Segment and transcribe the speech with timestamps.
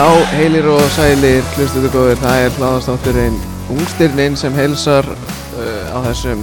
[0.00, 3.34] Já, heilir og sælir, hlustuðu góður, það er hláðastátturinn
[3.74, 6.40] Ungstyrnin sem heilsar uh, á þessum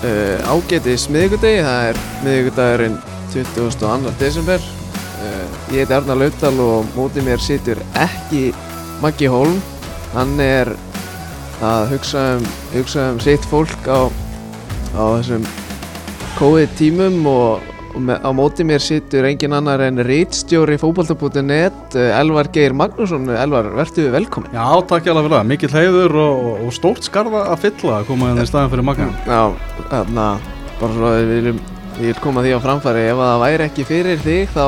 [0.00, 2.96] uh, ágætis miðvikudegi, það er miðvikudagurinn
[3.34, 4.14] 22.
[4.22, 4.64] desember.
[5.20, 8.46] Uh, ég heiti Arnar Laudal og mótið mér situr ekki
[9.04, 9.60] Maggi Holm,
[10.16, 10.72] hann er
[11.60, 14.08] að hugsa um, hugsa um sitt fólk á,
[14.96, 15.44] á þessum
[16.40, 22.74] COVID tímum og með, á móti mér situr engin annar en rítstjóri fókbalta.net Elvar Geir
[22.76, 23.30] Magnússon.
[23.32, 25.36] Elvar, verður velkomin Já, takk ég alveg fyrir.
[25.36, 28.88] Það, mikill heiður og, og stórt skarða að fylla að koma inn í staðin fyrir
[28.90, 29.08] Magna.
[29.26, 29.42] Já,
[29.88, 30.28] þarna
[30.76, 31.64] bara svo að við viljum,
[32.02, 33.08] við koma því á framfæri.
[33.14, 34.66] Ef það væri ekki fyrir þig þá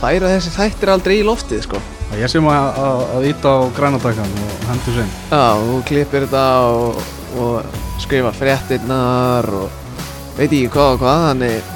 [0.00, 1.82] væri þessi þættir aldrei í loftið sko.
[2.18, 7.04] Ég maður að, íta á grænatakkan og hendur sinn Já, þú klippir þetta og,
[7.38, 9.68] og skrifa fréttinnar og
[10.34, 11.68] veit ekki hvað og hvað þannig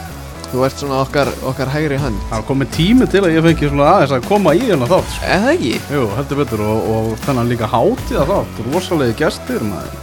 [0.54, 3.70] Þú ert svona okkar, okkar hægri hönd Það er komið tími til að ég fengi
[3.72, 5.30] svona aðeins að koma í hérna þátt sko.
[5.34, 5.72] Eða ekki?
[5.90, 9.96] Jú, heldur betur og, og þennan líka hátíða þátt rosalegi gestir maður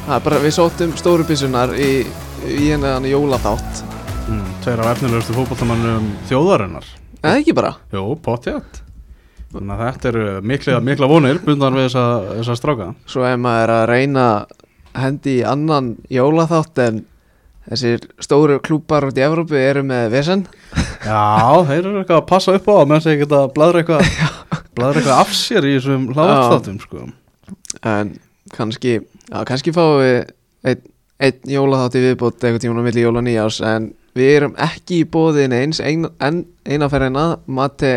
[0.00, 1.92] Það er bara, við sóttum stóru byssunar í,
[2.42, 3.84] í hennan jólaþátt
[4.32, 6.90] mm, Tveir af efnilegustu fókbaltamannum þjóðarinnar
[7.22, 7.72] Eða ekki bara?
[7.94, 8.82] Jú, potjætt
[9.54, 13.62] Þannig að þetta eru mikla, mikla vonir bundan við þessa, þessa stráka Svo ef maður
[13.62, 14.28] er að reyna
[14.98, 17.04] hendi í annan jólaþátt en
[17.64, 20.42] Þessir stóru klúpar út í Evrópu eru með vesen.
[21.04, 24.08] Já, þeir eru eitthvað að passa upp á menn sem geta bladra eitthvað
[24.76, 27.06] bladra eitthvað af sér í þessum hláðarstáttum sko.
[27.88, 28.14] En
[28.52, 30.18] kannski já, kannski fáum við
[30.68, 30.82] einn
[31.24, 35.08] ein jólaþátt í viðbót eitthvað tíman á milli jóla nýjás en við erum ekki í
[35.08, 37.94] bóðin eins ein, en einaferðina Matti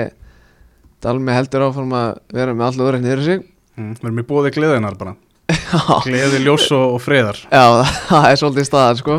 [1.04, 3.42] Dalmi heldur áfram að vera með allur öðru niður sig.
[3.78, 5.14] Mm, Við erum í bóði gleðinar bara.
[6.08, 9.18] Gleði, ljós og, og freðar Já, það er svolítið staðar sko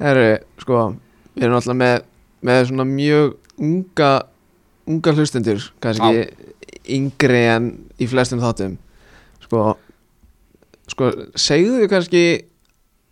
[0.00, 0.28] Herru,
[0.62, 0.82] sko,
[1.34, 1.96] við erum alltaf með,
[2.48, 4.10] með svona mjög unga,
[4.88, 6.22] unga hlustendur, kannski
[6.96, 7.66] yngri en
[8.00, 8.78] í flestum þáttum.
[9.44, 9.74] Sko,
[10.88, 12.24] sko, segðu við kannski,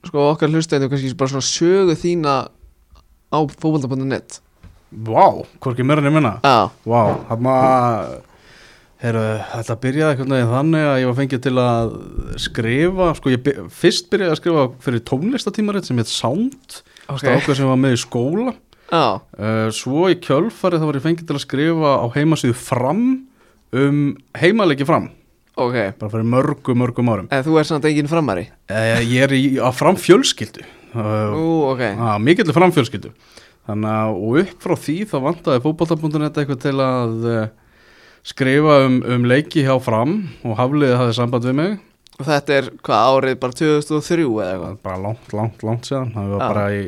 [0.08, 2.38] sko, okkar hlustendur kannski bara svona sögu þína
[3.28, 4.40] á fókbalta.net.
[4.88, 6.38] Vá, wow, hvorki mér en ég minna.
[6.40, 6.72] Já.
[6.88, 8.27] Vá, wow, það maður...
[8.98, 9.20] Heru,
[9.52, 11.90] þetta byrjaði eitthvað veginn þannig að ég var fengið til að
[12.42, 17.20] skrifa sko ég byr, fyrst byrjaði að skrifa fyrir tónlistatímaritt sem heit Sound okay.
[17.22, 18.54] stákað sem var með í skóla.
[18.88, 19.20] Oh.
[19.36, 23.04] uh, svo í kjölfarið þá var ég fengið til að skrifa á heimasíðu fram
[23.76, 24.00] um
[24.40, 25.10] heimalegi fram.
[25.58, 25.78] Ok.
[26.00, 27.30] Bara fyrir mörgu mörgum árum.
[27.30, 28.48] En þú er samt enginn framari?
[28.66, 30.66] Uh, ég er í, á framfjölskyldu.
[30.90, 31.86] Uh, uh, ok.
[32.24, 33.14] Mikill framfjölskyldu.
[33.68, 37.16] Þannig að upp frá því þá vantaði fókbalta.net eitthvað til að
[38.28, 41.76] skrifa um, um leiki hjá fram og Hafliði hafði samband við mig
[42.18, 46.32] og þetta er hvað árið bara 2003 eða eitthvað bara langt, langt, langt síðan það
[46.34, 46.48] var ja.
[46.48, 46.82] bara í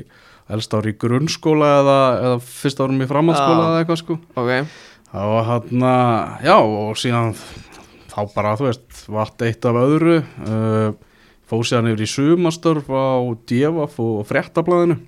[0.51, 3.69] elst ári í grunnskóla eða, eða fyrst árum í framhaldsskóla ja.
[3.69, 4.65] eða eitthvað sko okay.
[5.13, 7.31] það var hann að já og síðan
[8.11, 10.91] þá bara þú veist vart eitt af öðru uh,
[11.51, 14.99] fóð síðan yfir í sumastörf á Djefaf og Frettablaðinu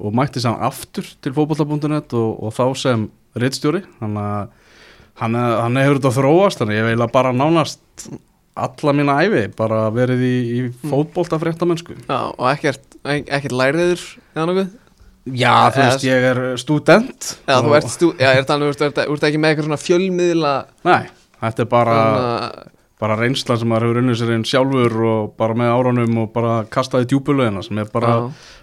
[0.00, 4.59] og mætti sér aftur til fókbalta.net og, og þá sem rittstjóri þannig að
[5.20, 8.10] hann, hann hefur þetta þróast þannig ég veila bara nánast
[8.60, 10.90] alla mína æfi bara verið í, í mm.
[10.90, 14.02] fótbólta fréttamennsku Já, og ekkert, ekkert læriður
[14.34, 14.74] eða nokkuð?
[15.36, 19.24] Já, þú veist, ég er student Já, þú ert, stú, já, er það, þú ert,
[19.28, 20.54] ekki með eitthvað svona fjölmiðla
[20.88, 21.10] Nei,
[21.44, 25.56] þetta er bara Þann, bara reynsla sem maður hefur unnið sér einn sjálfur og bara
[25.56, 28.16] með áránum og bara kastaði djúbulöðina sem er bara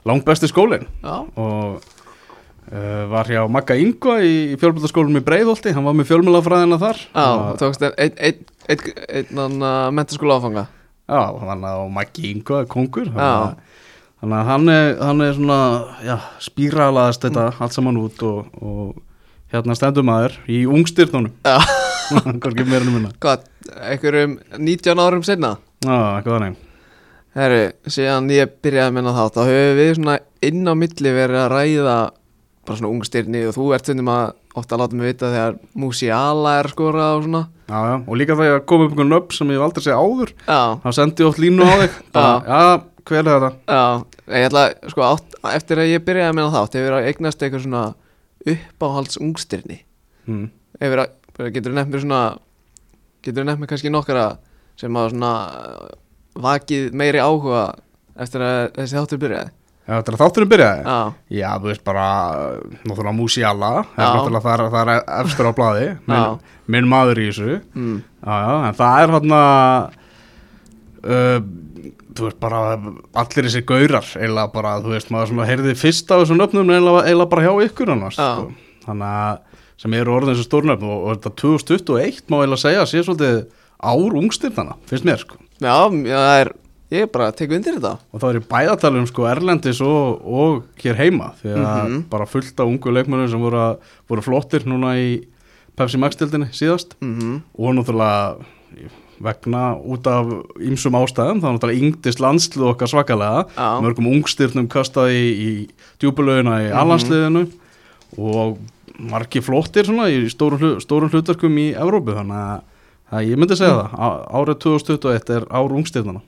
[0.08, 1.80] langt besti skólinn og
[3.12, 7.00] var hjá Magga Ingva í fjölmjöldaskólum í Breiðholti, hann var með fjölmjölafræðina þar.
[7.14, 8.84] Já, þú tókst einn ein, ein,
[9.40, 10.66] ein, mentaskóla áfanga.
[11.08, 13.08] Já, hann á Maggi Ingva, kongur.
[14.18, 15.60] Þannig að hann er, hann er svona
[16.02, 17.60] já, spíralaðast þetta mm.
[17.62, 18.96] allt saman út og, og
[19.54, 23.12] hérna stendur maður í ungstyrnunum um minna.
[23.22, 23.46] Hvað,
[23.78, 25.56] einhverjum 19 árum senna?
[25.86, 26.64] Já, eitthvað þannig.
[27.38, 27.62] Herru,
[27.94, 30.16] síðan ég byrjaði að minna þá þá höfum við svona
[30.50, 31.98] inn á milli verið að ræða
[32.68, 34.26] bara svona ungstyrni og þú ert stundum að
[34.60, 37.44] ofta að láta mig vita þegar Musiala er skora og svona.
[37.68, 40.60] Já, já, og líka þegar kom upp einhvern nöpp sem ég aldrei segja áður Já.
[40.84, 41.98] þá sendi ég oft línu á þig.
[42.18, 42.60] Já,
[43.08, 43.52] hver er þetta?
[43.68, 43.84] Já,
[44.38, 47.64] ég ætla, sko, átt, eftir að ég byrjaði að minna þátt hefur að eignast eitthvað
[47.68, 47.84] svona
[48.48, 49.80] uppáhalds ungstyrni.
[50.28, 50.50] Hmm.
[50.82, 51.14] hefur að,
[51.56, 52.22] getur þú nefnt mér svona
[53.24, 54.26] getur þú nefnt mér kannski nokkara
[54.80, 55.32] sem að svona
[56.38, 57.64] vakið meiri áhuga
[58.20, 59.54] eftir að þessi þáttur byrjaði
[59.88, 60.82] Já, þetta er þátturinn byrjaði?
[60.84, 60.98] Já.
[61.38, 62.08] Já, þú veist bara,
[62.84, 66.42] náttúrulega Musiala, náttúrulega það er, það er efstur á bladi, minn,
[66.76, 67.96] minn maður í þessu, mm.
[68.20, 69.96] já, já, en það er hann að,
[71.08, 71.40] uh,
[72.18, 72.62] þú veist bara,
[73.24, 77.32] allir þessi gaurar, eiginlega bara, þú veist, maður svona heyrði fyrst á þessum öfnum, eiginlega
[77.32, 78.52] bara hjá ykkur annars, sko.
[78.90, 79.46] þannig að
[79.78, 83.42] sem eru orðin þessu stórnöfn og, og þetta 2021 má eiginlega segja að sé svolítið
[83.78, 86.50] ár ungstirnana, finnst mér sko Já, já, það er,
[86.92, 87.98] ég bara að teka undir þetta.
[88.14, 92.04] Og það er bæðatalum sko Erlendis og, og hér heima því að Mhm.
[92.10, 93.78] bara fullt af ungu leikmennum sem voru,
[94.10, 95.26] voru flottir núna í
[95.78, 96.96] Pepsi Max-dildinni síðast.
[97.02, 98.38] Mm og náttúrulega
[99.20, 100.28] vegna út af
[100.62, 103.46] ýmsum ástæðum þá náttúrulega yngdist landslið okkar svakalega.
[103.58, 103.82] Já.
[103.82, 105.70] mörgum ungstyrnum kastaði í, í
[106.00, 107.48] djúbulögina í allansliðinu
[108.18, 108.60] og
[109.00, 112.62] margi flottir svona í stórum, hlu, stórum hlutverkum í Evrópu þannig
[113.12, 113.90] að, ég myndi segja það.
[113.98, 116.22] Á- árið 2021 er ár ungstyrnana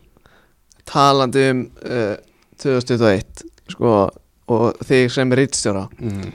[0.90, 2.16] Talandi um uh,
[2.60, 3.96] 2021 sko,
[4.50, 6.30] og þig sem rítstjóra mm.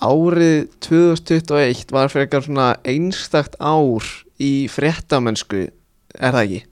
[0.00, 4.06] Árið 2021 var frekar svona einstakt ár
[4.40, 5.66] í fréttamennsku
[6.18, 6.62] Er það ekki?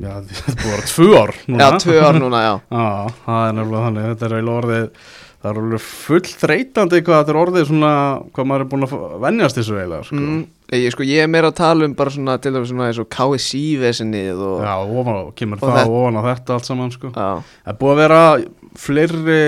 [0.00, 2.86] Já, er búið að vera tvö ár núna Já, tvö ár núna, já Já,
[3.24, 5.08] það er nefnilega þannig, þetta er eiginlega orðið
[5.40, 7.90] það er alveg full þreytandi hvað þetta er orðið svona,
[8.36, 8.94] hvað maður er búin að
[9.24, 10.18] vennjast þessu eiginlega, sko.
[10.20, 10.42] mm,
[10.76, 13.08] ég, sko, ég er meira að tala um bara svona til dæmis svona eins og
[13.16, 17.10] KSI-vesenið og Já, ofan kemur Og það þetta- ofan á þetta allt saman, sko.
[17.16, 18.22] Það er búið að vera
[18.84, 19.40] fleiri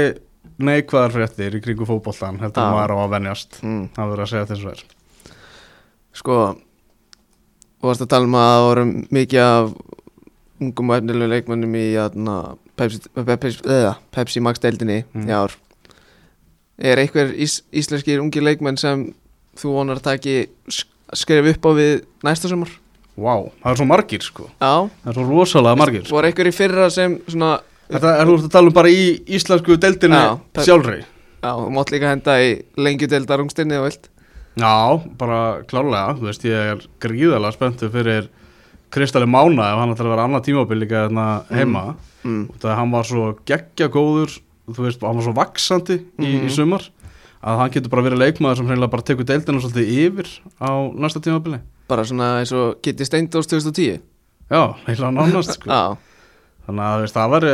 [0.62, 2.72] neikvæðar fréttir í kringu fótboltan heldur Já.
[2.72, 4.84] maður á að venjast mm, það verður að segja þessu verð
[6.12, 6.36] sko
[7.82, 8.82] Þú varst að tala um að það voru
[9.16, 9.70] mikið af
[10.62, 12.34] ungum og efnilegu leikmönnum í jæna,
[12.78, 15.24] Pepsi, Pepsi, eða, Pepsi Max deildinni Mm.
[15.26, 15.56] í ár
[16.82, 19.04] Er einhver ís, íslenskir ungi leikmenn sem
[19.58, 20.36] þú vonar að taki
[21.14, 21.92] skrif upp á við
[22.26, 22.72] næsta sumar?
[23.12, 24.48] Vá, það er svo margir, sko.
[24.56, 26.16] Já, það er svo rosalega margir, sko.
[26.16, 27.58] Voru einhver í fyrra sem svona
[27.92, 29.02] Þetta er þú ert að tala um bara í
[29.36, 31.02] íslensku Pep- sjálfri.
[31.42, 34.08] Já, þú mátt líka henda í lengjudeildar ungstinni og vilt
[34.56, 38.28] Já, bara klárlega, þú veist, ég er gríðalega spenntu fyrir
[38.92, 41.84] Kristali Mána ef hann ætlar að vera annað tímabil líka hérna heima.
[42.22, 42.42] mm.
[42.52, 44.38] og það hann var svo geggja góður
[44.76, 46.50] þú veist, hann var svo vaksandi í, í Mhm.
[46.50, 46.88] sumar
[47.42, 50.28] að hann getur bara verið leikmaður sem hreinlega bara tekur deildina svolítið yfir
[50.62, 51.60] á næsta tímabili.
[51.88, 54.00] Bara svona eins og Kitty Steindors 2010
[54.50, 55.96] Já, heila nánast sko.
[56.62, 57.52] Þannig að veist, það væri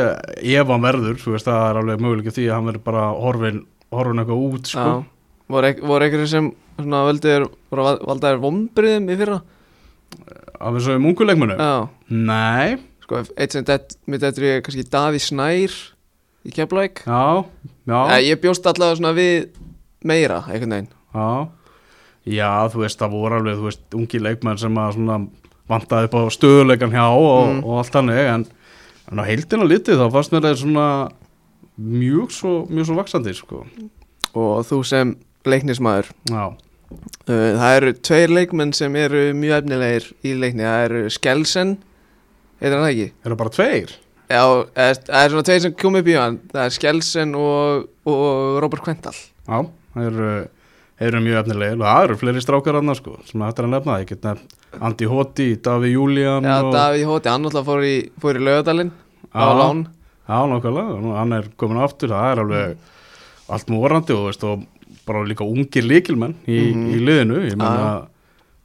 [0.59, 3.65] ef hann verður, þú veist, það er alveg möguleik því að hann verður bara horfin,
[3.91, 5.05] horfin eitthvað út sko.
[5.49, 5.73] Voru,
[6.05, 6.99] einhverjir sem svona
[7.71, 9.41] val- valdaðir vombriðum í fyrra?
[10.59, 13.63] Af þessu mungu leikmunu Já, Nei, sko, eitt sem
[14.07, 15.73] mitt eftir ég kannski Daví Snær
[16.47, 17.43] í Keflæk já,
[17.89, 19.49] já ég bjóst allavega svona við
[20.07, 21.47] meira, einhvern veginn Já,
[22.29, 24.75] já, þú veist, það voru alveg, veist, ungi leikmenn sem
[25.69, 27.63] vantaði upp á stöðuleikan hjá og, Mm.
[27.65, 28.45] og allt þannig, en,
[29.11, 30.87] en á heildina litið þá fannst mér það svona
[31.79, 33.63] mjög svo, mjög svo vaksandi, sko.
[34.37, 35.15] Og þú sem
[35.49, 41.01] leiknismæður Já, uh, Það eru tveir leikmenn sem eru mjög efnilegir í leikni Það eru
[41.09, 41.77] Skelsen,
[42.61, 43.07] heitir hann það ekki?
[43.25, 43.95] eru bara tveir?
[44.29, 44.43] Já,
[44.77, 46.35] það er svona tveir sem kom upp í hann.
[46.51, 49.15] Það er Skelsen og, og Robert Quental.
[49.49, 49.63] Já,
[49.95, 50.29] það eru,
[51.07, 51.79] eru mjög efnilegir.
[51.79, 54.55] Og það eru fleiri strákar annars, sko, sem þetta er að nefna, ég get nefnt
[54.85, 56.69] Andi Hoti, Daví Júlían Já, og...
[56.75, 58.91] Daví Hóti, hann alltaf fór í, fór í lögadalinn
[59.33, 59.79] á lán.
[60.29, 62.75] Já, nákvæmlega, hann er komin aftur, það er alveg
[63.49, 64.67] allt morandi og, veist, og
[65.09, 66.85] bara líka ungir líkilmenn í, Mhm.
[66.93, 68.05] í liðinu, ég menna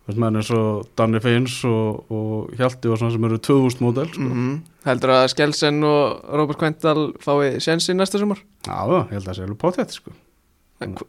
[0.05, 4.27] Menn eins og Danni Feins og, og Hjalti og svona sem eru 2000 módel sko.
[4.29, 8.43] mm Heldur að Skelsen og Robert Quental fái sjensi næsta sumar?
[8.69, 10.13] Já, ég held að það sé alveg potið sko.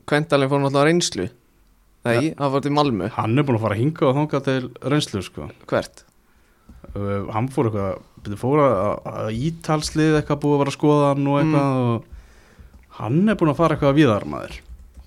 [0.08, 1.26] Quentalin fór náttúrulega reynslu
[2.06, 4.42] Það ekki, hann fór til Malmö Hann er búin að fara að hinga og þanga
[4.46, 5.48] til reynslu sko.
[5.68, 6.04] Hvert?
[6.96, 8.76] uh, Hann fór eitthvað, fór að,
[9.12, 11.90] að ítalslið eitthvað búið að vera að skoða hann og eitthvað Mm.
[11.90, 14.56] og hann er búin að fara eitthvað að viðar maður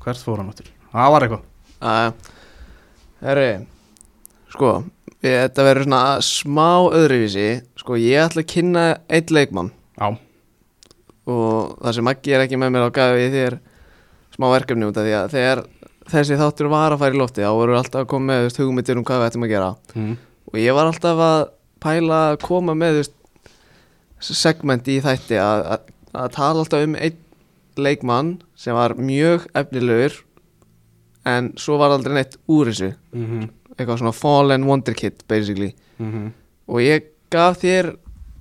[0.04, 0.68] Hvert fór hann áttur?
[0.92, 1.45] Það var eitthvað
[1.88, 2.12] Æja,
[3.25, 3.49] herri
[4.52, 4.71] Sko,
[5.23, 7.49] ég, þetta verður svona smá öðruvísi.
[7.81, 9.73] Sko, ég ætla að kynna einn leikmann.
[9.99, 10.17] Já,
[11.28, 13.59] Og það sem Maggi er ekki með mér á gafi þér
[14.33, 15.62] Smá verkefni út af því að Þegar
[16.09, 19.05] þessi þáttur var að fara í lofti Þá voru alltaf að koma með hugmyndir um
[19.05, 19.71] hvað við ættum að gera.
[19.93, 20.14] Mm.
[20.49, 21.40] Og ég var alltaf að
[21.85, 23.17] pæla að koma með veist,
[24.25, 25.90] segment í þætti að, að,
[26.23, 27.19] að tala alltaf um einn
[27.78, 30.17] leikmann sem var mjög efnilegur
[31.28, 32.95] en svo var aldrei neitt úr þessu.
[33.12, 33.50] Mm -hmm.
[33.78, 35.73] Eitthvað svona fallen wonder kid basically.
[36.68, 37.94] Og ég gaf þér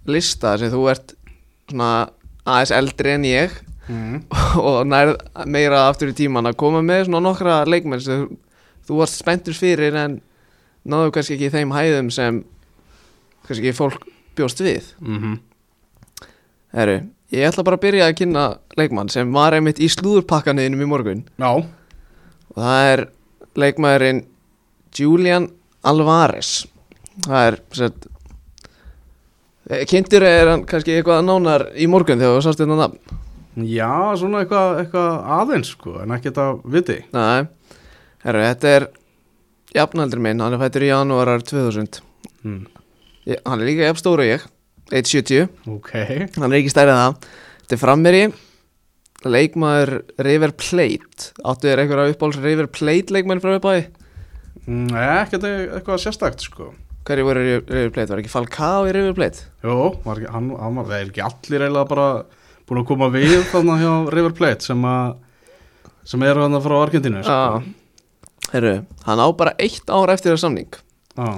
[0.10, 1.14] lista sem þú ert
[1.70, 2.10] svona
[2.48, 3.56] aðeins eldri en ég.
[3.88, 4.24] Mm.
[4.68, 5.16] og nærð
[5.48, 8.26] meira aftur í tíman að koma með svona nokkra leikmenn sem
[8.84, 10.20] þú, varst spenntur fyrir en
[10.88, 12.42] náðu kannski ekki þeim hæðum sem
[13.48, 14.92] kannski ekki fólk bjóst við.
[15.00, 15.38] Mm -hmm.
[16.76, 16.98] Herru,
[17.32, 21.24] ég ætla bara að byrja að kynna leikmann sem var einmitt í slúðurpakkanuðinum í morgun.
[21.40, 21.64] Já,
[22.56, 23.08] og það er
[23.56, 24.26] leikmaðurinn
[25.00, 25.50] Julian
[25.88, 26.66] Alvarez.
[27.26, 28.08] Það er sett,
[29.90, 33.16] kynntur er hann kannski eitthvað nánar í morgun þegar þú sást þetta nafn?
[33.68, 36.98] Já, svona eitthvað, eitthvað aðeins sko, en ekki þetta viti.
[37.16, 37.48] Nei,
[38.22, 38.86] Herru, þetta er
[39.78, 42.02] jafnaldri minn, hann er fættur í janúarar 2000
[42.46, 42.62] mm.
[43.32, 44.46] ég, Hann er líka jafn stóru og ég
[44.94, 45.92] 1.70, Ok.
[46.38, 47.32] Hann er ekki stærri en það.
[47.64, 48.22] Þetta er frammeri
[49.28, 51.32] leikmaður River Plate.
[51.42, 53.88] Áttu þér einhverja uppáhalds River Plate leikmenn frá uppáði?
[54.68, 54.92] Mm,
[55.24, 56.72] Ekkert eitthvað sérstakt sko
[57.08, 58.12] Hverju voru í River Plate?
[58.12, 59.46] Var ekki Falcao í River Plate?
[59.64, 62.08] Jó, var ekki, hann, hann var, ekki allir eiginlega bara
[62.68, 65.14] búin að koma við þarna hjá River Plate sem að
[66.08, 67.36] sem eru hann frá Argentínu sko.
[67.36, 68.74] Já, herru,
[69.08, 70.82] hann á bara eitt ár eftir það samning
[71.18, 71.30] Já,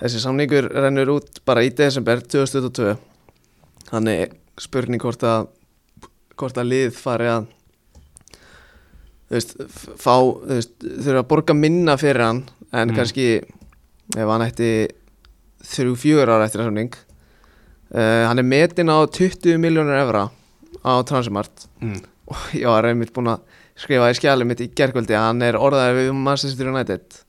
[0.00, 2.96] Þessi samningur rennur út bara í desember 2022
[3.92, 4.32] Þannig
[4.64, 5.50] spurning hvort að
[6.40, 7.46] hvort að lið fari að
[9.34, 9.56] þú veist,
[9.98, 12.96] fá þú veist, þurfa að borga minna fyrir hann en Mm.
[12.96, 13.26] kannski
[14.14, 14.70] ef hann ætti
[15.64, 16.94] þrjú fjögur ára eftir að samning.
[17.94, 20.28] Uh, hann er metin á 20 miljónur evra
[20.82, 22.00] á Transmart mm.
[22.26, 23.42] og ég var einmitt búinn að
[23.78, 27.20] skrifa í skjali mitt í gerkvöldi að hann er orðaði við Manchester United.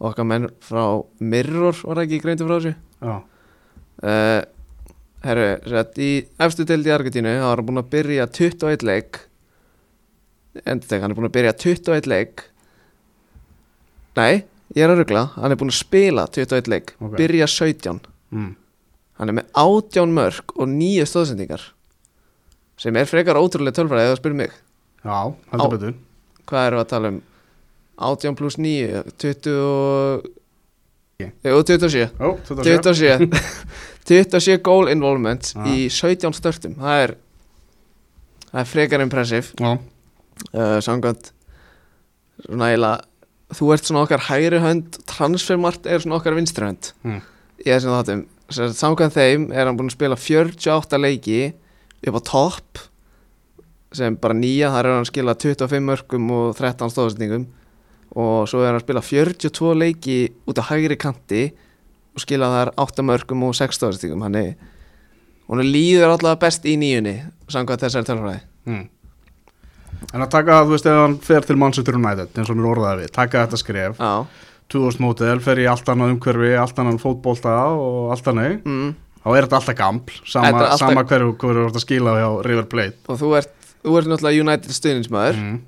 [0.00, 2.74] Og okkar menn frá Mirror var það ekki greindu frá þessu?
[3.04, 3.14] Já,
[4.04, 4.40] uh,
[5.24, 6.10] herru, sett í
[6.42, 9.20] efstu deild í Argentínu þá var hann búinn að byrja 21 leik
[10.62, 12.44] endur hann er búinn að byrja 21 leik
[14.14, 14.44] nei,
[14.76, 16.94] ég er að ruggla hann er búinn að spila 21 leik.
[17.00, 17.16] Ok.
[17.18, 18.52] byrja 17 mm.
[19.18, 21.68] hann er með 18 mörg og 9 stóðsendingar
[22.80, 24.54] sem er frekar ótrúlega tölfræði eða spyrir mig.
[25.04, 25.18] Já,
[25.52, 25.92] heldur betur.
[26.48, 27.20] Hvað við að tala um?
[28.10, 30.24] 18 pluss 9 20 og.
[31.22, 33.28] Jú, 27 Ó, 27 27
[34.10, 35.68] 27 goal involvement Ah.
[35.70, 36.74] í 17 störtum.
[36.80, 37.14] Það er
[38.50, 39.78] það er frekar impressiv Já,
[40.52, 41.32] uh, samkvæmt
[42.44, 47.20] svona eiginlega þú ert svona okkar hægri hönd transfermart er svona okkar vinstri hönd mm.
[47.64, 51.38] þessum þáttum Sem sagt, samkvæmt þeim er hann búinn að spila 48 leiki
[52.04, 52.82] upp á topp
[53.94, 57.46] sem bara nýja, þar er hann að skila 25 mörgum og 13 stóðsendingum
[58.20, 60.18] og svo er hann að spila 42 leiki
[60.50, 61.44] út á hægri kanti
[62.12, 64.50] og skila þar 8 mörgum og 6 stóðsendingum hann er
[65.48, 67.16] hún líður allavega best í nýjunni
[67.48, 68.86] samkvæmt þessari tölfræði Mm.
[70.12, 73.04] En að taka, þú veist, ef hann fer til Manchester United, eins og mér orðaði
[73.04, 74.12] við, taka þetta skref, Já,
[74.74, 78.94] 2000 mótel, fer í allt annað umhverfi, allt annan fótbolta og allt annað, mm,
[79.24, 82.64] þá er þetta alltaf gaml, sama, alltaf- sama hverju þú ert að skila hjá River
[82.64, 82.96] Plate.
[83.08, 83.52] og þú ert,
[83.84, 85.34] þú ert náttúrulega United stuðningsmaður.
[85.40, 85.60] Mm.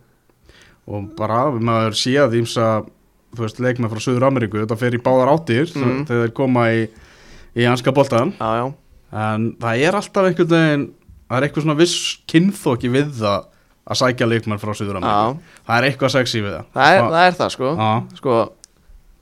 [0.86, 2.86] Og bara, maður séð ímsa,
[3.34, 6.06] þú veist, leikmenn frá Suður Ameríku, þetta fer í báðar áttir Mm.
[6.06, 6.88] þegar þeir koma í,
[7.56, 8.74] í Já, já,
[9.12, 10.92] en það er alltaf einhvern veginn,
[11.28, 13.44] það er eitthvað svona viss kynþóki við það
[13.86, 15.38] að sækja leikmenn frá Suður Ameríku.
[15.66, 16.64] Það er eitthvað sexy við það.
[16.74, 17.68] það er, Og- það er það sko
[18.16, 18.52] sko,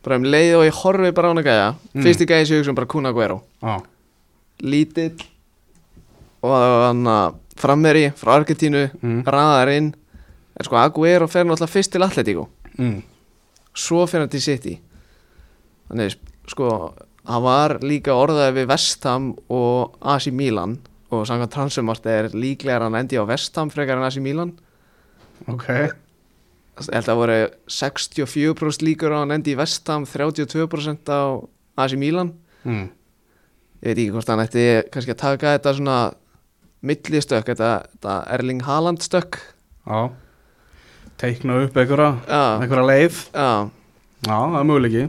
[0.04, 2.02] bara um leið og ég horfi bara á hana gæja Mm.
[2.02, 3.42] fyrst í gæja sem ég hugsa um bara Kun Aguero
[4.62, 5.20] lítill
[6.44, 9.22] og hann að frammeri frá Argentínu, Mm.
[9.24, 9.94] ræðar inn
[10.56, 13.02] en sko Aguero fer náttúrulega fyrst til Atletico mm.
[13.74, 14.78] svo fer hann til City
[15.90, 16.16] þannig
[16.48, 16.94] sko
[17.26, 20.78] hann var líka orðaði við Vestham og AC Milan
[21.14, 24.54] og samkvæmt transfermart er líklega hann endi á Vestham frekar en AC Milan.
[25.50, 25.94] Ok, ég
[26.78, 27.38] held að það voru
[27.70, 31.22] 64% líkur á hann endi í Vestham 32% á
[31.84, 32.34] AC Milan.
[32.64, 32.88] Mm.
[33.84, 35.96] ég veit ekki hvort hann ætti kannski að taka þetta svona
[36.84, 39.36] millistökk, þetta, þetta Erling Haaland stökk.
[39.84, 40.08] Já,
[41.20, 42.10] teikna upp einhverja,
[42.62, 43.48] einhverja leið, já.
[44.24, 45.04] Já, það er möguleiki.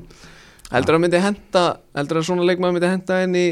[0.74, 1.63] heldur að myndi henda
[1.95, 3.47] heldur að svona leikmaður myndi henda inn í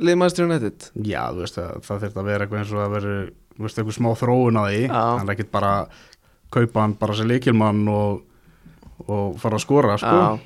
[0.00, 0.88] liðmæstur United?
[1.06, 3.14] Já, þú veist að það þurft að vera eitthvað eins og að vera,
[3.54, 5.72] þú veist, eitthvað smá þróun að því, hann er ekkit bara
[6.54, 8.22] kaupa hann bara sem leikilmann og,
[9.08, 10.38] og fara að skora, sko.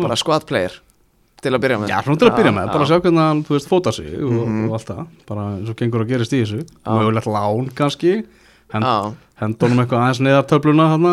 [0.00, 0.74] Bara squad player
[1.40, 1.88] til að byrja með.
[1.88, 2.90] Já, svona til að byrja með, bara að já.
[2.90, 4.64] sjá hvernig hann, þú veist, fóta sig og, Mhm.
[4.68, 8.12] og allt það, bara eins og gengur að gerist í þessu, mögulegt lán kannski,
[8.74, 11.06] hend, Já, hend honum eitthvað aðeins neðar töfluna hann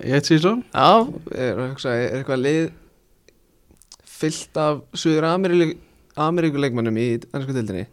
[0.00, 0.62] í eitt sísón.
[0.72, 2.70] já, er, er, er eitthvað lið
[4.08, 5.28] fyllt af Suður
[6.20, 7.86] Ameríkuleikmannum í ennsku dildinni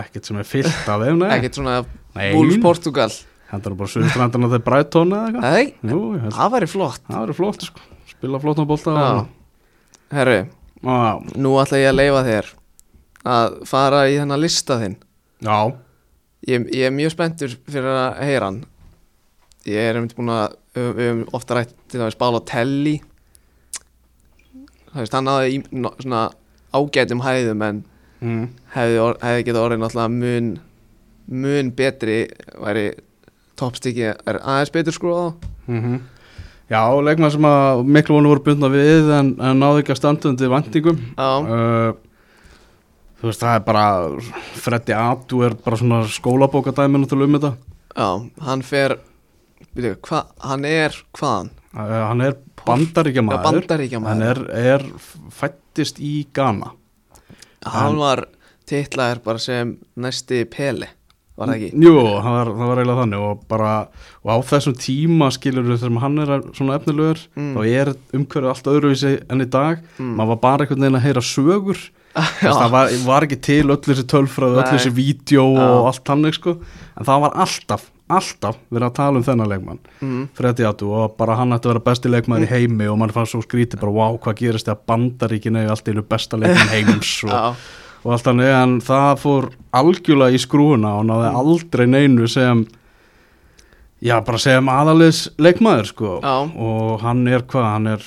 [0.00, 1.80] Ekkert sem er fyllt af þeim, ekkert svona.
[2.16, 3.10] Wolves Portugal.
[3.50, 5.90] Hendur bara suðustrandana þegar Brighton eða eitthvað.
[5.90, 7.02] Nei, það væri flott.
[7.06, 7.82] Það verður flott sko.
[8.10, 9.10] Spila flottan bólta Já.
[10.16, 10.38] Herru,
[10.80, 10.96] Já,
[11.36, 12.48] nú ætla ég að leifa þér
[13.36, 14.96] að fara í þennan lista þinn.
[15.44, 15.58] Já,
[16.48, 18.62] ég, ég er mjög spenntur fyrir að heyra hann.
[19.66, 22.98] Ég er einmitt búin að við höfum ofta rætt til dæmis Bála Telli
[24.92, 25.62] það veist hann náði í
[26.02, 26.20] svona
[26.76, 27.82] ágætum hæðum en
[28.20, 28.44] mm.
[28.76, 30.52] hefði, or, hefði getað orðið náttúrulega mun
[31.26, 32.18] mun betri
[32.62, 32.86] væri
[33.58, 35.26] toppstykki er aðeins betur skruð á
[35.66, 35.96] Mm
[36.66, 40.32] Já, leikmann sem að miklu vonu voru bundna við en, en náðu ekki að standa
[40.32, 41.92] undir vendingum uh,
[43.20, 43.84] Þú veist, það er bara
[44.64, 47.52] Freddi Atu er bara svona skólabókadæmi náttúrulega um þetta
[47.94, 48.08] já,
[48.48, 48.96] hann fer
[49.78, 51.52] byrju, hva, hann er hvaðan?
[51.70, 52.34] uh, hann er
[52.66, 54.10] bandaríkjamaður Já, Bandaríkjamaður.
[54.10, 54.42] hann er,
[54.74, 54.88] er
[55.76, 56.72] fættist í Ghana.
[57.66, 58.24] Hann var
[58.66, 60.88] titlaður bara sem næsti Pele
[61.36, 61.80] Var það ekki?
[61.84, 63.72] Jú, það var, það var eiginlega þannig og bara,
[64.24, 67.50] og á þessum tíma skilur við þegar hann er svona efnilegur Mm.
[67.52, 69.82] þá er umhverfið allt öðruvísi enn í dag.
[70.00, 71.82] Maður var bara einhvern veginn að heyra sögur.
[72.40, 76.56] Það var, var ekki til öll þessi tölfræð, öll þessi vídeo og allt þannig sko.
[76.96, 80.28] En það var alltaf, alltaf verið að tala um þennan leikmann Mm.
[80.36, 83.26] Freddy Atu og bara hann ætti að vera besti leikmaður í heimi og mann fann
[83.26, 87.56] svo skrítið bara wow hvað gerist þegar bandaríkin eða allt einu besta leikmann heims og,
[88.04, 89.48] og allt þannig en það fór
[89.80, 91.38] algjörlega í skrúuna og náði Mm.
[91.42, 92.66] aldrei neinu sem
[94.04, 96.34] já bara sem aðalis leikmaður sko Já.
[96.60, 98.02] og hann er hvað, hann er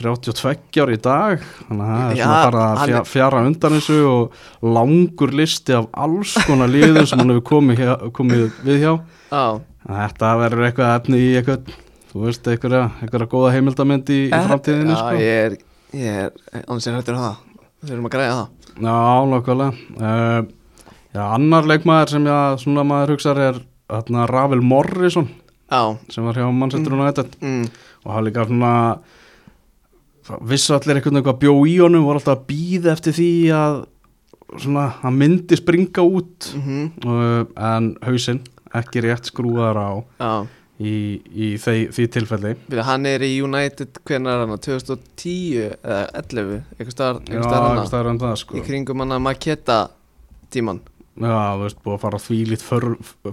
[0.00, 3.98] 32 ári í dag þannig að það er svona bara að fjara, fjara undan þessu
[4.10, 4.38] og
[4.76, 7.82] langur listi af alls konar liðum sem hann hefur komið,
[8.16, 8.92] komið við hjá.
[9.30, 9.44] Já.
[9.90, 11.74] Þetta verður eitthvað efni í eitthvað
[12.10, 15.20] þú veist, einhverja, einhverja góða heimildamönd í, í framtíðinni Eh, Já, sko.
[15.20, 15.58] ég er,
[15.96, 17.36] ég er annars er hættur það.
[17.80, 18.48] Við þurfum að græða það.
[18.80, 18.96] Já,
[19.34, 19.70] nákvæmlega.
[20.00, 20.56] Uh,
[21.10, 23.56] Já, annar leikmaður sem ég svona maður hugsar er
[23.90, 25.24] þarna Ravel Morrison
[25.70, 25.80] Já,
[26.10, 27.32] sem var hjá Manchester United.
[27.42, 27.64] mm,
[28.04, 28.74] og hann líka svona
[30.52, 33.76] vissu allir einhvern veginn hvað bjó í honum voru alltaf að býða eftir því að
[34.58, 36.52] svona, hann myndi springa út.
[36.58, 38.42] Mm uh, en hausinn
[38.76, 40.32] ekki rétt skrúðar á já.
[40.78, 42.52] í, í því, því tilfelli.
[42.68, 44.62] Byrja, Hann er í United, hvernig er hann?
[44.62, 48.58] 2010 eða 11 Eitthvað eitthvað einhvers hann sko.
[48.58, 49.80] Í kringum hann að Maketa
[50.54, 50.82] tíman
[51.20, 52.62] Já, þú veist, búið að fara þvílít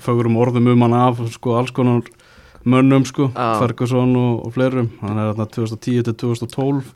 [0.03, 2.01] fögurum orðum um hann af sko, alls konar
[2.65, 3.59] mönnum sko, Já.
[3.61, 4.89] Ferguson og, og fleirum.
[5.01, 6.93] Hann er þarna 2010 til 2012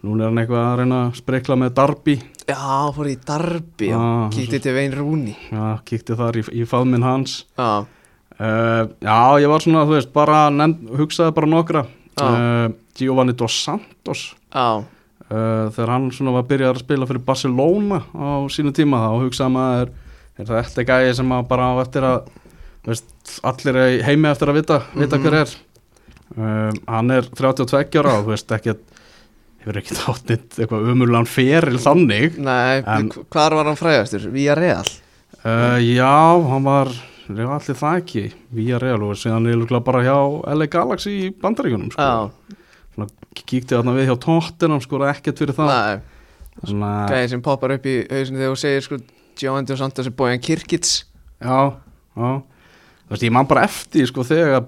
[0.00, 2.16] núna er hann eitthvað að reyna að sprekla með Darby.
[2.48, 2.60] Já,
[2.96, 7.42] fór í Darby Já, kíkti til Vein Rúni já, kíkti þar í, í faðminn hans.
[7.58, 11.84] Já, uh, Já, ég var svona, þú veist, bara nefnd, hugsaði bara nokkra.
[12.20, 14.24] Uh, Giovanni Dos Santos.
[14.52, 14.80] Já,
[15.30, 19.10] uh, þegar hann svona var að byrja að spila fyrir Barcelona á sínu tíma þá
[19.26, 19.92] hugsaði maður
[20.40, 22.30] er þetta gæði sem að bara á eftir að
[22.86, 25.22] veist, allir heimi eftir að vita, vita Mhm.
[25.26, 25.56] hver er.
[26.36, 28.74] Um, hann er 32 ára og þú veist ekki
[29.60, 32.38] hefur ekki áttið eitthvað umurlegan feril þannig.
[32.38, 34.30] Nei, En- hvar var hann frægastur?
[34.32, 34.84] Vía Real
[35.44, 36.86] uh, já, hann var
[37.30, 40.16] allir það ekki, vía real og síðan er bara hjá
[40.50, 42.30] LA Galaxy í bandaríkunum sko.
[42.94, 46.00] Svona, kíkti þarna við hjá Tottenham sko, ekkert fyrir það.
[46.66, 48.98] Gæði sem poppar upp í hausinu þegar þú segir sko
[49.38, 51.04] Giovanni Dos Santos er bójan Kirkits
[51.40, 51.72] Já,
[52.18, 52.42] já
[53.10, 54.66] veist, ég man bara eftir, sko, þegar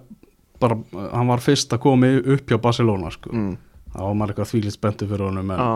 [0.62, 0.78] bara,
[1.12, 3.30] hann var fyrst að koma upp hjá Barcelona, sko.
[3.34, 3.54] Mm.
[3.92, 5.70] þá var maður eitthvað þvílið spenntu fyrir honum en Já,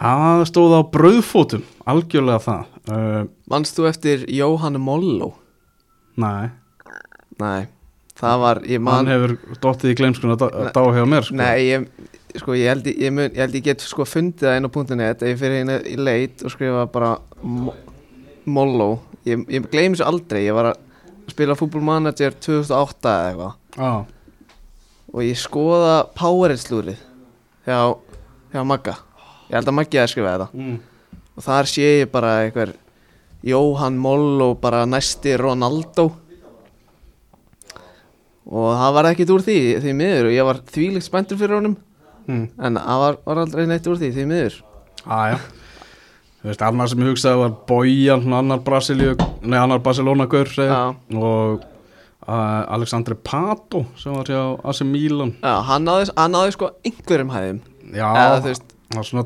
[0.00, 2.74] hann stóð á brauðfótum algjörlega það.
[2.90, 3.20] Uh,
[3.52, 5.34] Manst þú eftir Jóhann Mollo?
[6.18, 6.50] Nei,
[7.40, 7.66] Nei,
[8.18, 11.38] það var, ég man hann hefur dottið í glemskuna að dá hjá mér, sko.
[11.38, 11.88] Nei, ég,
[12.38, 15.28] sko, ég held ég, mun, ég held ég get sko fundið inn á .net ef
[15.32, 17.74] ég fyrir hérna í leit og skrifa bara Mo-
[18.46, 18.88] Mollo
[19.26, 20.80] ég, ég gleymi þessu aldrei, ég var að
[21.32, 23.54] spila fútbolmanager 2008 eða eitthvað.
[23.78, 23.92] Já,
[25.14, 26.98] og ég skoða Powerade-slúrið
[27.68, 27.78] hjá,
[28.52, 28.96] hjá Magga.
[29.48, 30.48] Ég held að Maggi að skrifa þetta.
[30.58, 30.76] Mm.
[31.34, 32.74] og þar sé ég bara einhver
[33.44, 36.10] Jóhann Mollo bara næsti Ronaldo.
[38.44, 40.28] Og það var ekkit úr því því miður.
[40.30, 41.76] Og ég var þvílíkt spenntur fyrir honum.
[42.24, 42.46] Mm.
[42.56, 44.54] en það var, var aldrei neitt úr því því miður.
[45.04, 45.63] Aja Þú
[46.50, 48.60] veist, annar sem ég hugsaði var Bojan, annar
[49.62, 50.50] annar Barcelona-gaur
[51.16, 51.64] og
[52.28, 55.34] uh, Alexandre Pato sem var hjá AC Milan.
[55.40, 57.60] Já, hann náði sko einhverjum hæðum.
[57.94, 58.50] Já, það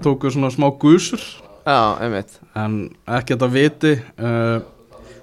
[0.07, 1.23] tóku svona smá gusur.
[1.69, 2.39] Já, einmitt.
[2.57, 2.81] En
[3.19, 4.61] ekki að viti uh,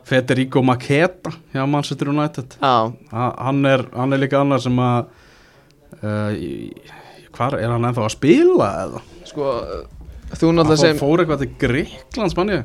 [0.06, 2.60] Federico Maketa hjá Manchester United.
[2.62, 5.08] Já, ha, hann, er, hann er líka annar sem að
[6.04, 6.94] uh,
[7.36, 9.06] hvar er hann ennþá að spila eða?
[9.26, 9.52] Sko
[10.34, 12.62] þú náttúrulega sem fór eitthvað til Greiklands manni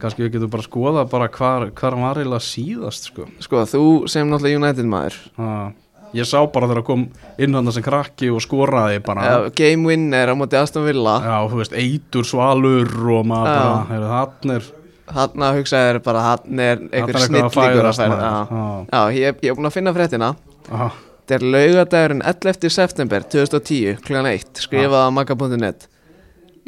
[0.00, 3.26] kannski við getum bara að skoða bara hvar, hvar hann var eiginlega síðast sko.
[3.44, 5.68] Sko, þú sem náttúrulega United maður uh,
[6.16, 7.04] ég sá bara þegar að kom
[7.38, 11.36] inn hann sem krakki og skoraði bara Já, Game winner á móti Aston Villa Já,
[11.50, 13.60] þú veist, eitur, svalur og maður Já.
[13.92, 14.72] bara, hann er
[15.04, 17.90] Þarna hugsaði þér bara hann er einhver er eitthvað að færa.
[17.92, 19.00] Já, Já.
[19.12, 20.30] Ég, ég er búin að finna fréttina.
[20.64, 22.70] Þetta er laugadagurinn 11.
[22.72, 24.22] september 2010 kl.
[24.32, 25.86] 1 skrifaði á maga.net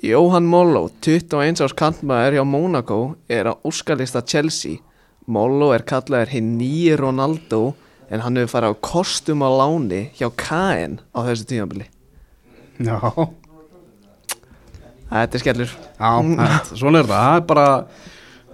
[0.05, 2.99] Jóhann Mollo 21 árs kantmaður hjá Monaco
[3.33, 4.77] er á úrskalista Chelsea.
[5.27, 7.75] Mollo er kallaður hinn nýji Ronaldo
[8.13, 11.89] en hann hefur farið á kostum á láni hjá KN á þessu tímabili.
[12.79, 13.01] Já,
[15.07, 15.73] Þetta er skellur.
[16.01, 17.67] Já, þetta- svona er það, það er bara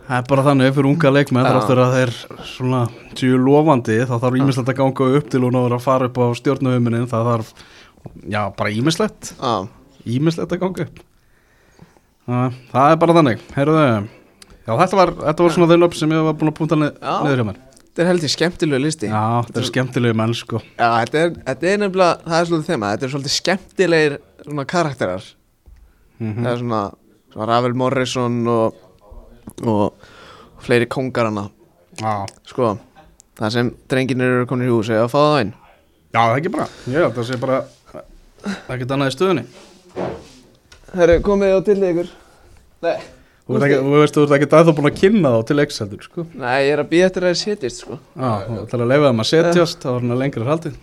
[0.07, 2.13] það er bara þannig fyrir unga leikmenn þar áttur að þeir
[2.45, 2.81] svona
[3.17, 6.27] séu lofandi þá þarf ímislegt að ganga upp til að vera að fara upp á
[6.37, 7.53] stjórnuhuminin það þarf
[8.29, 9.69] Já, bara ímislegt Já,
[10.07, 11.01] Ímislegt að ganga upp
[12.23, 13.41] Það, það er bara þannig.
[13.57, 13.83] Heyrðu,
[14.63, 17.41] já þetta var, þetta var svona þeir löp sem ég var búin að púnta niður
[17.41, 17.61] hjá mér.
[17.83, 19.09] Þetta er heldur skemmtilegu listi.
[19.11, 20.61] Já, þetta er skemmtilegu menn sko.
[20.79, 24.15] Já, þetta er, þetta er nefnilega, það er svolítið þema Þetta er svolítið skemmtilegir
[24.47, 25.27] svona karakterar.
[26.23, 26.81] Mm Það er svona,
[27.35, 28.81] svona Ravel Morrison og,
[29.67, 30.09] og
[30.63, 31.49] fleiri kongar hana
[31.99, 32.15] Já,
[32.49, 32.71] Sko,
[33.41, 35.53] það sem drengirnir eru komin í hús eða að fá það inn.
[36.13, 37.61] Já, það er ekki bara Já, það sé bara
[38.73, 39.45] ekkert annað í stöðunni
[40.93, 42.09] Herru, komið á til ykkur?
[42.83, 42.97] Nei,
[43.43, 45.81] Þú veist þú veist, þú ert ekki að það búin að kynna þá til X
[45.83, 46.25] heldur, sko.
[46.39, 47.99] Nei, ég er að býja eftir að það setjist, sko.
[48.15, 50.77] Já, þú ætlar að leifa þeim að setjast, þá er hann að lengra haldið.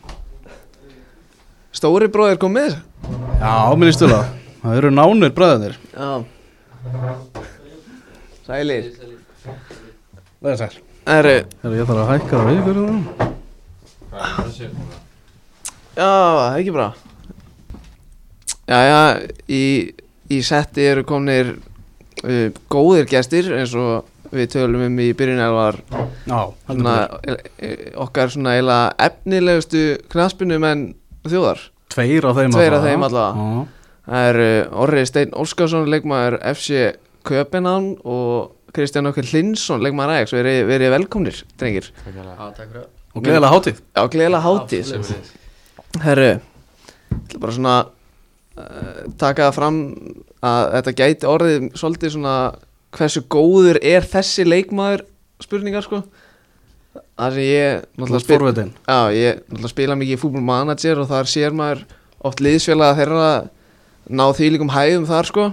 [1.80, 2.80] Stóri bróðir kom með þess
[3.40, 4.20] Já, minni stula
[4.60, 4.72] Það.
[4.80, 6.10] Eru nánir bræðinir Já.
[8.50, 8.88] Sælir.
[10.42, 10.80] Það er sæl.
[11.10, 12.90] Herru, Þegar ég þarf að hækka það við ykkur það
[16.00, 16.88] já, það er ekki bra
[18.70, 19.02] Já, já,
[19.50, 19.64] í,
[20.30, 25.80] í setti eru komnir uh, góðir gestir eins og við tölum um í byrjun var
[25.90, 27.40] Já, heldur svona, betur.
[27.58, 30.86] e, e, okkar svona eiginlega efnilegustu knaspinu menn
[31.26, 31.66] þjóðar.
[31.90, 33.50] Tveir af þeim Tveir þeim allavega.
[33.50, 33.66] Já.
[34.10, 36.86] Það er uh, Orri Steinn Óskarsson, leikmaður FC
[37.26, 40.38] Köpenhavn og Kristján Okkur Hlinsson, leikmaður Ajax.
[40.38, 41.90] Verið, verið velkomnir, drengir.
[42.06, 42.90] Já, takk fyrir.
[43.18, 43.82] Og gleðilega hátíð.
[43.98, 44.92] Já, gleðilega hátíð.
[44.94, 47.78] Það Herru, ég ætla bara svona
[49.20, 49.78] taka það fram
[50.46, 52.34] að þetta gæti orðið svolítið svona
[52.96, 55.06] hversu góður er þessi leikmaður
[55.44, 56.02] spurningar sko.
[57.20, 61.56] Það sem ég náttúrulega spil, Já, ég náttúrulega spila mikið í fútbolmanager og þar sér
[61.56, 61.86] maður
[62.26, 63.30] oft liðsfélaga þeirra
[64.10, 65.48] ná því líkum hæðum þar sko.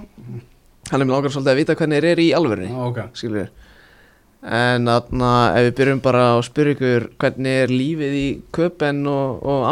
[0.90, 3.01] Hann er mér langar svolítið að vita hvernig þeir eru í alvörni Já, ok.
[3.19, 3.55] skilur við
[4.47, 9.40] En þarna ef við byrjum bara að spyrja ykkur hvernig er lífið í Köpen og,
[9.42, 9.64] og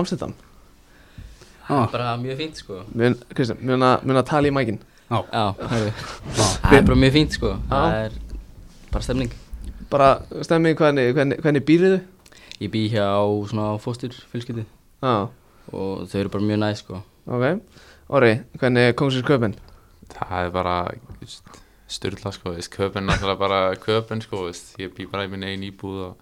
[1.69, 2.81] Amsterdam Já, Bara mjög fínt sko.
[3.35, 3.83] Kristján, mun
[4.19, 4.81] að, tala í mækin?
[5.11, 5.21] Já.
[5.61, 7.55] Það er bara mjög fínt sko.
[7.71, 8.19] Það er
[8.93, 9.33] bara stemning.
[9.91, 10.11] Bara
[10.43, 11.95] stemmið hvernig, hvernig, hvernig býrðu
[12.63, 13.09] Ég bý hjá
[13.51, 14.63] svona fóstur fjölskyldu.
[15.03, 15.29] Já,
[15.73, 17.01] Og þau eru bara mjög næ sko.
[17.27, 17.45] Ok.
[18.09, 19.57] Orri, hvernig er Kongsins Köpen?
[20.13, 20.77] Það er bara
[21.89, 24.49] styrla sko, köpun náttúrulega bara köpun sko,
[24.79, 26.17] ég bý bara í minn einn íbúð og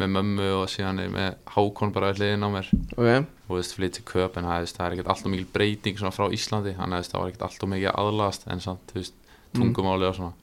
[0.00, 3.74] með mömmu og síðan er með Hákon bara við hliðin á mér Ok, og veist,
[3.76, 7.20] flytt til köpun, það, er ekkert alltaf mikil breyting svona frá Íslandi, þannig að það
[7.22, 9.14] var ekkert alltaf mikið aðlast en samt, þú veist,
[9.54, 10.34] tungumáli og svona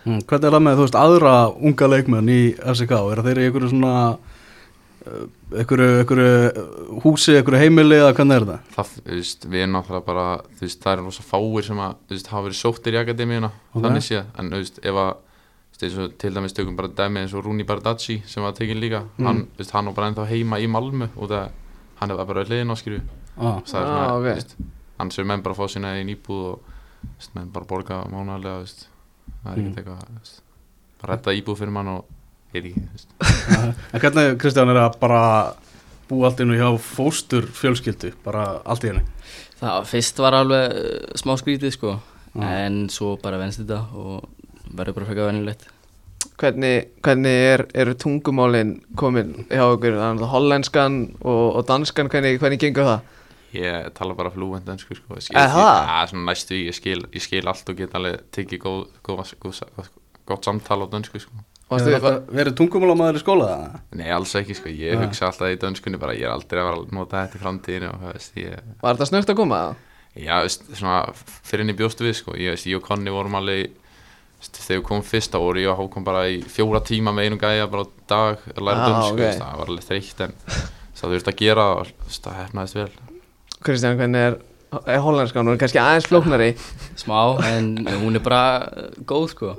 [0.00, 2.92] Mm, Hvernig er það með, þú veist, aðra unga leikmenn í FCK?
[3.12, 5.26] Er þeir í einhverju svona uh,
[5.60, 8.70] einhverju, einhverju húsi, einhverju heimili eða hvernig er það?
[8.78, 10.24] það, þú veist, við erum náttúrulega bara
[10.56, 13.50] þú veist, það er rosa fáir sem að, þú veist, hafa verið sóttir í akademíuna,
[13.74, 13.82] Ok.
[13.84, 15.29] þannig séð en, þú veist, ef að, þú
[15.98, 19.26] og til dæmis tökum bara dæmi eins og Rúni Bardacci sem var tekinn líka, Mm.
[19.26, 21.50] hann, veist, hann var bara ennþá heima í Malmö og það,
[22.00, 23.00] hann er bara hliðin á skilju,
[23.40, 24.24] Ah, það er Ah, svona, ok.
[24.24, 24.54] þú veist,
[24.98, 26.60] hann sem menn bara fá sína einn íbúð og,
[27.16, 28.04] veist, menn bara borga
[28.60, 28.88] veist,
[29.44, 29.72] það er Mm.
[29.72, 30.40] ekkert eitthvað, þú veist,
[31.00, 32.04] bara redda íbúð fyrir mann og,
[32.52, 32.82] veit ekki,
[33.94, 35.54] En hvernig, Kristján, er að bara
[36.08, 39.04] búa allt innu hjá fóstur fjölskyldu, bara allt í henni?
[39.60, 42.00] Það fyrst var alveg uh, smá skrítið sko
[42.34, 42.42] Já.
[42.64, 44.24] En svo bara venst þetta Og
[44.76, 45.68] verður bara frekar venjulegt
[46.40, 52.88] hvernig, hvernig er, eru tungumálin komin hjá að hollenskan og, og danskan, hvernig, hvernig gengur
[52.88, 53.16] það?
[53.50, 55.70] Ég tala bara flúent önsku sko ég skil, það?
[55.90, 59.62] Já, svona næstu ég skil, ég skil allt og get alveg tekið góð, góð, góð,
[59.76, 59.88] góð,
[60.30, 63.74] gott samtal á dönsku sko verið tungumálamæður í skóla það?
[64.00, 65.04] Nei, alls ekki sko, ég Nei.
[65.06, 67.90] hugsa alltaf í dönskunni bara, ég er aldrei að vera að nota þetta í framtíðinu
[67.90, 69.84] og það veist, ég, var þetta snögt að koma það?
[70.18, 73.76] já, veist, svona fyrir henni bjóstu við sko, ég veist, ég og Konni vorum alveg
[74.40, 77.40] þegar við komum fyrst þá voru ég og Hákon bara í fjóra tíma með einum
[77.42, 79.18] gæja bara dag að læra Ah, dönsku, ok.
[79.20, 80.32] veist, það var alveg þreytt en
[81.00, 82.90] það þurfti að gera og það hefnaðist vel.
[83.60, 84.38] Kristján, hvernig er,
[84.86, 85.44] er hollenskan?
[85.46, 86.50] Hún er kannski aðeins flóknari.
[86.96, 87.18] Smá,
[87.50, 88.68] en hún er bara
[89.04, 89.54] góð sko.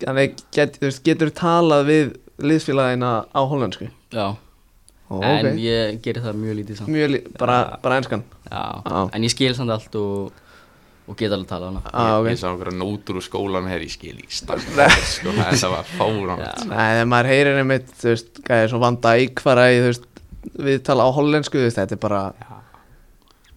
[0.00, 3.90] Þannig get, þú veist, getur talað við liðsfélagina á hollensku?
[4.14, 4.36] Já,
[5.10, 5.58] Ó, en ok.
[5.58, 6.88] ég gerir það mjög lítið samt.
[6.94, 8.22] Mjög, lí- bara, bara enskan?
[8.46, 9.00] Já, Já.
[9.12, 10.30] en ég skil samt allt og,
[11.10, 11.80] og get alveg talað hana.
[11.90, 12.28] Ah, ég, ok.
[12.30, 16.42] Ég sá okkur nótur úr skólan hér í skil í stakk sko, þetta var fárán
[16.44, 16.52] Já.
[16.70, 20.06] Nei, þegar maður heyrir einmitt, þú veist, gæði svo Van Dijk fara í, þú veist,
[20.68, 22.22] við tala á hollensku, þú veist, þetta er bara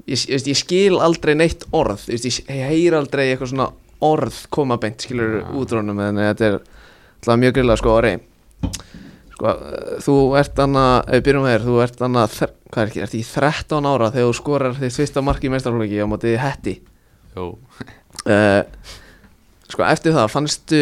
[0.09, 3.69] ég, ég, ég skil aldrei neitt orð, þú veist, ég, heyr aldrei eitthvað svona
[4.03, 5.45] orð koma beint, skilur Já.
[5.61, 8.15] útrónum, en þetta er alltaf mjög grilla, sko, orði
[9.33, 9.53] sko,
[10.03, 12.39] þú ert annað, ef við byrjum með þér, þú ert annað,
[12.73, 16.01] hvað er ekki, ert í 13 ára þegar þú skorar þitt fyrsta mark í meistarflóki
[16.01, 16.75] á móti hetti
[17.41, 18.61] uh,
[19.73, 20.81] sko eftir það fannstu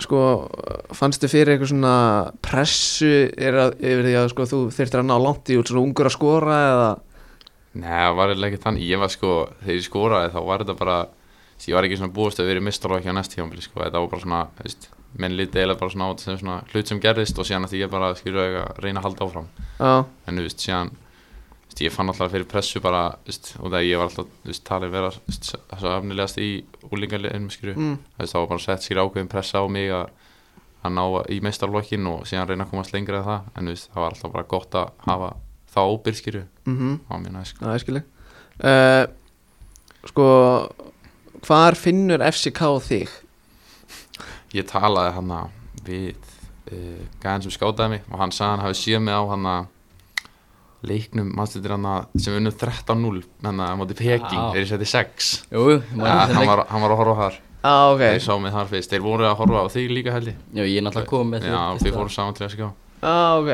[0.00, 0.20] sko
[0.96, 1.94] fannstu fyrir eitthvað svona
[2.44, 6.08] pressu að, yfir því að sko þú þurftir að ná langt í út svona ungur
[6.08, 6.90] að skora eða?
[7.70, 10.74] Nei, það var eiginlega ekki þannig, ég var sko, þegar ég skoraði þá var þetta
[10.80, 10.96] bara,
[11.62, 14.10] ég var ekki svona búist að vera í mistarlokki á næst tímafél, sko, þetta var
[14.10, 14.88] bara svona, veist,
[15.22, 17.76] menn lítið eiginlega bara svona á þetta sem svona hlut sem gerðist og síðan að
[17.78, 19.46] ég bara, skilur að reyna að halda áfram,
[19.78, 20.90] Já, en þú veist, síðan,
[21.70, 24.56] þú veist, ég fann alltaf fyrir pressu bara, þú veist, og það ég var alltaf,
[24.66, 26.48] talið vera, þess að afnilegast í
[26.90, 30.10] úlingarliðinum, skilur, mm, það var bara sett skilur ákveðin pressa á mig að,
[30.82, 33.90] að ná í meistarlokkin og síðan reyna að komast lengra en það, en þú veist,
[33.94, 35.32] það var alltaf bara gott að hafa
[35.70, 37.00] það óbyrð, skilur, mhm.
[37.06, 37.64] Á mér næst, sko.
[37.64, 38.04] Já, ég skilji
[38.66, 39.04] uh,
[40.10, 40.26] Sko
[41.44, 43.12] Hvar finnur FCK þig?
[44.56, 45.34] ég talaði hann
[45.86, 46.16] við
[46.72, 49.46] uh, gæðin sem skátaði mig og hann sagði hann hafi séð mig á hann
[50.86, 56.36] leiknum mannstættir hann sem unnum 13-0 hann að móti Peking, þeir 6 man ja, eftir
[56.36, 57.40] hann, leik- var, hann var að horfa þar.
[57.60, 58.04] Já, ok.
[58.06, 60.78] Þeir sá mig þar fyrst, þeir voru að horfa á þig líka held Já, ég
[60.80, 62.68] er náttúrulega komið já, við fórum saman til að skjá
[63.00, 63.50] Já, ok.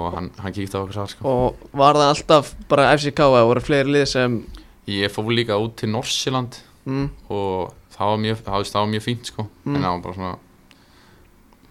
[0.00, 1.30] Og hann, hann kíkti á okkur þar sko.
[1.34, 4.36] Og var það alltaf bara FCK eða voru fleiri lið sem
[4.90, 9.32] ég fór líka út til Norsjöland mm, og það var mjög, það, var mjög fínt
[9.32, 9.46] sko.
[9.64, 9.74] Mm.
[9.76, 10.34] en það var bara svona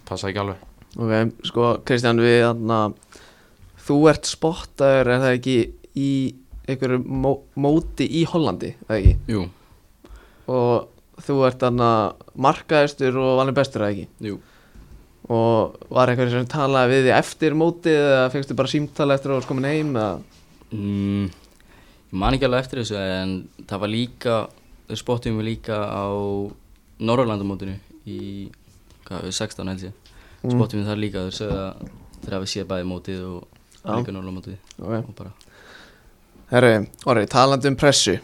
[0.10, 0.66] passaði ekki alveg.
[1.00, 2.80] Ok, sko Kristján við þarna
[3.90, 5.58] Þú ert spottaður er það ekki
[5.98, 6.10] í
[6.70, 9.16] einhverju mó móti í Hollandi, það ekki?
[9.34, 9.48] Jú,
[10.50, 11.90] Og þú ert þarna
[12.40, 14.08] markaðistur og valin bestur, það ekki?
[14.30, 14.38] jú
[15.30, 19.36] Og var einhverju sem talaði við því eftir mótið eða fengstu bara símtala eftir að
[19.36, 20.22] þú varst komin heim eða?
[20.74, 21.26] mm,
[22.10, 23.34] Ég man ekki alveg eftir þessu en
[23.70, 24.38] það var líka
[24.98, 26.06] spottum við líka á
[27.06, 27.76] Norrlandamótinu
[28.10, 28.50] í
[29.06, 30.06] hvað, við 16 held ég
[30.40, 30.54] Mm.
[30.56, 31.80] spottum við þar líka sögðu að
[32.24, 33.48] þeir hafi séð bæði mótið og.
[33.86, 34.96] Líka Norrlandamótið Ok.
[35.00, 35.32] Og bara
[36.50, 38.16] Herri, orri, talandi um pressu.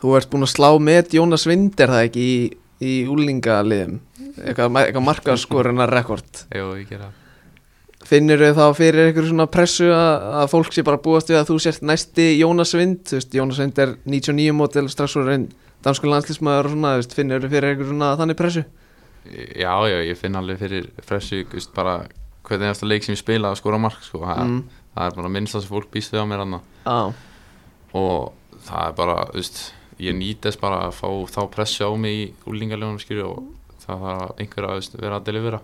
[0.00, 2.38] Þú ert búinn að slá með Jónas Vind er það ekki í,
[2.82, 4.00] í úlingaliðum
[4.40, 6.40] eitthvað, eitthvað markaðskoruna rekord.
[6.50, 7.18] Jú, ég gera það.
[8.02, 11.52] Finnir þau þá fyrir einhverju svona pressu að, að fólk sé bara búast við að
[11.52, 15.46] þú sért næsti Jónas Vind þú veist, Jónas Vind er 99 mótil strax úr einn
[15.86, 18.64] dansku landslísmaður og svona, þú veist, finnir þau fyrir einhverju svona þannig pressu?
[19.30, 22.00] Já, já, ég finn alveg fyrir fressu, veist, bara
[22.52, 24.62] hvernig eftir leik sem ég spila að skora mark, sko, það, mm.
[24.94, 26.44] það er bara minnst það sem fólk býst við á mér
[26.82, 26.98] Á,
[27.96, 28.32] og
[28.66, 29.60] það er bara, veist,
[30.02, 34.68] ég nýtast bara að fá þá pressu á mig í úlingarlegunum, og það þarf einhver
[34.68, 35.60] að, veist, vera að delivera.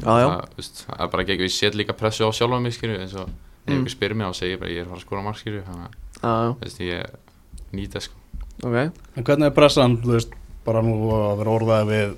[0.00, 2.74] já, já, Það, veist, það er bara ekki ég set líka pressu á sjálfa mig,
[2.76, 3.30] skilju, eins og
[3.60, 3.74] Mm.
[3.74, 5.84] einhver spyrir mig og segir bara ég er að fara að skora mark, skilju, þannig
[5.84, 8.16] að, já, já, þú veist, ég nýtast, sko.
[8.64, 8.76] ok
[9.16, 10.32] En hvernig er pressan, þú veist,
[10.64, 12.14] bara nú að vera orðaði við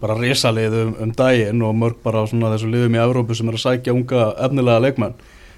[0.00, 3.56] bara risalið um, um daginn og mörg bara svona þessu liðum í Evrópu sem er
[3.58, 5.14] að sækja unga efnilega leikmenn.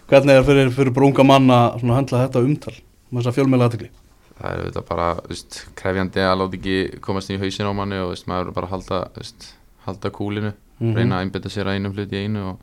[0.09, 2.75] Hvernig er fyrir, fyrir bara unga manna svona að höndla þetta umtal,
[3.11, 3.91] með þess að fjölmeila aðtekli?
[4.39, 8.13] Það er auðvitað bara, veist, krefjandi að láta ekki komast í hausin á manni og,
[8.15, 9.49] veist, maður bara að halda, veist,
[9.89, 10.55] halda kúlinu.
[10.79, 10.95] Mhm.
[10.95, 12.59] reyna að einbetta sér að einum hlut í einu og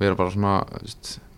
[0.00, 0.54] vera bara svona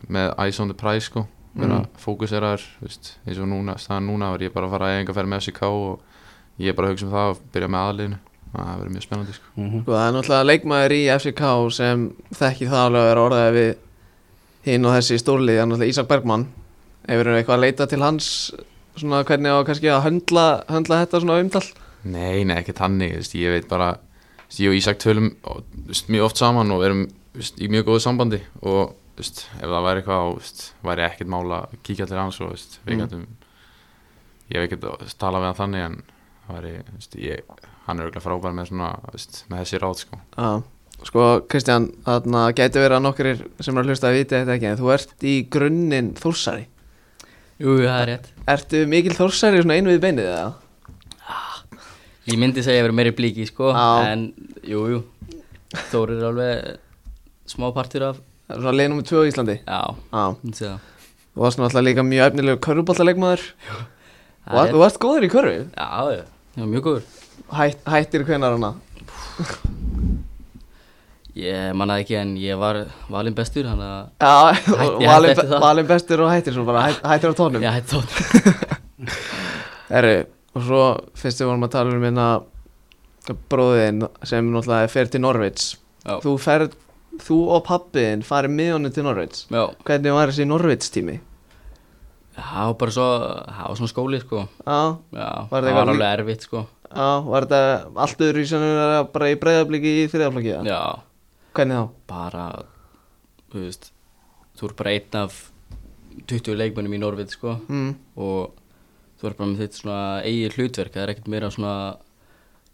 [0.09, 1.87] með eyes on the prize sko vera Mm.
[1.99, 5.29] fókuseraður veist, eins og núna, staðan núna er ég bara að fara að eiga ferð
[5.29, 6.01] með FCK og
[6.59, 8.19] ég er bara að hugsa um það og byrja með aðliðinu
[8.55, 9.47] það verður mjög spennandi sko.
[9.57, 9.83] Mhm.
[9.83, 11.43] Sko það er náttúrulega leikmaður í FCK
[11.77, 13.71] sem þekki það alveg að vera orðaði við
[14.71, 16.47] hinn og þessi stórlið, það er náttúrulega Ísak Bergmann
[17.09, 18.27] Hefur þú eitthvað að leita til hans
[19.01, 21.63] svona hvernig á kannski að höndla, höndla þetta svona umtal?
[22.05, 22.75] Nei, nei, ekki
[23.17, 23.99] veist, ég veit bara,
[24.61, 25.31] ég og Ísak tölum
[26.09, 27.07] mjög oft saman og erum
[27.57, 30.29] í mjög góðu sambandi og ef það væri eitthvað
[30.85, 32.53] væri ekkert mála að kíkja til hans og
[32.87, 33.01] við Mm.
[33.01, 33.27] gætum
[34.51, 36.03] ég hef ekkert að tala við hann þannig en
[36.47, 36.73] það væri,
[37.17, 37.43] ég,
[37.91, 40.21] hann er auðvitað frábær með, svona, veist, með þessi ráð sko.
[40.37, 40.51] Já,
[41.11, 44.71] sko Kristján, þarna gæti verið að nokkur sem er að hlusta að vita þetta ekki
[44.71, 46.67] en þú ert í grunninn þórsari.
[47.61, 48.29] Jú, jú, það er rétt.
[48.55, 50.51] Ertu mikil þórsari svona einu við beinið eða?
[52.31, 53.85] Ég myndi segja að ég verið meiri blíki, sko Já.
[54.13, 54.27] En,
[54.69, 55.01] jú, jú.
[55.91, 56.69] Þór er alveg
[57.51, 59.55] smá partur af Það er svona leið nummer 2 á Íslandi.
[59.63, 60.77] Já, Já, myndi segja.
[60.81, 63.45] Það þú varst náttúrulega líka mjög efnilegu körfuboltaleikmaður.
[64.51, 65.61] Það Þú þú varst góður í körfu.
[65.71, 66.25] Já, já,
[66.59, 68.75] já, mjög góður Hætt, Hættir hvenar hana?
[71.41, 72.81] Ég mannaði ekki en ég var
[73.13, 74.33] valinn bestur Þannig að Já,
[74.81, 75.61] Hætti- valin, eftir það.
[75.63, 77.63] valin bestur og hættir svo bara hætt, Hættir á tónum.
[77.63, 78.11] Ég hætti tótt
[79.91, 80.17] Herri,
[80.55, 80.83] og svo
[81.19, 82.27] fyrst við vorum að tala um hérna
[83.53, 85.71] bróðin sem náttúrulega fer til Norvits
[86.07, 86.75] Já, Þú ferð,
[87.23, 89.65] þú og pappiðin farið með honum til Norvits já.
[89.87, 91.19] Hvernig var þessi Norvits tími?
[92.41, 93.09] Það var bara svo,
[93.51, 94.45] það var svona skóli, sko.
[94.65, 94.79] Já,
[95.13, 98.65] Já, Var það var alveg erfitt, sko já, var þetta allt öðru í sem
[99.15, 100.57] bara í breyðabliki í þriðaflokki?
[100.69, 100.81] Já,
[101.55, 101.89] Hvernig þá?
[102.11, 102.45] bara,
[103.53, 103.91] þú veist
[104.61, 105.37] Þú er bara einn af
[106.29, 107.55] 20 leikmönnum í Norvit, sko.
[107.71, 108.51] Mm, og
[109.21, 111.75] þú er bara með þitt svona eigið hlutverk, það er ekkert meira svona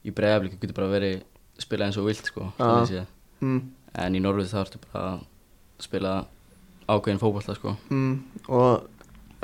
[0.02, 1.20] í breiðaflik, þú getur bara verið
[1.62, 3.06] spila eins og vilt sko, þannig séð.
[3.44, 3.60] mm,
[4.02, 5.22] en í Norvið þá ertu bara að
[5.86, 6.14] spila
[6.90, 7.76] ákveðin fótbolta sko.
[7.90, 8.16] Mm,
[8.48, 8.88] og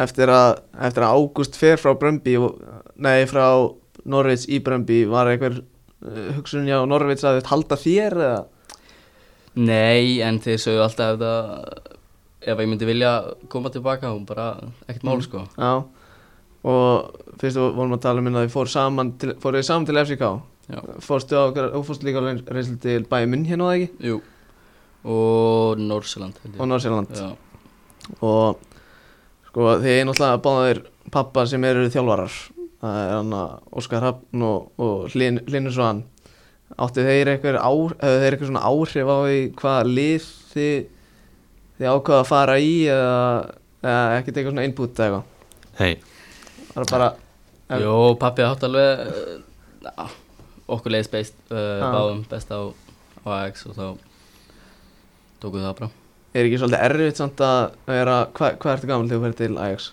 [0.03, 0.51] eftir að,
[0.89, 2.35] eftir að Ágúst fer frá Brömbi
[2.97, 3.47] nei frá
[4.05, 8.45] Norvits í Brömbi var einhver uh, hugsun hjá Norvits að þau halda þér eða?
[9.63, 11.91] Nei, en þeir sögðu alltaf ef það
[12.43, 13.11] ef ég myndi vilja
[13.53, 14.47] koma tilbaka og bara
[14.89, 15.23] ekkert mál Mm.
[15.27, 15.43] sko.
[15.59, 15.85] Já.
[16.63, 19.99] Og fyrst við vorum að tala um að þið fór saman til, fóruð saman til
[20.03, 20.25] FCK
[20.73, 20.79] Já.
[21.03, 24.09] fórstu á og fórstu líka á reynslu til bæði munn hérna og það ekki?
[24.09, 24.21] Jú.
[25.05, 26.61] Og ég.
[26.61, 27.31] og Norsjöland Já,
[28.23, 28.59] og
[29.51, 32.31] sko þið er náttúrulega báðir pappa sem eru þjálfarar
[32.83, 33.35] það er hann
[33.79, 36.03] Óskar Hafn og, og Svan.
[36.73, 40.77] Áttu þeir eitthvað á, hefur þeir eitthvað svona áhrif á því hvaða lið þið
[41.79, 43.19] þið ákvaða að fara í eða,
[43.83, 45.27] eða ekkert eitthvað svona input eða eitthvað?
[45.79, 45.93] Hei,
[46.73, 47.11] það er bara
[47.73, 50.15] En- Jó, pappi átt alveg uh,
[50.73, 52.61] okkur leiðis beist uh, báðum best á,
[53.25, 53.85] á AX og þá
[55.41, 55.91] tókum við það bara
[56.33, 59.63] er ekki svolítið erfitt samt að vera hvað hva ertu gammal þegar þú fyrir til
[59.67, 59.89] Ajax?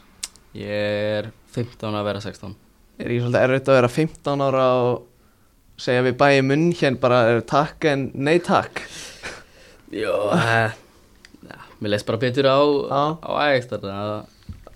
[0.56, 2.58] Ég er 15 að vera 16
[3.00, 5.06] er ekki svolítið erfitt að vera 15 ára og
[5.80, 8.82] segja við bæði munn hérna bara er takk en nei takk?
[9.96, 10.74] Jó, uh,
[11.50, 12.60] ja, mér leist bara betur á,
[13.24, 14.12] á AX þannig að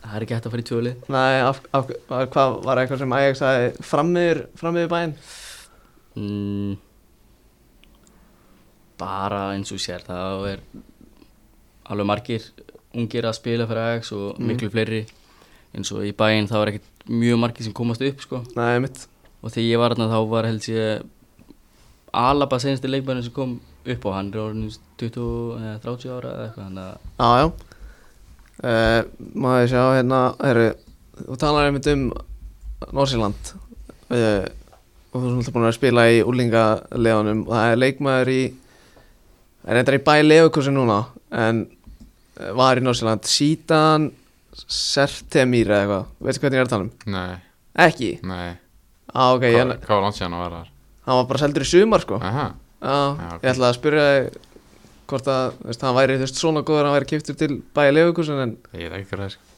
[0.04, 1.92] það er ekki hægt að fara í tjóli Nei, af, af,
[2.34, 5.14] hvað var eitthvað sem Ajax aði frammiður, frammiður bæinn?
[6.18, 6.74] mm,
[9.04, 10.60] Bara eins og sér það er
[11.92, 12.44] alveg margir
[12.94, 14.48] ungir að spila fyrir AX og Mm.
[14.52, 15.00] miklu fleiri.
[15.74, 18.44] Eins og í bæinn þá er ekkert mjög margir sem komast upp sko.
[18.58, 19.08] Nei, mitt
[19.44, 21.04] og þegar ég var þarna þá var held ég
[22.14, 24.70] Alaba sensti leikmærin sem kom upp á hann er orðin
[25.02, 25.24] 20,
[25.60, 27.48] eða 30 ára eða eitthvað þannig að Já, já.
[28.64, 29.00] Uh,
[29.44, 30.68] Maður sjá hérna heru,
[31.18, 32.06] Þú talar einmitt um
[32.94, 34.46] Norsjöland uh,
[35.14, 38.42] og þú erum alltaf búin að spila í úlingaleganum og það er leikmaður í
[39.64, 41.04] er reyndar í bæ Lefukursi núna
[41.44, 44.12] en uh, var í Norsjöland Sítan
[44.68, 46.06] Sertemír eða eitthvað.
[46.28, 46.92] Veistu hvernig ég er að tala um?
[47.06, 47.36] nei,
[47.88, 48.12] Ekki?
[48.24, 48.50] nei.
[49.14, 50.70] Á, ok, Hvað, ég, hvað var langt síðan að vera þar?
[51.06, 52.20] hann var bara seldur í sumar sko.
[52.24, 52.46] Aha,
[52.84, 53.44] Já, Já, ok.
[53.44, 54.38] ég ætlaði að spyrja þig
[55.14, 57.50] hvort að, þú veist, hann væri þú veist, svona góður að hann væri kiptur til
[57.76, 59.50] bæja Lefukursin en, ég veit ekki hvað það er sko.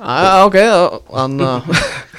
[0.00, 1.70] já, ok, þá- hann að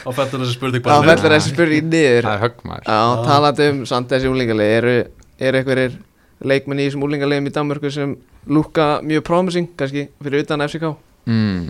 [0.01, 2.25] Á fellur þessi spurning bara fellur þessi spurning niður.
[2.25, 4.95] Það er höggmaður Já, talandi um samt þessi úlingalegi eru,
[5.39, 5.97] eru einhverjir
[6.41, 8.15] leikmenn í þessum úlingalegum í Danmörku sem
[8.49, 10.89] lúka mjög promising kannski fyrir utan FCK
[11.25, 11.69] mm.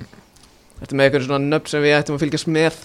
[0.81, 2.77] Ertu með einhverjum svona nöfn sem við ættum að fylgjast með?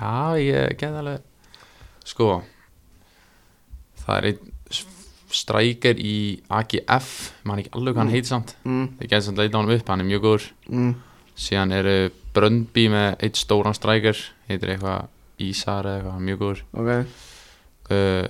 [0.00, 1.20] Já, ég get alveg
[2.08, 2.40] Sko
[4.00, 4.46] Það er einn
[5.30, 6.14] strækir í
[6.50, 7.10] AGF
[7.46, 8.16] Man ekki alveg hvað hann Mm.
[8.16, 8.54] heit samt.
[8.66, 10.46] Mm, Ég get samt leita á hann upp, hann er mjög góður.
[10.68, 10.94] Mm,
[11.38, 15.06] Síðan eru Bröndby með eitt stóran strækir Heitir eitthvað
[15.40, 16.62] Ísar eða eitthvað, mjög góður.
[16.74, 16.90] Ok.
[17.90, 18.26] Uh,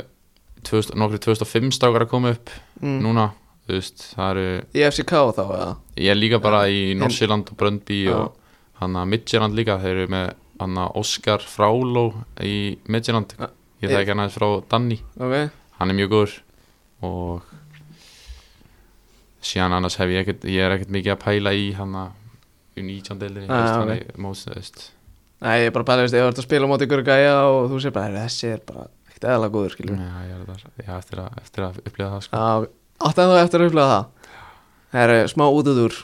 [0.63, 2.51] 2000, Nokkru 2005 strákar að koma upp
[2.83, 3.01] mm.
[3.03, 3.31] Núna,
[3.71, 5.71] þú veist, það eru Í FCK þá, eða?
[6.01, 8.37] Ég er líka bara í Norsjöland og Bröndby og
[8.81, 10.29] hann að Midtjylland líka þeir eru með
[10.61, 12.05] hann að Óskar Fráló
[12.45, 13.35] í Midtjylland.
[13.41, 13.49] Ja.
[13.81, 15.01] ég þekki hann aðeins frá Danni.
[15.17, 15.37] Ok,
[15.79, 16.39] hann er mjög góður
[17.01, 17.49] og
[19.41, 22.17] síðan annars hef ég ekkert ég er ekkert mikið að pæla í hann að
[22.81, 24.83] í 19 deildinni Ah, veist, hann er móts, veist.
[25.41, 27.71] Nei, ég er bara veist, ef þú ert að spila á móti ykkur gæja og
[27.73, 30.65] þú sér bara, "Heyrðu, þessi er bara ekkert eðalega góður, skiljum Já, ég er þar,
[30.85, 31.65] já, eftir, að, eftir
[32.05, 32.69] að
[33.01, 33.01] upplifa það sko.
[33.01, 34.05] Já, átti en þú eftir að upplega það.
[34.91, 35.95] Það er smá út út úr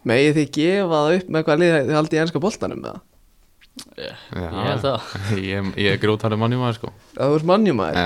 [0.00, 3.00] Megið þið gefa það upp með hvað lið þið haldið í ennska boltanum með það?
[4.00, 4.98] já, ég held það.
[5.50, 6.88] Ég, ég er grótarið mannjum aðeins sko.
[7.16, 8.04] Það þú ert mannjum aðeins já,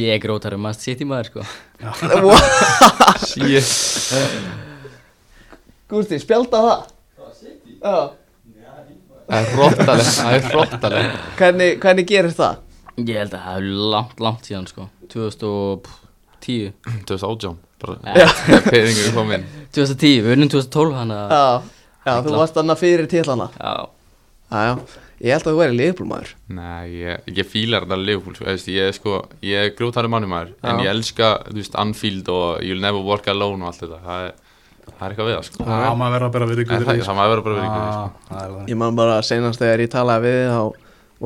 [0.00, 1.40] Ég er grótarinn maður sitt í maður sko
[5.86, 6.80] Gústi, spjálta það.
[9.26, 11.04] Það er hróttaleg það er hróttaleg
[11.38, 12.54] Hvernig, hvernig gerir það?
[12.96, 13.64] Ég held að það er
[13.96, 14.82] langt, langt síðan sko
[16.46, 18.28] 2010 2018 bara Já.
[18.70, 19.44] peningur komin
[19.76, 21.42] 2010, við unnum 2012 hann að Já,
[22.06, 23.74] já þú varst annað fyrir títlana Já,
[24.46, 24.72] Já, já,
[25.26, 28.88] ég held að þú væri liðbúlmaður Nei, ég, ég fílar þetta Liverpool sko, veist, ég,
[28.92, 30.86] er sko, ég er grútari mannumæður en Já.
[30.86, 33.98] ég elska, þú veist, Anfield og You'll never walk alone og allt þetta.
[34.06, 34.34] Það er,
[34.86, 35.66] það er eitthvað við það sko.
[35.66, 37.86] Já, maður verður að bera við ykkur það, það maður verður bara verið ykkur.
[38.30, 38.70] Það það.
[38.70, 40.60] Ég man bara senast þegar ég talaði við þá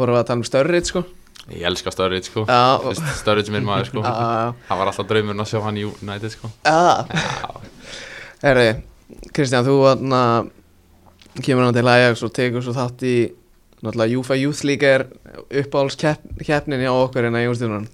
[0.00, 1.04] vorum við að tala um störrið sko
[1.48, 2.44] Ég elska Sturridge sko.
[3.18, 4.02] Sturridge minn maður sko.
[4.04, 6.50] Það var alltaf draumurinn að sjá hann í United sko.
[6.66, 7.06] Já.
[8.44, 8.68] Herri,
[9.34, 10.20] Kristján, þú atna,
[11.42, 13.14] kemur hann til Ajax og tekur svo þátt í
[13.80, 15.06] náttúrulega UEFA Youth League er
[15.62, 17.86] uppáhaldskeppnin hjá okkur en að Jónstjónan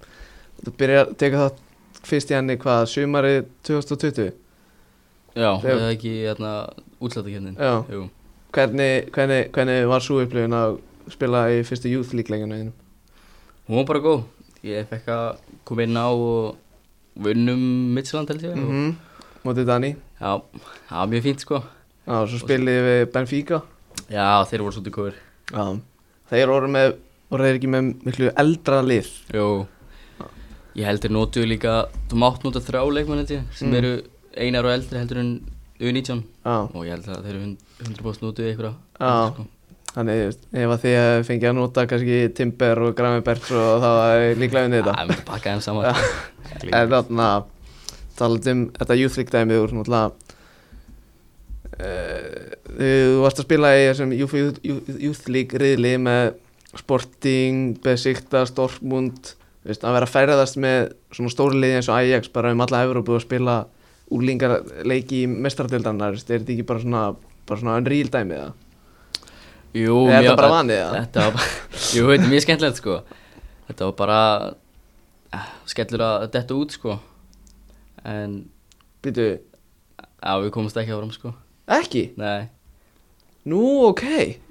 [0.65, 4.31] Þú byrjar, tekur þátt fyrst í henni hvað, sumarið 2020
[5.37, 6.51] já, eða ekki hérna
[7.03, 7.73] útlættakefnin Já.
[7.93, 8.07] Jú,
[8.55, 10.77] Hvernig, hvernig, hvernig var svo upplifun að
[11.13, 12.75] spila í fyrstu Youth League leikinu þínum?
[13.67, 14.23] Hún var bara góð.
[14.63, 16.55] Ég fekk að koma inn á og
[17.23, 17.61] vinnum
[17.95, 18.95] Midtjylland held ég Mm og -hmm.
[19.45, 19.95] mótið Dani.
[20.21, 20.41] Já,
[20.89, 21.63] það var mjög fínt sko.
[22.07, 23.61] Já, svo spilið við Benfica.
[24.09, 25.13] Já, þeir voru svolítið góður
[25.51, 25.79] Já,
[26.29, 26.95] þeir voru með
[27.31, 29.07] voru þeir ekki með miklu eldra lið?
[29.33, 29.67] Jú.
[30.75, 33.75] Ég heldur notuðu líka, þú mátt nota þrjá leikmann held ég sem Mm.
[33.75, 34.01] eru
[34.37, 35.41] einar og eldri heldur en
[35.79, 39.31] U19 Já, og ég held að þeir eru hund- 100% notuðu einhverja Já.
[39.33, 39.45] sko.
[39.97, 43.91] Þannig þú veist, ef að þið fengið að nota kannski Timber og Gravenberg og þá
[44.05, 44.97] er líklega unnið þetta.
[45.01, 46.01] Ég myndi pakka þeim saman.
[46.67, 47.29] En þarna
[48.17, 50.11] talað um þetta Youth League dæmið úr náttúrulega
[51.77, 52.91] uh, Þú
[53.23, 56.35] varst að spila í þessum Youth, Youth, Youth, League riðli með
[56.77, 61.97] Sporting, Besiktas, Dortmund þú veist, að vera að ferðast með svona stóri liði eins og
[61.97, 63.57] Ajax bara um alla Evrópu og spila
[64.13, 67.03] úlingar leiki í mestradildanar er þetta ekki bara svona,
[67.49, 68.55] bara svona unreal dæmið það?
[69.75, 71.01] Jú, Er þetta bara vanið, eða?
[71.01, 71.47] Þetta var bara,
[71.97, 72.97] jú, þetta er mjög skemmtilegt sko.
[73.67, 74.19] Þetta var bara
[75.35, 76.99] eh, skellur að detta út sko.
[78.07, 78.37] En,
[79.03, 81.33] Býtu, já, við komumst ekki áfram sko.
[81.77, 82.07] Ekki?
[82.19, 82.47] Nei,
[83.47, 84.03] Nú, ok,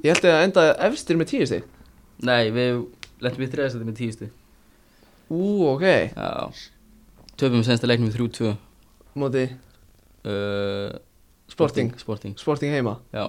[0.05, 1.65] ég held að enda efstir með tíu stig
[2.25, 2.79] nei, við
[3.21, 4.29] lettum við þriðastætti með tíustu.
[5.29, 5.41] Ú,
[5.75, 5.85] ok,
[6.17, 6.31] Já,
[7.37, 8.55] töfum sensta leiknum við 3-2
[9.21, 9.43] móti?
[10.27, 10.95] Uh,
[11.53, 11.93] Sporting.
[12.01, 12.97] Sporting, Sporting heima?
[13.15, 13.27] Já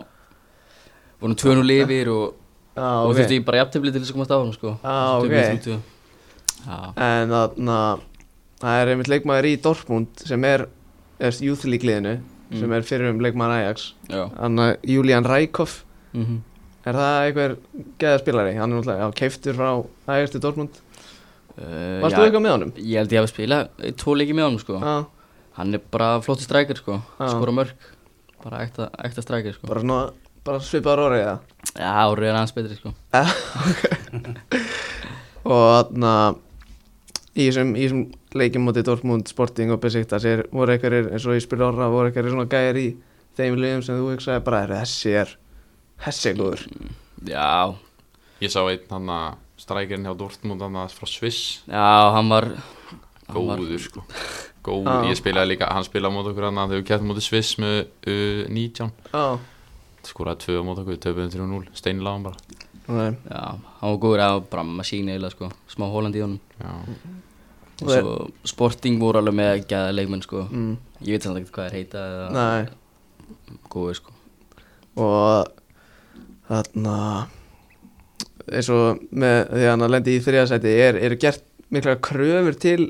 [1.21, 2.33] Vorum 2-0 lifir og,
[2.77, 3.17] Já, og ok.
[3.17, 4.73] þurfti ég bara jafntefli til þess að komast áfram sko.
[4.83, 5.61] Já, Töpuðum ok.
[5.65, 5.77] 3-2.
[6.67, 7.77] Já, En þarna
[8.57, 10.63] Það er einmitt leikmaður í Dortmund sem er,
[11.21, 12.61] er Youth League liðinu Mm.
[12.61, 13.81] sem er fyrir um leikmaður Ajax.
[14.07, 15.81] Þannig að Julian Rækhoff
[16.15, 16.37] mm
[16.87, 17.55] Er það einhver
[17.99, 18.53] geða spilari?
[18.55, 19.71] Hann er náttúrulega keiftur frá
[20.07, 20.77] Ajax til Dortmund.
[21.59, 22.71] Uh, Varst þú eitthvað með honum?
[22.79, 24.77] Ég held ég hafi spilað eh, tvo leiki með honum sko.
[24.79, 24.95] Já,
[25.57, 27.01] Hann er bara flottur strækir sko.
[27.19, 27.73] Skora mörg
[28.45, 29.67] Bara ekta, ekta strækir sko.
[29.67, 29.99] Bara svona
[30.47, 31.39] bara svipaður orðið það
[31.77, 32.93] Já, árið er hans betri sko.
[35.47, 36.13] Og þarna
[37.37, 38.01] í þessum, í þessum
[38.37, 42.09] leikjum móti Dortmund, Sporting og Besiktas er, voru einhverjir, eins og ég spyrir orra, voru
[42.09, 42.87] einhverjir svona gæjar í
[43.37, 45.35] þeim liðum sem þú hugsaði bara, "Heyrðu, þessi er
[46.05, 46.63] þessi er góður.
[47.27, 47.75] Já,
[48.41, 51.61] Ég sá einn hann að strækirinn hjá Dortmund hann að frá Sviss.
[51.67, 52.45] Já, hann var
[53.27, 54.03] hann var- Góður sko.
[54.63, 55.09] Góður, Já.
[55.09, 57.55] ég spilaði líka, hann spilaði á mót okkur hann að þegar við kættum móti Sviss
[57.57, 59.39] með uh, 19 Já,
[60.07, 62.57] Skoraði tvö á mót okkur, töpuðum 3-0 Steinilaðan bara.
[62.87, 63.17] Nei.
[63.27, 63.41] Já,
[63.81, 66.39] hann var góður að bara masín eiginlega sko Smá Holland í honum.
[66.61, 66.71] Já,
[67.77, 68.13] Og svo
[68.47, 70.47] Sporting voru alveg með gæða leikmenn sko.
[70.49, 73.57] Mm, Ég veit samt ekkert hvað er heita eða nei.
[73.69, 74.15] Góður sko.
[74.97, 75.51] Og
[76.47, 76.95] þarna
[78.47, 81.43] eins og með því að hann lendi í þriðasæti er, eru gert
[81.73, 82.87] mikla kröfur til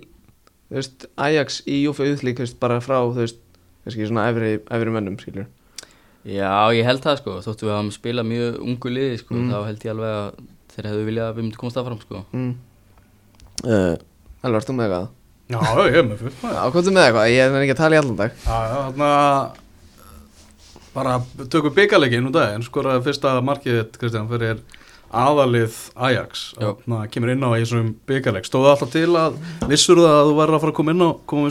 [0.69, 3.39] veist, Ajax í Júfa Uðlík bara frá þú veist,
[3.83, 5.47] kannski svona efri, efri mönnum skilur
[6.27, 9.51] Já, ég held það sko Þóttu við hafum spilað mjög ungu liði sko Mm.
[9.51, 10.27] Þá held ég alveg að
[10.73, 12.51] þeir hefðu viljað að við myndum komast áfram sko mm.
[13.63, 13.95] uh,
[14.43, 15.07] Elvar, þú með eitthvað?
[15.47, 17.29] Já, ég er með fullt Já, hvað er með eitthvað?
[17.31, 19.09] Ég er ekki að tala í allan dag Já, já, þarna
[20.97, 21.13] bara
[21.53, 24.57] tökum byggarleikin út af en skoraði fyrsta markið Kristján fyrir
[25.13, 26.73] aðalið Ajax Já.
[26.81, 29.37] þarna kemur inn á í þessum byggarleik stóðu alltaf til að
[29.69, 31.47] vissur það að þú væri að fara að koma inn á koma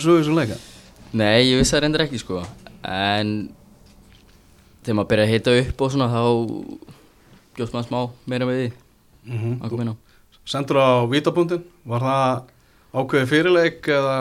[4.86, 6.20] þegar maður byrja að hita upp og svona þá
[7.56, 8.68] bjóst maður smá meira með því.
[9.26, 9.96] Mm að koma inn á.
[10.46, 12.42] Sendur á vítapunktin, var það
[12.96, 14.14] ákveðið fyrirleik eða?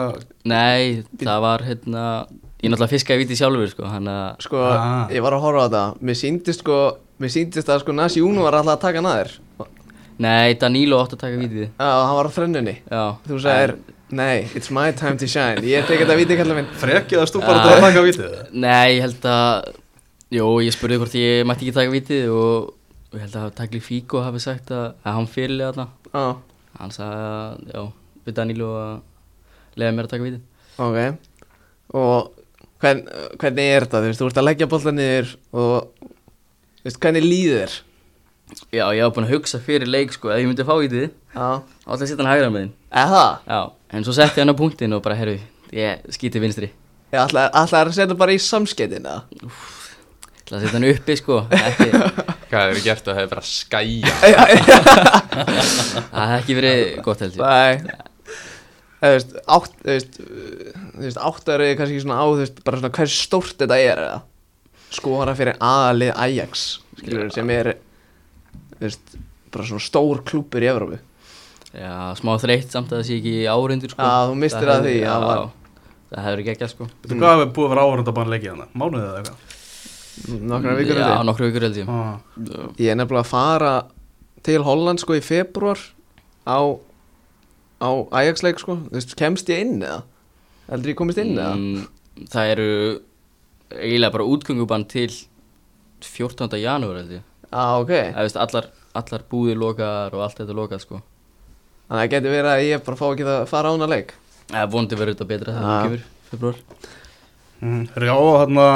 [0.50, 2.02] Nei, það var hérna
[2.64, 5.06] Ég náttúrulega fiskaði viti sjálfur sko Hann að Sko, Ah.
[5.12, 5.82] ég var að horfa á þetta.
[6.02, 6.78] Mér síndist sko,
[7.20, 9.68] mér síndist að sko Nasi Júnu var alltaf að taka að þér.
[10.18, 12.76] Nei, Danilo átti að taka vitið Já, hann var á þrennunni.
[12.90, 13.02] Já.
[13.28, 13.74] Þú sagðir,
[14.10, 15.60] nei, it's my time to shine.
[15.60, 16.70] Ég tek þetta viti kallið minn.
[16.80, 19.74] Frekjaðast þú bara til að taka vitið Nei, ég held að
[20.34, 22.72] Jó, ég spurði hvort ég mætti ekki taka vitið og,
[23.12, 25.86] og ég held að Tagli Figo hafi sagt að, að hann fyrirlega þarna.
[26.10, 26.24] Já,
[26.80, 27.82] Hann sagði að, já,
[28.26, 28.96] við Danilo að
[29.80, 30.42] leiða mér að taka vitið
[30.82, 30.98] ok.
[31.96, 32.42] Og
[32.82, 33.00] hvern,
[33.40, 34.02] hvernig er þetta?
[34.02, 36.10] Þú veist, þú ert að leggja bolta niður Og,
[36.82, 37.78] þú veist, hvernig líður þér?
[38.76, 41.46] Já, ég var búinn að hugsa fyrir leik sko að ég myndi fá vitið Já,
[41.86, 42.74] Alltaf að setja hann hægra með þinn
[43.06, 43.24] eða?
[43.46, 43.60] Já,
[43.96, 45.38] en svo setti hann á punktinn og bara, herru,
[45.74, 46.68] ég skýti vinstri.
[47.14, 47.86] Ég ætla, ætla
[50.46, 51.86] Það setja hann uppi sko ekki,
[52.50, 54.12] hvað hefur gert að hefur bara skæja.
[55.26, 57.40] Það hefði ekki verið gott held ég.
[57.42, 57.96] Nei.
[58.96, 62.80] Þú veist, átt, þú veist, þú veist, áttar er kannski svona á, þú veist, bara
[62.80, 64.20] svona hversu stórt þetta er eða?
[64.96, 66.62] Skora fyrir aðalið Ajax,
[67.02, 67.72] skilur, sem er,
[68.78, 69.16] þú veist,
[69.52, 70.98] bara svona stór klúpur í Evrópu.
[71.76, 74.00] Já, smá þreytt samt að það sé ekki árundur sko.
[74.06, 75.50] Já, þú misstir af hefði- því, Já, það var-
[76.14, 76.88] það hefur ekki ekki sko.
[77.02, 78.66] Veitu hvað hefur búið að vera áhörundabann leikið hana?
[78.72, 79.55] Mánuðið eða eitthvað?
[80.24, 81.24] Nokkra vikur Já, held ég.
[81.28, 82.18] nokkru vikur held ég Ah.
[82.80, 83.72] Ég er nefnilega að fara
[84.46, 85.78] til Holland sko í februar
[86.46, 86.58] á,
[87.82, 87.88] á
[88.20, 90.02] Ajax leik sko, þú veist, kemst ég inn eða?
[90.70, 91.54] Heldur ég komist inn eða?
[91.56, 91.86] Mm,
[92.32, 92.68] það eru
[93.76, 95.10] eiginlega bara útgöngubann til
[96.00, 96.56] 14.
[96.62, 100.80] janúar held ég Já, ok Það veist allar, allar búðir lokaðar og allt þetta lokað
[100.86, 101.00] sko
[101.86, 104.14] Þannig að það getur verið að ég bara fá ekki að fara á hana leik
[104.50, 105.70] Það vondi verður þetta betra þegar Já.
[105.70, 106.56] það kemur februar
[107.60, 107.82] mm.
[107.96, 108.66] Já, þarna,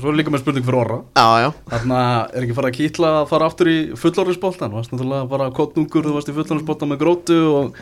[0.00, 0.98] svo er líka með spurning fyrir orra.
[1.16, 1.50] Já, já.
[1.70, 2.00] Þarna
[2.34, 6.04] er ekki farið að kýtla að fara aftur í fullorðinsboltan Þú varst náttúrulega bara kottnungur,
[6.08, 7.78] þú varst í fullorðinsboltan með grótu og,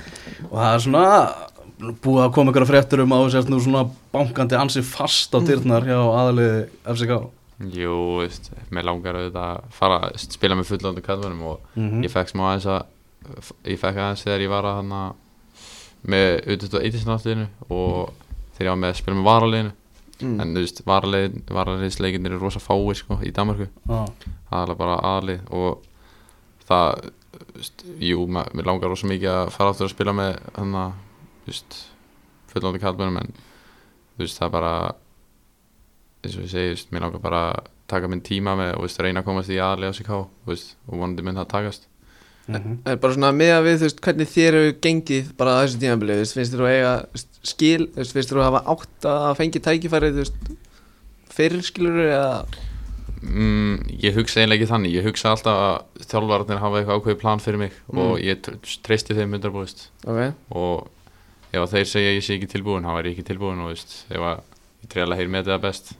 [0.51, 1.05] og það er svona
[2.03, 3.85] búið að koma ykkur að fréttur um að þú sést nú svona
[4.15, 6.61] bankandi ansi fast á dyrnar hjá aðaliði
[6.95, 7.17] FCK
[7.73, 12.03] Jú, veist, mér langar auðvitað að fara að spila með fullandi kallmennum og Mhm.
[12.07, 12.83] ég fekk smá aðeins að
[13.71, 15.03] ég fekk aðeins þegar ég var að hana
[16.07, 16.87] með auðvitað
[20.23, 20.43] að mm.
[20.43, 24.01] en þú veist, varalið, varaliðsleikinir eru rosa fáir sko í Danmarku Já,
[24.51, 25.85] það er bara aðalið og
[26.69, 27.11] það,
[27.57, 30.99] veist, jú, mér langar rosa mikið að fara aftur að spila með hann að,
[31.43, 31.79] þú veist,
[32.53, 34.75] fullandi kallmennum en þú veist, það er bara
[36.23, 38.87] eins og ég segi, þú veist, mér langar bara að taka minn tíma með og
[38.87, 40.13] veist, reyna að komast í aðalið á sig
[40.49, 41.89] veist, og vonandi mynd það takast
[42.49, 42.79] mhm.
[42.85, 45.63] Það er bara svona með að við, þú veist, hvernig þér hefur gengið bara að
[45.67, 46.93] þessu tímabili, þú veist, finnst þér að eiga
[47.53, 50.53] skil, þú veist, finnst þér að hafa átt að fengi tækifæri, þú veist,
[51.33, 52.33] fyrir skilur eða,
[53.23, 54.97] mm, ég hugsa eiginlega ekki þannig.
[54.99, 58.23] Ég hugsa alltaf að þjálfararnir hafa eitthvað ákveðið plan fyrir mig og Mm.
[58.27, 60.89] ég tr- treysti þeim 100% ok, og
[61.53, 63.95] ef þeir segja ég sé ekki tilbúin þá er ég ekki tilbúin og þú veist,
[64.11, 64.43] ef að
[64.83, 65.93] ég treyla heyr með það best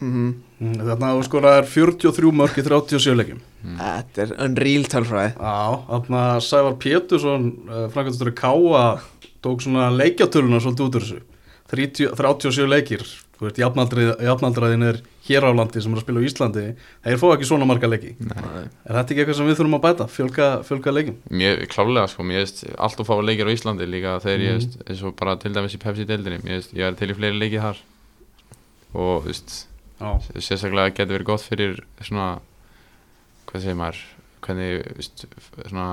[0.00, 3.36] mhm, Mm, Þarna þú skoraðir 43 mörg í 37 leikjum
[3.78, 8.98] þetta er unreal tölfræði, Já, þarna Sævar Pétursson uh, Frankastur Káa
[9.40, 11.20] tók svona leikjatöluna svolítið út úr þessu
[11.70, 13.04] 30, 37 leikir
[13.38, 16.64] Þú veist, jafnaldraðin er hér á landi sem er að spila á Íslandi
[17.06, 18.66] þeir fá ekki svona marga leiki Nei.
[18.66, 20.08] Er þetta ekki eitthvað sem við þurfum að bæta?
[20.10, 21.20] Fjölga, fjölga leikim?
[21.30, 24.58] Mér, klálega sko, mér veist allt og fá leikir á Íslandi líka þegar ég Mhm.
[24.58, 27.38] veist eins og bara til dæmis í Pepsi-deildinni mér veist, ég er til í fleiri
[27.46, 27.78] leikið þar
[28.98, 29.58] og þú veist,
[30.38, 32.38] sérstaklega getur verið gott fyrir svona
[33.48, 34.00] hvað segir maður
[34.44, 35.26] hvernig, veist,
[35.66, 35.88] svona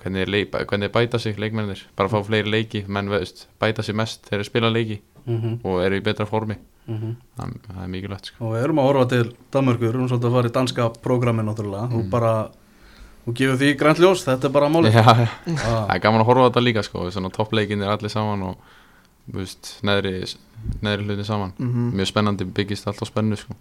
[0.00, 4.26] hvernig, leik, hvernig bæta sig leikmennir bara fá fleiri leiki, menn veist bæta sig mest
[4.26, 6.56] þegar þeir spila leiki mm og eru í betra formi
[6.88, 7.14] -hmm.
[7.36, 8.44] það, það er mikilvægt sko.
[8.44, 11.42] og við erum að horfa til Danmörkur, við erum svolítið að fara í danska prógrami
[11.42, 12.10] náttúrulega, Mm.
[12.10, 12.50] bara
[13.26, 15.00] þú gefur því grænt ljós, þetta er bara já.
[15.00, 15.86] Ah.
[15.88, 18.56] það er gaman að horfa á þetta líka sko, toppleikin er allir saman og
[19.32, 20.18] veist, neðri,
[20.84, 23.54] neðri hlutin saman mhm, mjög spennandi, byggist allt á spennu sko.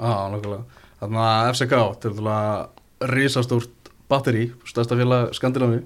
[0.00, 0.62] Nákvæmlega.
[1.00, 5.82] Þannig að FCK, til að risastórt batteri, stærsta félag Skandinavi.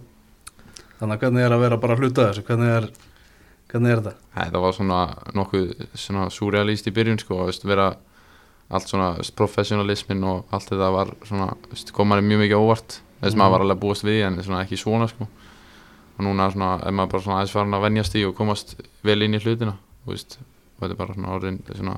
[1.01, 2.87] Þannig að hvernig er að vera bara að hluta þessu, hvernig er,
[3.73, 4.15] hvernig er þetta?
[4.39, 4.99] Þetta var svona
[5.35, 7.89] nokkuð svona surrealist í byrjun sko, veist, vera
[8.75, 13.35] allt svona professionalismin og allt þetta var svona, veist, kom manni mjög mikið óvart þess
[13.35, 13.41] Mhm.
[13.43, 15.29] maður var alveg að búast við því, en svona ekki svona sko.
[16.15, 19.23] Og núna svona, er maður bara svona aðeins farin að venjast í og komast vel
[19.27, 20.39] inn í hlutina og, veist,
[20.77, 21.97] og þetta er bara svona orðin svona,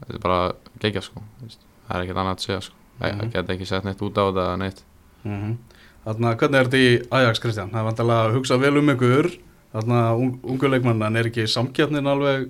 [0.00, 0.40] þetta er bara
[0.82, 2.76] gegja sko, veist, það er ekkert annað að segja sko.
[3.00, 3.30] það Mhm.
[3.32, 4.82] geta ekki sett neitt út á þetta neitt
[5.24, 5.58] Mm
[6.04, 7.70] Þannig að hvernig er þetta í Ajax, Kristján?
[7.70, 9.26] Það er vantilega að hugsa vel um ykkur,
[9.74, 12.46] þannig að un, ungu leikmann, en er ekki samkjafnin alveg,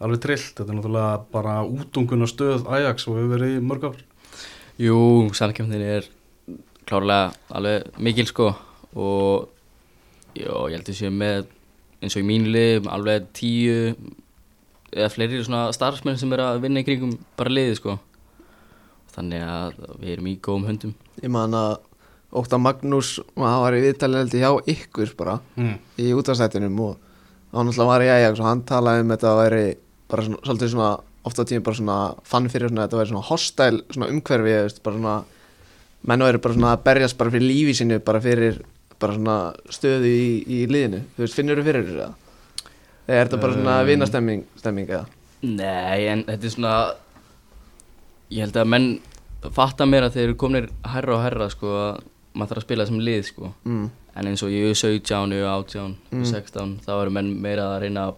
[0.00, 0.52] alveg trillt?
[0.54, 3.96] Þetta er náttúrulega bara útunguna stöð Ajax og hefur verið í mörg ár.
[4.78, 4.98] Jú,
[5.34, 6.06] samkjöfnin er
[6.86, 8.52] klárlega alveg mikil sko
[8.94, 9.48] og
[10.38, 11.46] jó, ég held að sé með
[12.02, 13.94] eins og í mínu lið alveg tíu
[14.92, 17.98] eða fleiri svona starfsmenn sem er að vinna í kringum bara liði sko
[19.14, 21.72] þannig að við erum í góðum höndum ég man að
[22.32, 25.74] Óta Magnús, hann var í viðtalið heldur hjá ykkur bara, Mm.
[26.00, 26.96] í útastættinum og
[27.52, 29.66] hann alltaf var í Ajax og hann talaði um þetta að væri
[30.08, 33.28] bara svona, svolítið svona ofta á tíma bara svona fann fyrir svona þetta væri svona
[33.28, 35.16] hostile svona umhverfi bara svona
[36.08, 38.62] menn væri bara svona að berjast bara fyrir lífi sínu bara fyrir
[39.02, 39.36] bara svona
[39.76, 42.12] stöðu í, í liðinu þú veist, finnur þú fyrir þessu eða?
[43.08, 45.06] eða er þetta bara svona Um, vinastemming stemming eða?
[45.42, 46.74] Nei, en þetta er svona
[48.32, 48.88] ég held að menn
[49.52, 52.86] fatta mér að þeir eru komnir herra og herra sko að maður þarf að spila
[52.88, 53.88] sem lið sko Mm.
[54.16, 56.24] en eins og ég er 17, ég er 18, Mm.
[56.30, 58.14] 16 þá eru menn meira að reyna að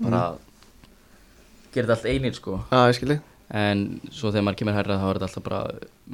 [0.00, 0.22] bara
[1.74, 3.18] gera þetta allt einir sko Já, ég skilji
[3.50, 5.60] en svo þegar maður kemur herra þá er þetta alltaf bara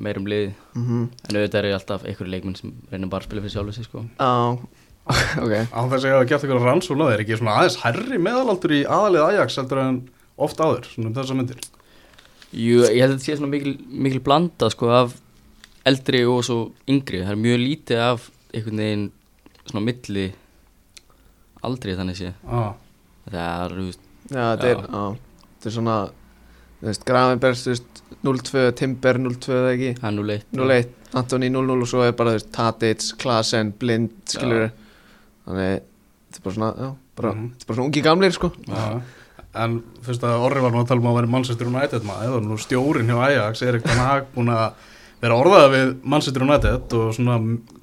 [0.07, 3.43] meir um lið mm en auðvitað eru alltaf einhverju leikmenn sem reyna bara að spila
[3.45, 4.05] fyrir sjálfu sig sko.
[4.17, 4.33] Já,
[5.45, 5.53] ok.
[5.69, 8.75] Á þess að ég hafa gert eitthvað rannsókn á þeir, ekki svona aðeins herri meðalaldur
[8.75, 10.01] í aðalið Ajax heldur en
[10.47, 11.61] oft áður, svona um þessa myndir.
[12.57, 15.15] Jú, ég held að þetta sé svona mikil, mikil blanda sko af
[15.87, 16.59] eldri og svo
[16.91, 17.21] yngri.
[17.23, 18.27] Það er mjög lítið af
[18.57, 19.07] einhvern veginn
[19.67, 20.27] svona milli
[21.67, 22.33] aldrei þannig sé.
[22.47, 22.73] Ah.
[23.29, 25.03] það er, þú veist, Já, þetta er, já,
[25.57, 25.97] þetta er svona
[26.81, 29.91] þú veist, Gravenbergs, þú veist 0-2, Timber 0-2 eða ekki?
[30.01, 33.73] Það er nú leitt 0-1, Antoni 0-0 og svo er bara, þú veist, Tadic, Klasen,
[33.81, 34.69] Blind, skilur
[35.47, 35.85] þannig,
[36.33, 37.47] þetta er bara svona, já, bara, Mhm.
[37.53, 38.53] þetta er bara svona ungi gamlir, sko.
[38.69, 39.01] Já.
[39.57, 42.35] en fyrst að Orri var nú að tala um að vera Manchester United maður.
[42.37, 44.73] Og nú stjórin hjá Ajax Erik Ten Hag búin að
[45.23, 47.39] vera orðaður við Manchester United og svona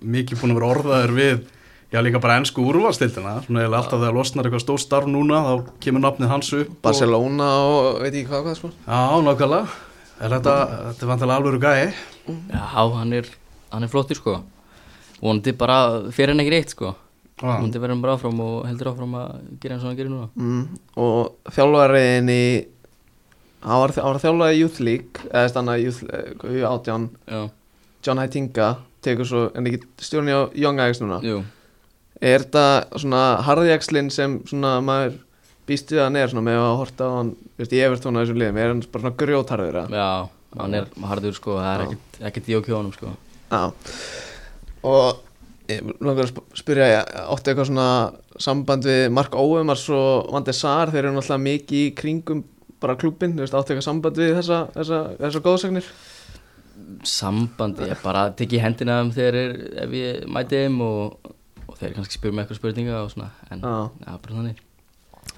[0.05, 1.41] mikið búin að vera orðaður við
[1.93, 5.53] já líka bara ennsku úrvalstildina svona eða alltaf þegar losnar eitthvað stór starf núna þá
[5.83, 9.67] kemur nafnið hans upp og, Barcelona og veit ég hvað hvað sko Já, nákvæmlega.
[10.23, 10.55] Er þetta,
[10.89, 11.93] þetta er vantilega alvöru gæi?
[12.53, 13.29] Já, hann er,
[13.73, 14.35] hann er flottur sko.
[15.19, 15.77] Vonandi bara
[16.13, 16.93] fyrir hann ekki reitt sko.
[17.41, 20.29] Vonandi verður hann bara áfram og heldur áfram að gera eins og hann gerir núna.
[20.37, 20.79] Mm.
[21.01, 22.43] og þjálfariðin í
[23.63, 27.09] hann var, var þjálfari í Youth League eða stanna Youth uh, átján.
[27.27, 27.41] Já,
[28.05, 28.69] John Heitinga
[29.03, 31.19] tekur svo en ekki stjórni á Young Ajax núna?
[31.25, 31.41] Jú,
[32.21, 35.17] er þetta svona harðjakslinn sem svona maður
[35.67, 38.25] býst við að hann er svona með að horta á hann veist, í Evertón að
[38.25, 38.57] þessum liðum?
[38.59, 40.07] Er hann bara svona grjótharður já,
[40.59, 43.13] hann er harður sko það er ekkert, ekkert í okki honum sko.
[43.53, 43.61] Já.
[44.83, 45.21] Og
[45.71, 47.87] ég langar að sp- spyrja ég átti eitthvað svona
[48.43, 50.91] samband við Mark Óumars og Vandi Sar?
[50.91, 52.43] Þeir eru náttúrulega mikið í kringum
[52.83, 55.87] bara klúbin, átti eitthvað samband við þessa, þessa, þessa góðsagnir?
[57.07, 59.53] Sambandi, ég bara tekið í hendina um þegar er,
[59.85, 61.31] ef ég mæti þeim og,
[61.73, 63.73] og þeir kannski spyrir mig eitthvað spurninga og svona, en Já.
[64.05, 64.61] já, bara þannig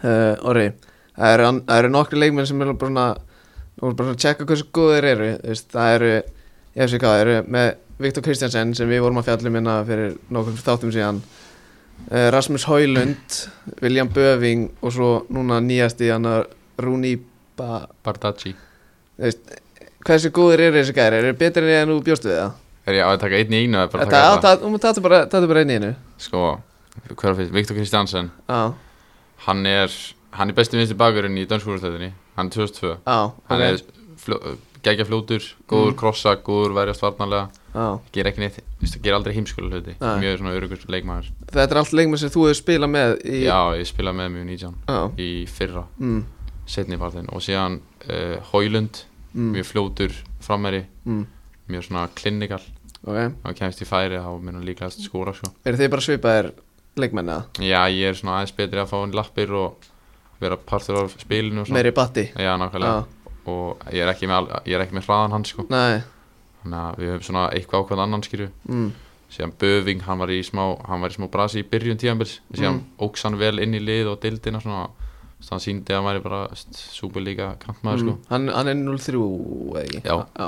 [0.03, 0.65] uh, Orri,
[1.15, 3.07] það eru, það eru nokkri leikmenn sem eru bara svona
[3.75, 6.11] þú voru bara að checka hversu góðir eru þú veist, það eru,
[6.75, 7.71] ég veist ekki hvað, það eru með
[8.05, 13.39] Viktor Kristjansen sem við vorum að fjallum minna fyrir nokkuð þáttum síðan uh, Rasmus Haulund
[13.79, 16.49] William Böving og svo núna nýjasti hann að
[16.83, 17.15] Rúni
[17.55, 18.51] ba, Bardacci
[20.05, 22.61] hversu góðir eru þessi gæri, eru betri en þú bjóstu við það?
[22.85, 24.41] Er ég á að taka einn í einu eða bara taka alla?
[24.41, 26.43] það, er bara, bara einn í einu Sko,
[27.09, 27.53] hver er fyrst?
[27.55, 28.61] Viktor Kristjansen Já,
[29.47, 29.91] Hann er,
[30.37, 33.17] hann er besti vinstri bakurinn í dönskúrstæðinni Hann er 2002 já,
[33.49, 33.67] Hann ok.
[33.67, 33.81] er
[34.21, 34.39] fljó,
[34.85, 35.97] geggja fljótur, góður Mm.
[35.97, 37.99] krossa, góður verjast varnarlega Já.
[38.13, 38.59] Ger ekki neitt,
[39.03, 39.95] ger aldrei heimskóla hluti.
[39.99, 43.57] Mjög svona örugur leikmaður Þetta er allt leikmenn sem þú hefur spilað með í, Já,
[43.75, 44.99] ég spilaði með mjög 19 já.
[45.25, 46.21] í fyrra, Mm,
[46.69, 49.01] setni partin Og síðan uh, Hólund,
[49.33, 51.25] mm, mjög fljótur frammeri mm,
[51.67, 52.61] Mjög svona klinikal
[53.05, 55.51] ok Ef hann kemst í færi þá mun hann líklegast skóra sko.
[55.65, 56.51] Eru þið bara svipaðir
[56.97, 57.45] leikmenn eða?
[57.61, 59.87] Já, ég er svona aðeins betri að fá hann lappir og
[60.41, 61.71] vera partur af spilinu og.
[61.75, 62.27] Meiri batti?
[62.35, 63.05] Já, nákvæmlega
[63.45, 65.67] og ég er ekki með, er með hraðan hans sko.
[65.69, 66.01] Nei,
[66.63, 68.87] þannig að við höfum svona eitthvað ákveðan annan skýru mm,
[69.35, 72.79] síðan Böving, hann var í smá hann var í smá brasi í byrjun tíðanbils síðan
[72.79, 72.85] Mm.
[73.05, 74.87] óks hann vel inn í lið og dildina svona,
[75.37, 78.09] þannig að hann síndi að hann væri bara súperlíka kantmaður mm.
[78.09, 78.33] sko.
[78.33, 79.21] hann, hann er 0-3
[79.75, 80.01] eða ekki?
[80.05, 80.15] Já.
[80.39, 80.47] Já,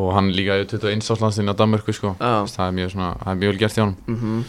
[0.00, 2.14] og hann líka í 21 áslandslinni á Danmörku sko.
[2.18, 2.32] já.
[2.48, 4.42] það er mjög svona, það er mjög vel gert hjá hann Mm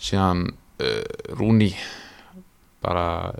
[0.00, 0.46] síðan
[0.80, 1.74] uh, Rúni
[2.80, 3.34] bara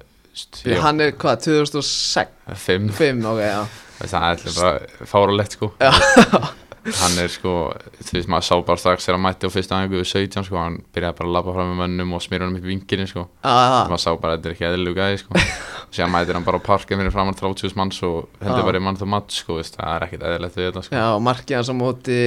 [0.64, 2.34] já, Hann er hvað, 2006?
[2.60, 3.62] fimm 5, ok, já
[4.00, 5.70] það er alltaf bara fáralegt sko.
[6.80, 7.52] hann er sko
[8.00, 10.56] þú veist maður sá bara strax þegar hann mætti á fyrsta aðeingu við 17 sko
[10.60, 13.26] hann byrjaði bara að labba fram með mönnum og smýra hann upp í vingirinn sko.
[13.44, 15.44] Ah, maður sá bara að þetta er ekki eðlilega gæði sko.
[15.94, 18.66] Síðan mætir hann bara á parkið fyrir framann 30 manns og hendur Já.
[18.70, 20.96] bara í mann það mat sko veist, það er ekkert eðlilegt við þetta sko.
[21.00, 22.20] Já, markið hans á móti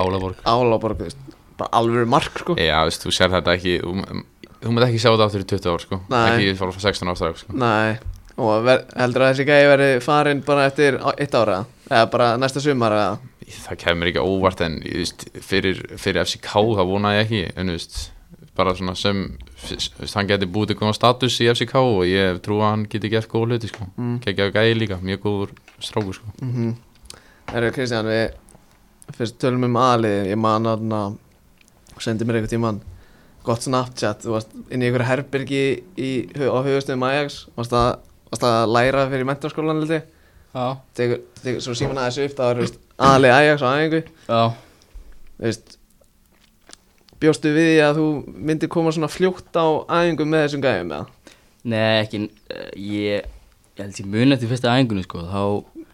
[0.00, 0.44] Álaborg.
[0.48, 1.20] Álaborg, veist
[1.54, 2.56] Bara alveg mark, sko.
[2.58, 3.92] Já veist þú sér þetta ekki þú,
[4.74, 6.00] mútt ekki sjá þetta aftur í 20 ár sko.
[6.10, 6.24] Nei.
[6.32, 7.54] ekki fara frá 16 ára strax sko.
[7.60, 7.98] Nei,
[8.42, 8.66] og
[8.98, 11.60] heldur að þessi gæði verið farin bara eftir eitt ára
[11.90, 13.12] eða bara næsta sumar eða
[13.50, 17.72] það kemur ekki á óvart en veist, fyrir, fyrir FCK það vonaði ég ekki en
[17.74, 17.98] veist,
[18.54, 19.24] bara svona sem
[19.64, 23.10] veist, hann geti búið til góðan status í FCK og ég trú að hann geti
[23.12, 23.88] gert góð hluti sko.
[23.96, 24.16] mm.
[24.24, 26.32] geggjaðu gæði líka, mjög góður strákur sko.
[26.40, 26.74] mm -hmm.
[27.54, 28.32] Erðu Kristján, við
[29.12, 31.16] fyrst tölum um aðlið, ég man að
[31.98, 32.80] sendi mér einhvern tímann
[33.44, 35.64] gott Snapchat, þú varst inn í einhverju herbyrgi
[36.00, 37.98] í, á höfustöðum Ajax varst að,
[38.30, 40.00] varst að læra fyrir mentarskólan liti,
[40.54, 42.58] Já, tekur, tekur svo síman aðeins upp, það var
[43.00, 44.42] aðlið Ajax á æfingu, já,
[45.34, 45.76] þú veist
[47.22, 48.08] bjóstu við því að þú
[48.50, 51.30] myndir koma svona fljótt á æfingu með þessum gæðum eða?
[51.64, 52.20] nei ekki,
[52.52, 53.30] eh, ég,
[53.74, 55.44] ég held ég muni eftir fyrsta æfingunni sko, þá,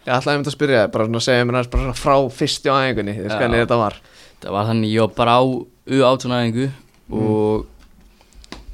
[0.01, 2.73] Ég ætlaði einmitt að spyrja þig, bara svona segja mér aðeins bara svona frá fyrstu
[2.73, 3.41] á æfingunni, þú veist Já.
[3.43, 3.99] hvernig þetta var
[4.41, 5.43] það var þannig ég var bara á
[5.91, 6.69] U18 æfingu
[7.21, 7.67] og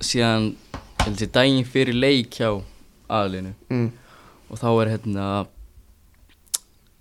[0.05, 2.51] síðan, ég held ég daginn fyrir leik hjá
[3.11, 3.87] aðlinu mm.
[4.51, 5.27] og þá er hérna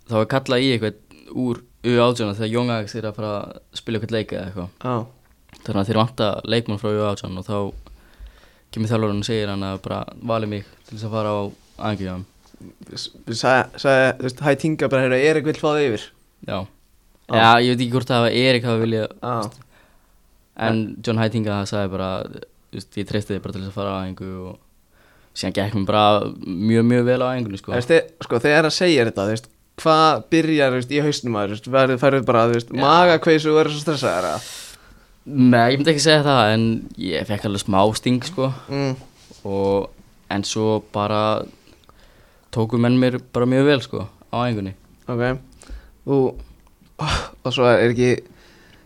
[0.06, 1.00] þá er kallað í eitthvað
[1.34, 4.70] úr U18 þegar Jóngags er að fara að spila eitthvað leika eða eitthvað.
[4.82, 4.96] Já,
[5.66, 7.58] þannig að þeir vanta leikmann frá U18 og þá
[8.74, 10.00] kemur þjálfurinn og segir hann að bara
[10.32, 11.40] vali mig til þess að fara á
[12.96, 16.04] sagði, sagði, þú veist, hæ tinga bara, heyrðu, Erik vill fá það yfir.
[16.46, 16.58] Já,
[17.26, 17.36] Já.
[17.36, 19.34] já ég veit ekki hvort það var Erik hafa viljað Já,
[20.66, 22.10] en John Heitinga sagði bara
[22.72, 24.58] veist, ég treysti þig bara til þess að fara á æfingu og
[25.36, 26.04] síðan gekk mér bara
[26.46, 27.72] mjög mjög vel á æfingunni sko.
[27.76, 29.50] þið- sko, þegar að segja þetta, þú veist
[29.82, 32.80] hvað byrjar, þú veist, í hausnum að, þú verður, færðu bara, þú Já.
[32.80, 34.40] magakveisu og verður svo stressaðar, eða?
[35.26, 36.64] Nei, ég myndi ekki segja það en
[37.02, 38.92] ég fekk alveg smá sting sko Mm,
[39.44, 39.90] og
[40.30, 41.42] en svo bara
[42.54, 44.74] tóku menn mér bara mjög vel sko á æfingunni
[45.10, 45.38] Ok,
[46.06, 46.16] þú,
[47.44, 48.12] og svo er ekki,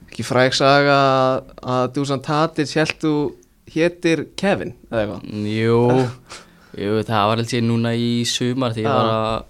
[0.08, 3.12] ekki fræk saga að- að Dusan Tadic held þú
[3.70, 5.22] hétir Kevin, eða eitthvað?
[5.54, 5.78] Jú,
[6.80, 9.44] jú, það var ég núna í sumar því ég var að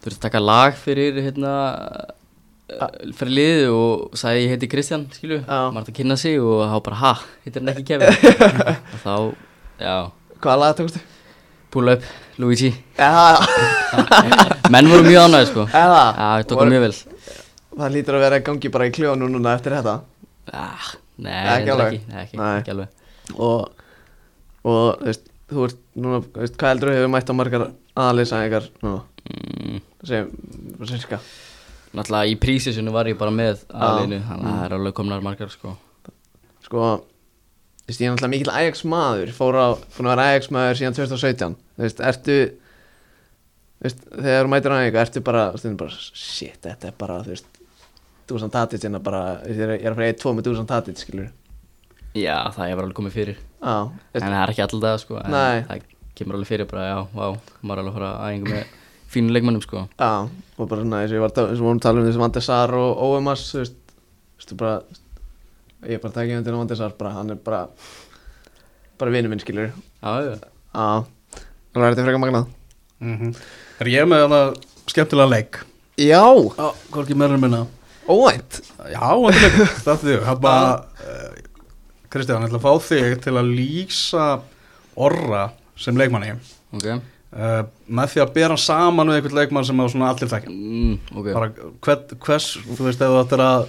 [0.00, 1.52] þurfti að taka lag fyrir hérna
[3.18, 5.56] fyrir liðið og sagði ég heiti Kristján, skilu Já.
[5.74, 7.12] maður átti að kynna sig og þá bara ha,
[7.44, 8.12] heitir hann ekki Kevin?
[8.94, 9.14] Og þá,
[9.82, 9.94] já,
[10.40, 11.00] Hvaða lag tókstu?
[11.70, 12.02] pull up,
[12.42, 12.70] Luigi.
[14.74, 15.64] Menn voru mjög ánægði sko.
[15.70, 15.84] Já,
[16.40, 16.94] ég tók það mjög vel.
[17.80, 19.94] Það lítur að vera gangi bara í kljónu núna eftir þetta.
[20.50, 20.88] Ah,
[21.22, 22.00] nei, Ekki ekki alveg?
[22.00, 22.24] alveg.
[22.24, 22.54] ekki, Nei.
[22.62, 22.88] ekki alveg.
[23.36, 23.84] Og,
[24.66, 27.66] og þú veist, þú ert núna, veist, hvað heldur þú hefur mætt á margar
[28.00, 30.30] aðalýsæðingar núna, mm, sem,
[30.88, 31.20] sérska?
[31.96, 35.50] náttúrulega í prísisunu var ég bara með aðeinu, þannig að það er alveg komnar margar
[35.50, 35.72] sko.
[36.62, 36.84] Sko,
[37.82, 40.78] þú veist, ég er náttúrulega mikill Ajax maður, fór á, búin að vera Ajax maður
[40.78, 42.36] síðan 2017, þú veist, ertu,
[43.80, 47.18] þú veist, þegar þú mætir á Ajax, ertu bara, stundum bara, shit, þetta er bara,
[47.26, 47.60] þú veist,
[48.30, 51.32] Dusan Tadic hérna bara, ég er að fara 1-2 með Dusan Tadic, skilur
[52.14, 53.40] já, það hefur alveg komið fyrir.
[53.60, 53.74] Já,
[54.14, 55.64] En það er ekki alltaf sko en Nei.
[55.66, 55.82] Það
[56.18, 57.26] kemur alveg fyrir bara, já, vá
[57.66, 58.76] Maður alveg að fara að æfingu með
[59.10, 59.84] fínu leikmannum sko.
[59.98, 62.22] Já, og bara svona eins og ég var eins og vorum að tala um þessu
[62.22, 63.80] Vandesar og OMS þú veist,
[64.38, 64.76] þú veist, bara
[65.88, 67.64] ég er bara að taka undir á Vandesar bara, hann er bara
[69.00, 70.36] bara vinur minn, skilur Já, já,
[70.70, 70.86] Já,
[71.74, 72.48] það er þetta frekar magnað.
[73.00, 73.34] Mm
[73.80, 74.40] Er ég með hana
[74.86, 75.62] skemmtilega leik?
[75.96, 76.24] Já,
[76.56, 77.66] Já, hvorki en minna.
[78.06, 78.60] Óvænt.
[78.92, 79.08] Já,
[79.84, 80.24] það er þig.
[80.26, 81.32] Hann bara, uh,
[82.10, 84.26] Kristján, ég ætla að fá þig til að lýsa
[84.96, 86.36] orra sem leikmanni.
[86.74, 87.00] Ok
[87.34, 90.50] uh, með því að bera saman við einhvern leikmann sem á svona allir þekkja.
[90.54, 91.50] Mm, Ok, bara
[91.86, 93.66] hvern, hvers, þú veist, ef þú ættir að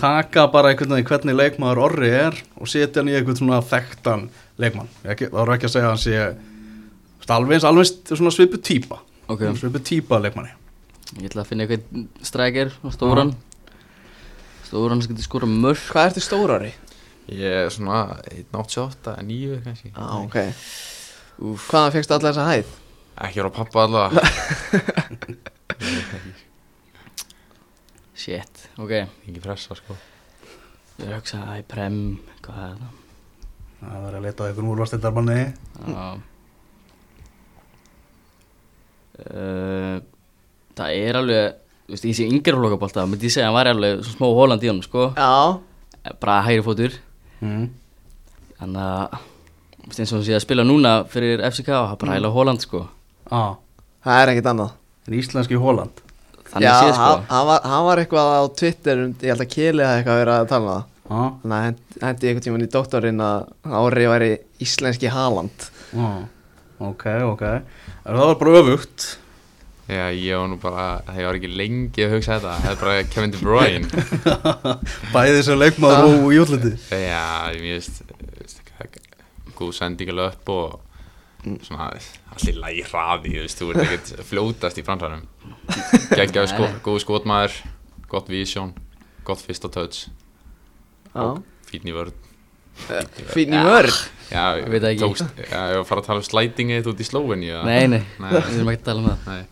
[0.00, 4.28] taka bara einhvern veginn hvernig leikmaður orri er og setja hann í einhvern svona þekktan
[4.58, 4.90] leikmann.
[5.06, 5.74] Ekki, þá eru ekki að
[6.04, 9.00] segja þú veist, alveg eins, alveg eins svona svipu típa.
[9.30, 9.46] Ok.
[9.58, 10.52] Svipu típa leikmanni.
[11.14, 13.34] Ég ætla að finna eitthvað strækir Stóran.
[14.66, 16.72] Stóran sem getur skora mörg Hvað ertu stór ári?
[17.30, 19.92] Ég er svona 1.88, 9 kannski.
[19.94, 20.36] Já, ok.
[21.44, 21.68] Úf.
[21.70, 22.72] Hvaðan fegstu alla þessa hæð?
[23.14, 24.22] Ekki ára pappa allavega
[28.14, 28.92] Shit, ok.
[29.26, 29.96] Ekki pressa sko.
[31.00, 31.96] Ég er að hugsa að í prem
[32.44, 32.92] Hvað er það?
[33.84, 35.38] það er að leta á einhvern úrvastildarmanni
[35.90, 36.04] Já.
[39.14, 39.96] Uh,
[40.74, 41.44] Það er alveg
[41.84, 44.26] Þú veist, ég sé yngir flokabólta myndi ég segja að hann var alveg svona smá
[44.38, 45.02] Holland í honum sko.
[45.12, 45.34] Já,
[46.22, 46.94] bara hægri fótur.
[47.44, 47.66] Mm.
[48.56, 51.92] þannig að þú veist, eins og hann sé að spila núna fyrir FCK og það
[51.92, 52.80] er bara hægla Holland sko
[53.30, 53.54] ah,
[54.04, 54.72] það er ekkert annað.
[55.08, 56.00] En íslenski Hóland
[56.54, 57.00] þannig Já, sé sko.
[57.02, 60.20] hann, hann, var, hann var eitthvað á Twitter um- Ég held að Keli hafði eitthvað
[60.22, 60.84] verið að tala um það.
[61.04, 63.48] Ah, Þannig að hend- hendi einhvern tímann í doktorinn að
[63.80, 64.30] Ári væri
[64.64, 65.66] íslenski Haaland.
[65.98, 66.22] Ah,
[66.80, 67.44] ok, ok.
[68.04, 69.06] Það var bara öfugt?
[69.84, 72.54] Já, ég var nú bara, það var ekki lengi að hugsa þetta.
[72.62, 73.88] Það er bara Kevin De Bruyne.
[75.14, 76.72] Bæði sem leikmaður og í útliti.
[76.88, 78.00] Já, ég veist,
[79.58, 80.80] góð sending alveg upp og
[81.66, 81.90] svona
[82.34, 85.24] allir lægi hraði, þú veist, þú ert ekkert fljótast í fransanum
[86.14, 87.56] Geggjaðu sko, góð skotmaður,
[88.10, 88.72] gott vision,
[89.26, 90.06] gott fyrsta touch,
[91.14, 91.26] Já,
[91.70, 92.16] fín í vörð
[93.30, 93.98] fín í vörð
[94.32, 95.02] Já, Ég veit ekki.
[95.04, 98.00] tókst, já, ég var að fara að tala um slætingið út í Slóveni nei, nei,
[98.18, 98.30] Nei.
[98.32, 99.18] við erum ekki að tala um það.
[99.28, 99.44] Nei,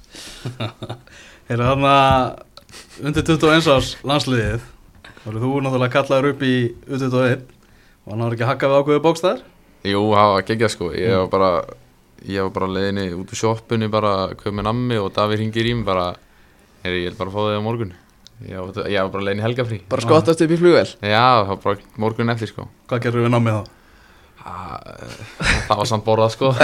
[1.52, 1.92] Heyrðu þarna
[3.04, 4.64] undir 21 árs landsliðið
[5.22, 6.54] þá eru þú náttúrulega kallaður upp í
[6.88, 7.44] U21
[8.02, 9.44] og hann var ekki að hakka við ákveðu bókstæðar?
[9.92, 11.50] Jú, það var geggjað sko, ég var bara
[12.28, 15.68] ég var bara á leiðinni út úr sjoppunni bara köp með nammi og Davíð ringir
[15.68, 16.12] í mig bara,
[16.84, 17.92] heyri, ég bara fá þig á morgun.
[18.42, 19.78] Ég var, ég var bara í helgafrí.
[19.90, 22.66] Bara skottast upp í flugvel Já, það var bara morgun eftir sko.
[22.90, 23.62] Hvað gerur við námið þá?
[24.42, 24.54] Ha,
[25.68, 26.50] Það var samt borðað sko.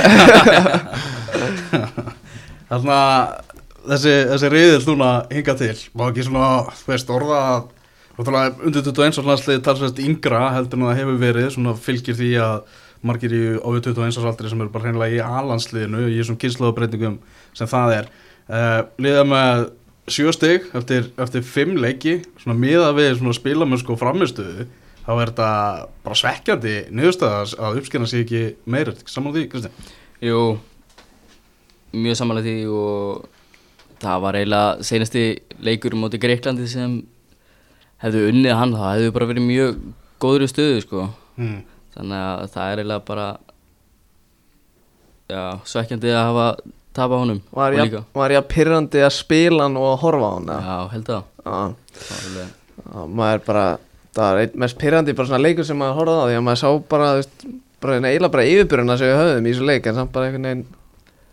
[2.68, 3.48] Þannig að
[3.92, 6.48] þessi, þessi riðil núna hinga til má ekki svona,
[6.82, 7.62] þú veist, orða að
[8.18, 12.56] undir 21 árs landsliðið talsvægt yngra heldur en það hefur verið svona fylgir því að
[13.06, 17.18] margir í á 21 árs aldri sem eru bara hreinlega í A-landsliðinu í þessum kynnslóðbreytingum
[17.56, 18.10] sem það er.
[18.48, 19.64] Uh, liða með
[20.08, 24.68] sjö stig eftir, eftir fimm leiki svona miða við svona spilamönsku og framistuðu
[25.04, 25.50] þá er þetta
[26.04, 29.92] bara svekkjandi niðurstaðas að uppskina sig ekki meira saman því, Kristinn
[30.24, 30.40] jú,
[31.92, 33.28] mjög samanlega því og
[34.02, 35.24] það var eiginlega seinasti
[35.64, 36.98] leikur móti Greiklandi sem
[38.02, 39.80] hefðu unnið hann, það hefðu bara verið mjög
[40.22, 41.06] góður í stöðu sko.
[41.38, 41.58] Mm.
[41.98, 43.26] Þannig að það er eiginlega bara
[45.28, 46.46] já, svekkjandi að hafa
[46.98, 48.02] tapað honum Var og ég, líka.
[48.16, 50.62] var ég að pyrrandi að spila hann og að horfa á hann eða?
[50.64, 51.58] já, held að Já,
[51.98, 53.66] það var alveg já, maður bara
[54.18, 56.60] Það var einn mest pyrrandi bara svona leikur sem maður horfði á Því að maður
[56.62, 57.44] sá bara, þú veist,
[57.84, 60.64] bara eiginlega bara yfirbyrjuna sem við höfðum í þessu leik En samt bara einhvern veginn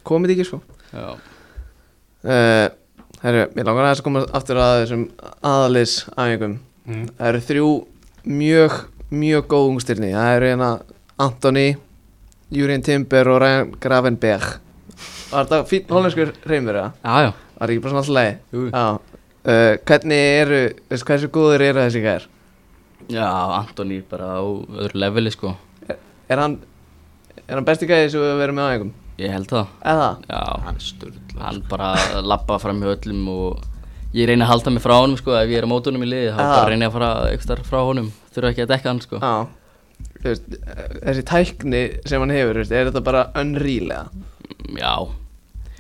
[0.06, 0.60] komið ekki sko.
[0.94, 1.08] Já,
[2.30, 2.68] uh,
[3.24, 5.06] Herru, mér langar aðeins að koma aftur að þessum
[5.42, 7.08] aðalis æfingum Mm.
[7.18, 7.68] Það eru þrjú
[8.30, 8.74] mjög,
[9.14, 10.70] mjög góð ungstyrni Það eru hérna
[11.22, 11.66] Antoni,
[12.54, 14.48] Júriðin Timber og Ryan Gravenberg
[15.32, 16.92] Var þetta fín hollenskur reymur eða?
[17.04, 18.38] já, já, Var ekki bara svona alltaf leið?
[18.56, 18.66] jú.
[18.72, 22.28] Já uh, Hvernig eru, veist, hversu góður eru þessi gær?
[23.12, 23.28] Já,
[23.62, 25.54] Antoni bara á öðru leveli sko
[26.26, 26.58] Er hann,
[27.46, 28.94] er hann besti gæði sem við verðum með æfingum?
[29.22, 30.10] Ég held það Eða?
[30.28, 31.90] Já, Hann er störðla hann bara
[32.24, 33.64] lappa fram hjá öllum og
[34.16, 36.30] ég reyni að halda mig frá honum sko ef ég er á mótunum í liði
[36.32, 39.22] þá bara reyni ég að fara eitthvað frá honum þurfa ekki að dekka hann sko.
[39.24, 39.36] Já.
[40.22, 40.56] Þú veist,
[41.06, 44.26] Þessi tækni sem hann hefur, veist, er þetta bara unreal eða?
[44.76, 44.96] Já,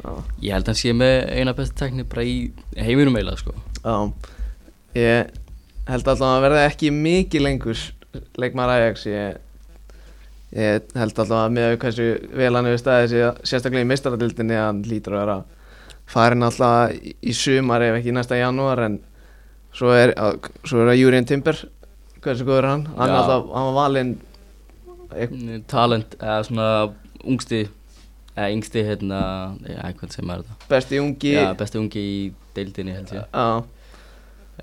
[0.06, 0.12] Já.
[0.44, 2.36] Ég held að hann sé með eina bestu tekni bara í
[2.78, 3.56] heiminum eiginlega sko.
[3.82, 3.96] Já,
[5.00, 5.32] ég
[5.90, 7.82] held alltaf að hann verði ekki mikið lengur
[8.40, 9.06] leikmaður Ajax.
[9.10, 9.40] Ég,
[10.56, 14.86] ég held alltaf að með hversu vel hann hefur staðið sérstaklega í meistaradildinni að hann
[14.92, 15.38] lítur að vera
[16.12, 19.00] farin alltaf í, sumar ef ekki næsta janúar en
[19.76, 20.14] svo er,
[20.68, 21.64] svo er það Júriðin Timber
[22.26, 22.86] hversu góður hann?
[22.98, 23.18] Hann, Já.
[23.22, 24.16] alltaf, hann var valinn
[25.16, 26.66] Mm, Talent, eða svona
[27.24, 27.62] ungsti
[28.36, 29.20] eða yngsti hérna
[29.64, 30.56] já, hvað sem er þetta?
[30.68, 32.18] Besti ungi Já, besti ungi í
[32.58, 33.30] deildinni held ég.
[33.32, 33.64] Já,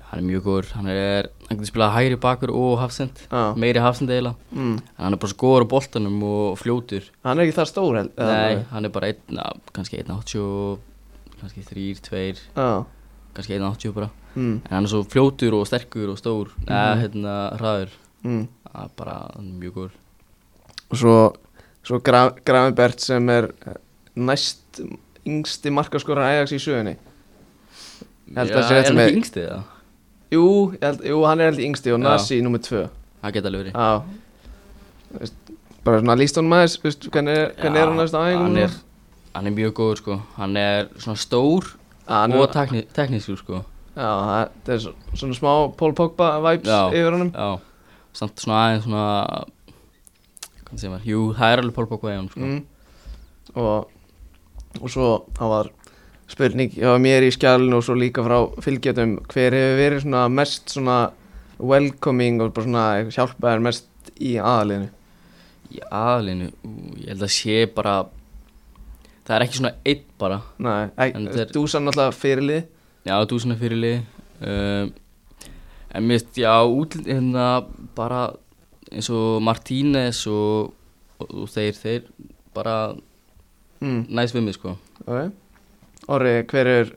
[0.09, 3.17] Hann er mjög góður, hann er hann getur spilað hægri bakur og hafsend.
[3.31, 4.35] Já, meiri hafsend eiginlega.
[4.51, 4.77] Mm.
[4.77, 7.09] en hann er bara svo góður á boltanum og fljótur.
[7.25, 11.39] Hann er ekki það stór held Nei, hann er bara einn, na, kannski 1.80 og
[11.41, 12.23] kannski 3, 2
[12.57, 12.85] Já,
[13.33, 14.55] kannski 1.80 bara mm.
[14.65, 16.51] en hann er svo fljótur og sterkur og stór.
[16.67, 17.95] Eða hérna hraður.
[18.23, 18.45] Mm.
[18.73, 19.97] það er bara mjög góður.
[20.89, 21.15] Og svo,
[21.85, 23.77] svo Gra Gravenbert sem er eh,
[24.15, 24.81] næst
[25.27, 26.95] yngsti markaskorar Ajax í sögunni.
[28.33, 29.69] Rétt er hann ekki yngsti það?
[30.33, 30.45] jú,
[30.81, 32.05] held, jú, hann er held yngsti og Já.
[32.07, 32.87] Nasi í nummer tvö.
[33.23, 33.73] Það geta alveg verið.
[33.77, 33.91] Já.
[35.83, 38.79] Bara svona líst honum aðeins hvernig, er- hvernig er hann næst á æfingum
[39.33, 40.19] hann er, mjög góður sko.
[40.37, 41.69] Hann er svona stór
[42.07, 42.51] Já, hann og
[42.95, 43.63] teknískur sko
[43.95, 44.09] já,
[44.65, 46.89] það er svo- svona smá Paul Pogba vibes Já.
[46.93, 47.31] yfir honum.
[47.31, 47.59] já,
[48.13, 49.05] samt svona aðeins svona
[50.63, 52.39] hvað segir maður, jú það er alveg Pól Pogba í hann sko.
[52.39, 52.63] Mm.
[53.55, 53.87] og,
[54.81, 55.69] og svo það var
[56.33, 60.73] spurning hjá mér í skjálun og svo líka frá fylgjötum hver hefur verið svona mest
[60.73, 60.97] svona
[61.59, 63.85] welcoming og bara svona hjálpaðir mest
[64.19, 64.89] í aðaliðinu
[65.73, 66.71] í aðalinu, ú,
[67.01, 67.93] ég held að sé bara
[69.25, 70.35] það er ekki svona einn bara.
[70.61, 72.65] Nei, þú sann alltaf fyrirlið
[73.03, 73.99] já, þú svona fyrirlið
[74.39, 74.93] um,
[75.93, 77.47] en mér finnst, já, útlið hérna
[77.97, 78.23] bara
[78.93, 80.73] eins og Martínez og,
[81.19, 82.09] og, og þeir, þeir
[82.55, 82.77] bara
[83.81, 84.01] mm.
[84.09, 84.75] næst við mig sko
[85.05, 85.31] okay.
[86.11, 86.91] Orri, hver er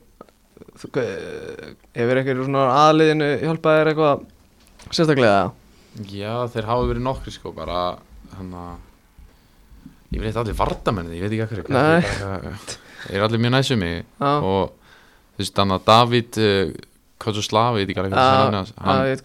[0.76, 4.26] hefur eitthvað svona aðaliðinu hjálpaðir eitthvað
[4.90, 5.46] sérstaklega
[6.12, 7.84] Já, þeir hafa verið nokkri sko bara
[8.36, 12.02] hann að ég veit allir vardamenni, ég veit ekki Nei.
[13.06, 14.85] Þeir eru allir mjög næsum mig Já, og
[15.36, 16.72] þú veist hann að David uh,
[17.22, 18.66] Kozoslavi, ég veit ekki alveg hvað það er hann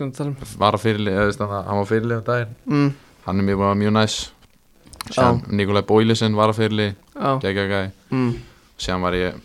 [0.01, 2.53] það tala um var að þú hann að hann fyrirlið á daginn.
[2.72, 2.91] Mm.
[3.26, 4.18] hann er mjög, mjög næs.
[5.12, 8.32] Sér Nikolai Bóilisen var að fyrirlið Já, gegga gæði mm.
[8.82, 9.39] Sér var ég,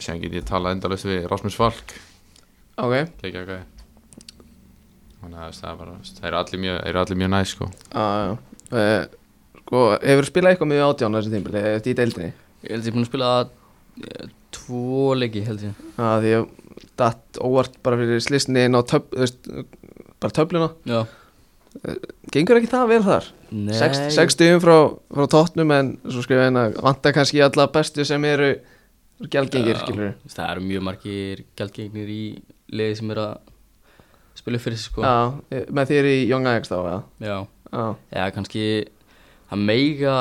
[0.00, 1.94] sér get ég talað endalust við Rasmus Falk.
[2.80, 3.12] Ok.
[5.22, 7.68] Þannig að þú veist, það er þú allir mjög, allir mjög næs sko.
[7.92, 8.32] Já
[8.72, 9.02] uh,
[9.62, 12.32] Sko, hefur spilað eitthvað með átján á þessu tímpil eða í deildinni?
[12.62, 13.28] ég held að ég er búin að spila
[14.04, 14.32] eh,
[14.72, 15.80] tvo leiki held ég.
[15.98, 19.48] Já, því ég datt óvart bara fyrir slisni inn á töf, veist,
[20.22, 20.72] bara töfluna.
[20.88, 21.02] Já,
[22.32, 23.28] Gengur ekki það vel þar?
[23.52, 23.72] nei.
[23.76, 24.74] Sex, sex stigum frá,
[25.12, 28.50] frá tóttnum en svo skrifa hérna vantar kannski alla bestu sem eru
[29.32, 30.12] gælgengir, Já.
[30.34, 32.22] það eru mjög margir gjaldgengnir í
[32.72, 33.32] liði sem er að
[34.36, 35.04] spila fyrir sig sko.
[35.04, 37.36] Já, eh, með þér í Young Ajax þá, já já,
[37.72, 38.64] Já, eða kannski
[39.48, 40.16] það meiga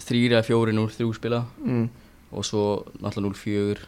[0.00, 1.42] þrýra, fjóri, núl, þrjú spila.
[1.64, 1.88] Mm,
[2.32, 2.64] og svo
[3.02, 3.86] náttúrulega 0-4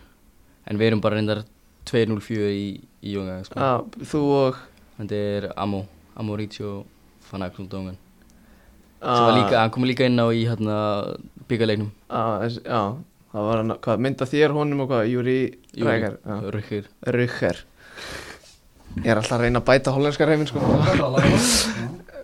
[0.71, 1.43] en við erum bara reyndar
[1.91, 2.67] 2-0-4 í,
[3.03, 3.59] í Jónga sko.
[3.59, 4.61] já þú og?
[4.99, 5.85] Þetta er Amo,
[6.17, 6.85] Amo Rítsjó
[7.31, 7.97] fann að Knúldóngan
[9.03, 10.77] Já, sem var líka, hann kom líka inn á í hérna
[11.51, 12.83] byggaleiknum já, þessi- já,
[13.33, 15.39] það var hann, hvað, mynda þér honum og hvað, Júri.
[16.55, 17.65] Rökkir Rugger
[19.03, 20.61] Ég er alltaf að reyna að bæta hollenska reyfin sko.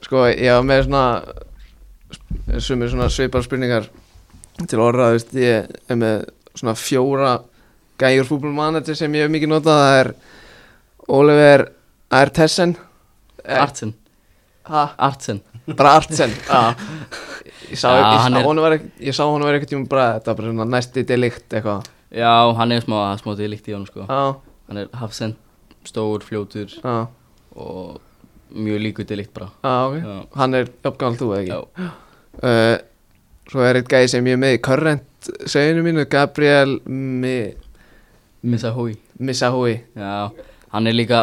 [0.05, 1.05] Sko, ég var með svona
[2.61, 3.89] Sumir svona svipar spurningar
[4.67, 6.25] Til orða, þú veist Ég er með
[6.59, 7.33] svona fjóra
[7.99, 9.79] Gæjur fútbolmanager sem ég hef mikið notað.
[9.83, 10.11] Það er
[11.09, 11.65] Oliver
[12.15, 12.77] Artesen.
[13.49, 13.95] Artsen,
[14.69, 14.83] Ha?
[14.99, 15.41] Artsen.
[15.77, 16.31] Bara Artsen.
[17.69, 17.91] Ég sá,
[18.23, 18.45] hann er-
[19.45, 21.89] var ekkert tíma bara Þetta var bara svona næsti delikt eitthvað.
[22.15, 24.07] Já, hann er smá, smá líkt í honum sko.
[24.09, 24.37] Já,
[24.69, 25.35] hann er hafsend,
[25.85, 26.95] stór, fljótur já,
[27.57, 27.99] og
[28.55, 29.51] mjög líku líkt bara.
[29.65, 29.99] Já, ok.
[30.05, 31.59] Já, Hann er uppgáðal þú, eða ekki?
[31.83, 31.91] já,
[32.43, 32.77] uh,
[33.49, 37.37] Svo er eitt gæði sem ég er með í Current seginu mínu, Gabriel Mi,
[38.45, 40.29] Missa Hói Missahui Já,
[40.75, 41.23] hann er líka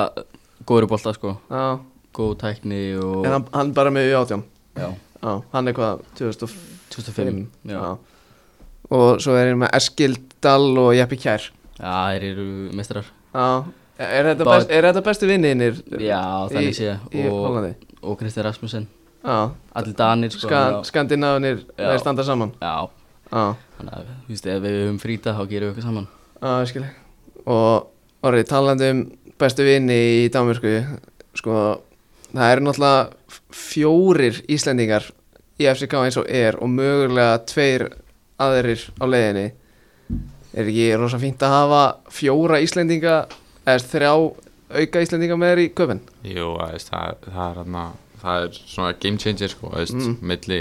[0.67, 1.35] góður í bolta sko.
[1.51, 1.79] Já,
[2.15, 4.43] Góð tækni og er hann, hann bara með U18
[4.79, 4.89] Já,
[5.21, 6.57] Já, hann er hvað, 2005
[6.95, 7.39] 2005
[7.71, 7.93] Já, Já.
[8.95, 11.47] Og svo er ég með Eskil Dall og Jeppi Kjær.
[11.79, 12.45] Já þeir eru
[12.77, 13.47] mestrar Já,
[13.99, 16.21] er þetta, Bara- best, er þetta bestu vinninir Já,
[16.51, 18.85] þannig sé í Og, Kristið Rasmussen
[19.25, 21.89] Allir Danir sko skandinavinir Já.
[21.89, 22.51] þeir standa saman.
[22.61, 22.75] Já,
[23.31, 23.43] Já,
[23.79, 26.07] þannig að þú veist, ef við höfum frýta þá gerum við eitthvað saman.
[26.41, 26.91] Já, ég skilji
[27.45, 27.87] Og
[28.25, 29.01] orðið talandi um
[29.41, 30.75] bestu vinni í Danmörku
[31.35, 31.57] Sko,
[32.31, 35.09] það eru náttúrulega fjórir Íslendingar
[35.59, 37.87] í FCK eins og er og mögulega tveir
[38.43, 39.45] aðrir á leiðinni.
[40.55, 41.81] Er ekki rosa fínt að hafa
[42.15, 43.17] fjóra Íslendinga
[43.65, 44.11] eða þrjá
[44.75, 46.01] auka Íslendinga með þér í köpinn?
[46.27, 47.85] Jú, það, það, er- það hérna
[48.21, 50.17] það er svona game changer sko, veist, Mm.
[50.21, 50.59] milli,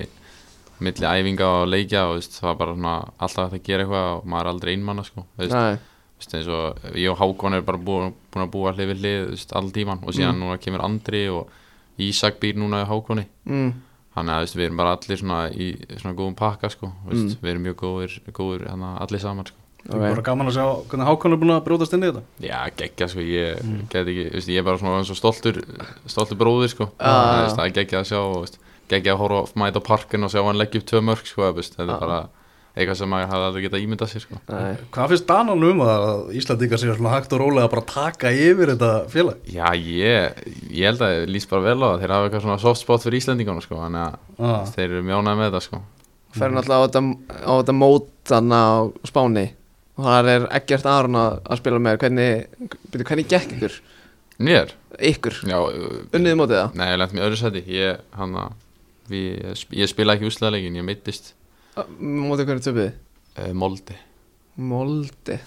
[0.80, 4.24] milli æfinga og leikja og veist, það er bara svona alltaf að gera eitthvað og
[4.26, 5.24] maður er aldrei einmanna sko,
[6.94, 10.12] ég og Hákon er bara búin, búin að búa hlið við veist, all tíman og
[10.14, 10.40] síðan Mm.
[10.42, 11.48] núna kemur Andri og
[11.98, 13.72] Ísak býr núna í Hákoni mm,
[14.16, 15.66] þannig að veist, við erum bara allir svona í
[15.98, 17.36] svona góðum pakka sko, Mm.
[17.42, 19.56] við erum mjög góðir, góðir hana, allir saman sko.
[19.84, 22.22] Það er bara gaman að sjá hvernig Hákon er búin að brjótast inn í þetta
[22.40, 23.82] Já, geggja sko, ég Mm.
[23.92, 25.58] get ekki, þú veist, ég er bara svona svo stoltur,
[26.06, 27.34] stoltur bróðir sko, Já, það, já.
[27.34, 28.56] þú veist, það er geggja að sjá, þú veist,
[28.88, 31.52] geggja að horfa að mæta á parkin og sjá hann leggja upp tvö mörg sko,
[31.52, 32.18] þetta er bara
[32.74, 34.34] eitthvað sem maður hafði aldrei getað ímyndað sér sko.
[34.50, 38.32] nei Hvað finnst Danan um að Íslandingar séu svona hægt og rólega að bara taka
[38.34, 39.36] yfir þetta félag?
[39.46, 40.40] Já, ég,
[40.74, 43.04] ég held að ég líst bara vel á það, þeir hafa eitthvað svona soft spot
[43.06, 44.64] fyrir Íslendingunum sko, þannig að Ah.
[44.74, 45.82] þeir eru mjónað með þetta sko.
[46.34, 47.02] fer náttúrulega á þetta,
[47.46, 48.74] á þetta mót þannig á
[49.06, 49.46] Spáni
[49.94, 52.46] og það er ekkert Aron að, að spila með hvernig,
[52.92, 53.76] byrju, hvernig gekk ykkur
[54.44, 54.72] Mér?
[54.98, 55.58] ykkur, Já,
[56.14, 58.56] unniði mótið það nei, ég lent mér öðru seti, ég, hann að,
[59.10, 59.44] við,
[59.78, 61.32] ég spila ekki úsleðalegin, ég meittist
[61.98, 63.96] mótið hvernig töpuði uh, Moldi,
[64.70, 65.38] Moldi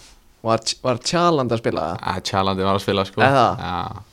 [0.48, 3.24] var, var Tjaland að spila það að Tjalandi var að spila sko.
[3.24, 3.66] Það?
[3.68, 4.06] Já,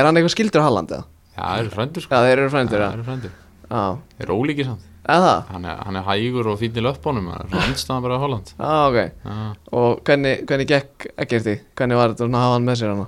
[0.00, 1.06] er hann eitthvað skildur á Halland eða?
[1.34, 2.14] já, það eru frændur sko.
[2.14, 3.36] já þeir eru frændur Já, það eru frændur.
[3.68, 3.84] já,
[4.16, 4.93] Þeir eru ólíkir samt eða?
[5.08, 8.52] Hann er, hann er hægur og fínn í löpbónum hann er andstaðan bara á Holland
[8.58, 9.54] já ok, Já.
[9.72, 13.06] og hvernig, hvernig gekk Eggerti, hvernig var þetta að hafa hann með sér hana?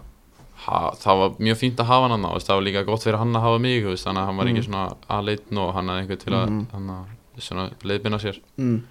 [0.66, 3.36] ha, það var mjög fínt að hafa hann hann það var líka gott fyrir hann
[3.36, 4.68] að hafa mig veist, þannig að hann var ekki Mm.
[4.68, 8.82] svona aðleitn og hann hafði einhver til að hann að svona leiðbina sér Mm.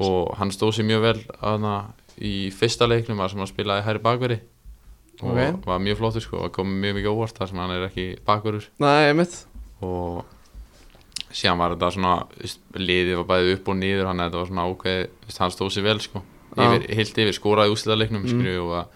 [0.00, 1.74] og hann stóð sér mjög vel hana,
[2.20, 4.40] í fyrsta leiknum sem hann spilaði hæri bakveri
[5.22, 5.66] og Ok.
[5.66, 8.68] var mjög flottur sko og kom mjög mikið óvart þar sem hann er ekki bakverur
[8.78, 9.26] Nei,
[9.82, 10.24] og
[11.32, 12.14] síðan var þetta svona
[12.78, 15.06] liðið var bæðið upp og niður hann þetta var svona ákveð,
[15.38, 16.22] hann stóð sér vel sko
[16.58, 18.40] yfir, heilt yfir, skoraði úslitaleiknum Mm.
[18.40, 18.58] mm.
[18.64, 18.86] og að,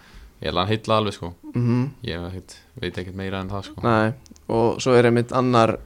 [0.43, 4.13] ég hann heitla alveg sko mm ég veit, veit ekkert meira en það sko Nei,
[4.49, 5.77] og svo er einmitt annar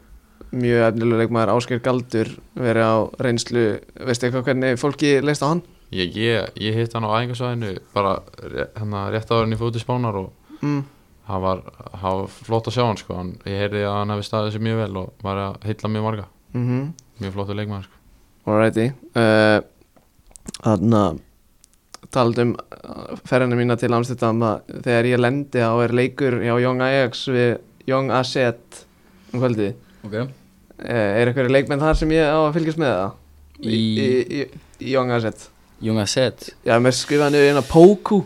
[0.56, 3.66] mjög efnilega leikmaður Ásker Galdur verið á reynslu
[4.08, 5.62] veistu eitthvað hvernig fólki leist á hann?
[5.92, 8.22] ég, ég, ég hitt hann á æfingarsvæðinu bara
[8.80, 10.32] hann að rétt áður í fóti spánar og
[10.64, 10.86] Mm.
[11.28, 11.60] hann var,
[12.02, 14.80] var flott að sjá hann sko hann, ég heyrði að hann hefði staðið sér mjög
[14.82, 16.26] vel og var að heitla mjög marga
[16.58, 17.96] Mm mjög flottur leikmaður sko.
[18.48, 18.92] Alrighty.
[19.18, 19.60] Uh,
[20.64, 21.18] Þannig að
[22.14, 22.52] talað um
[23.28, 27.50] ferðina mína til Amsterdam að þegar ég lendi á er leikur hjá Young Ajax við
[27.90, 28.84] Young Asset
[29.34, 29.74] um kvöldi
[30.06, 30.14] Ok.
[30.14, 30.28] Uh,
[30.88, 33.20] Er eitthvað leikmenn þar sem ég á að fylgjast með það?
[33.58, 34.48] Í, í, í,
[34.94, 35.50] Young Asset
[35.84, 38.22] Junga Set Já, mér skrifaði niður eina Poku.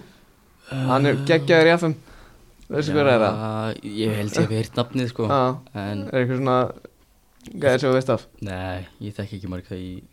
[0.71, 1.97] Hann er geggjaður í FM
[2.71, 3.79] Veistu hvað er það?
[3.83, 5.25] Ég held ég hef heyrt nafnið sko.
[5.27, 6.59] En er eitthvað svona
[7.61, 8.25] Gæðir þú veist af?
[8.45, 10.03] Nei, ég þekki ekki marga í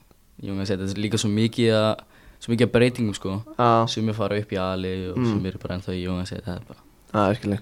[0.42, 2.04] Junga Set Þetta er líka svo mikið að
[2.38, 3.32] Svo mikið að breytingum sko.
[3.58, 5.26] Já, Sumir fara upp í Ali og Mm.
[5.32, 6.80] sumir eru bara ennþá í Junga Set Það er bara
[7.12, 7.58] það er skilji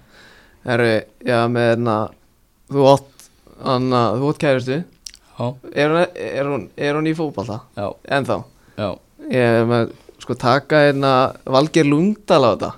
[0.67, 0.91] Herru,
[1.25, 1.95] já, með hérna
[2.69, 3.27] Þú átt,
[3.63, 4.77] hann þú átt kærustu.
[5.39, 7.61] Já, Er hún, er hún, er hún í fótbolta?
[7.77, 8.43] já, Ennþá?
[8.77, 8.89] Já.
[9.31, 11.13] Ég er með, sko, taka hérna
[11.45, 12.71] Valgeir Lungdal á þetta.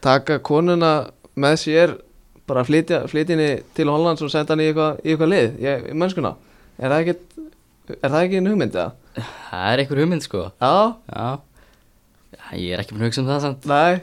[0.00, 1.94] Taka konuna með sér
[2.48, 5.86] Bara flytja, flytja henni til Hollands og senda henni í eitthvað, í eitthvað lið ég,
[5.88, 6.34] í mennskuna.
[6.78, 7.14] Er það ekki
[7.84, 9.24] Er það ekki en hugmynd, eða?
[9.50, 10.42] Það er einhver hugmynd sko.
[10.60, 10.74] Já,
[11.12, 11.26] Já.
[12.34, 13.66] Já, Ég er ekki búin að hugsa um það samt.
[13.68, 14.00] Nei.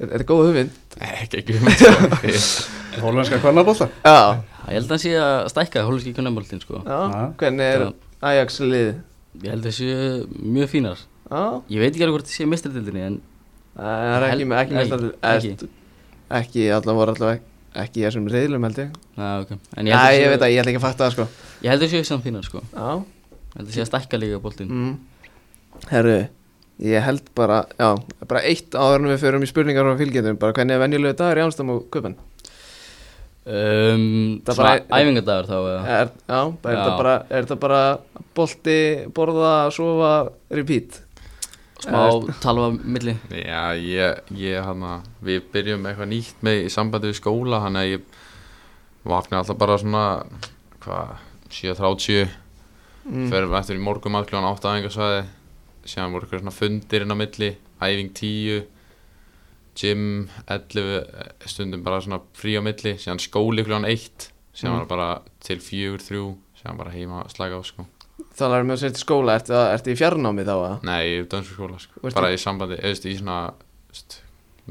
[0.00, 0.78] Er er þetta góð hugmynd?
[1.00, 4.40] ekki ekki um þetta Hólenska kvennabólla Já, Já,
[4.70, 6.82] Ég held að hann sé að stækka hóluski kunnamöldin sko.
[6.82, 7.22] Já, Já.
[7.40, 7.84] hvernig er
[8.30, 8.90] Ajax lið?
[9.44, 11.04] Ég held að það séu mjög fínar.
[11.30, 13.20] Já, Ég veit ekki alveg hvort það sé mistradildinni en
[13.78, 15.52] það er ekki, ekki nei, ekki.
[15.54, 15.70] ekki,
[16.30, 17.40] ekki allavega voru allavega
[17.84, 20.42] ekki í þessum reyðlum held ég Já, ok En ég held að ég séu- veit
[20.46, 21.26] að ég ætla ekki að fatta það sko
[21.64, 22.88] Ég held það séu samt fínar sko Já,
[23.50, 24.94] Ég held að sé að stækka líka boltin mm.
[25.90, 26.16] Herru,
[26.82, 27.90] ég held bara, já,
[28.26, 31.38] bara eitt áður en við förum í spurningar frá fylgjendum bara hvernig er venjulegu dagur
[31.40, 32.16] í Amstam og Köpen?
[33.46, 36.74] um, Það bara- æfingadagur þá Er, já, er Já.
[36.74, 37.82] þetta bara, er bara
[38.36, 38.78] bolti,
[39.14, 40.12] borða, sofa,
[40.50, 41.00] repeat?
[41.84, 42.02] Smá
[42.42, 43.14] talva milli.
[43.32, 44.84] Já, ég, ég hann
[45.24, 48.18] við byrjum eitthvað nýtt með í sambandi við skóla hann að ég
[49.08, 50.04] vakna alltaf bara svona
[50.84, 51.14] hvað,
[51.50, 52.28] 7.30
[53.04, 53.28] mm.
[53.30, 55.22] fyrir eftir í morgum að kljóðan 8 aðingarsvæði
[55.88, 57.50] síðan voru eitthvað svona fundir inn á milli
[57.80, 58.66] æfing 10
[59.80, 60.04] gym
[60.44, 62.98] 11 stundum bara svona frí á milli.
[63.00, 64.78] Síðan skóli kljóðan 1 síðan Mm.
[64.82, 65.08] var bara
[65.40, 67.86] til 4, 3 síðan bara heima að slaka á sko
[68.36, 70.76] Þá lærum við að setja skóla, ertu, ertu í fjarnámi þá að?
[70.88, 73.40] Nei, ég er dönsku skóla sko bara í sambandi, eða í svona
[73.90, 74.20] veist,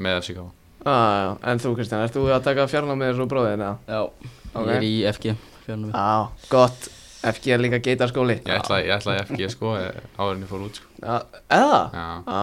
[0.00, 0.46] með á
[0.80, 3.74] Ah, en þú Kristján, ert þú að taka fjarnámi eins og bróðin eða?
[3.84, 4.66] Já, Ok.
[4.66, 5.34] ég er í FG
[5.66, 6.88] fjárnum Já, gott,
[7.20, 10.64] FG er líka geitarskóli Ég ætlaði, ég ætlaði FG sko eh, áður en ég fór
[10.64, 11.18] út sko Já,
[11.52, 11.82] eða?
[11.92, 12.40] Já, Já,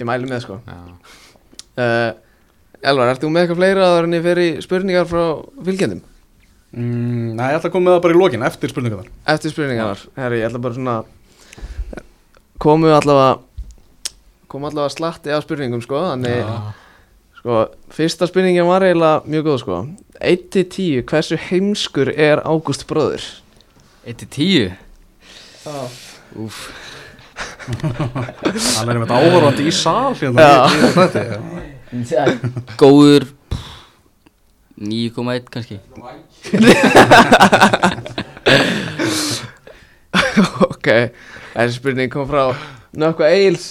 [0.00, 0.80] ég mæli með sko já
[1.78, 2.10] uh,
[2.80, 5.24] Elvar, ert þú með eitthvað fleira áður en ég fer í spurningar frá
[5.68, 6.02] fylgjendum?
[6.70, 9.50] Mm, nei, ég ætla að koma með það bara í lokin eftir spurningar þar Eftir
[9.54, 10.98] spurningarnar, herri, ég ætla bara svona
[12.62, 13.40] komu allavega
[14.50, 16.44] komu allavega slatti af spurningum sko, þannig
[17.40, 17.58] sko,
[17.94, 19.80] fyrsta spurningin var eiginlega mjög góð sko.
[20.20, 23.24] 1-10, hversu heimskur er Ágúst bróður?
[24.06, 24.74] 1-10
[25.64, 25.76] Já.
[26.40, 26.58] Úf,
[27.70, 30.68] Hann er með þetta áhorfandi í sal hérna.
[30.94, 32.62] Þætti.
[32.80, 33.70] góður pff,
[34.80, 35.80] 9,1 kannski
[40.70, 40.88] ok,
[41.54, 42.44] þessi spurning kom frá
[42.96, 43.66] Nökkva Eils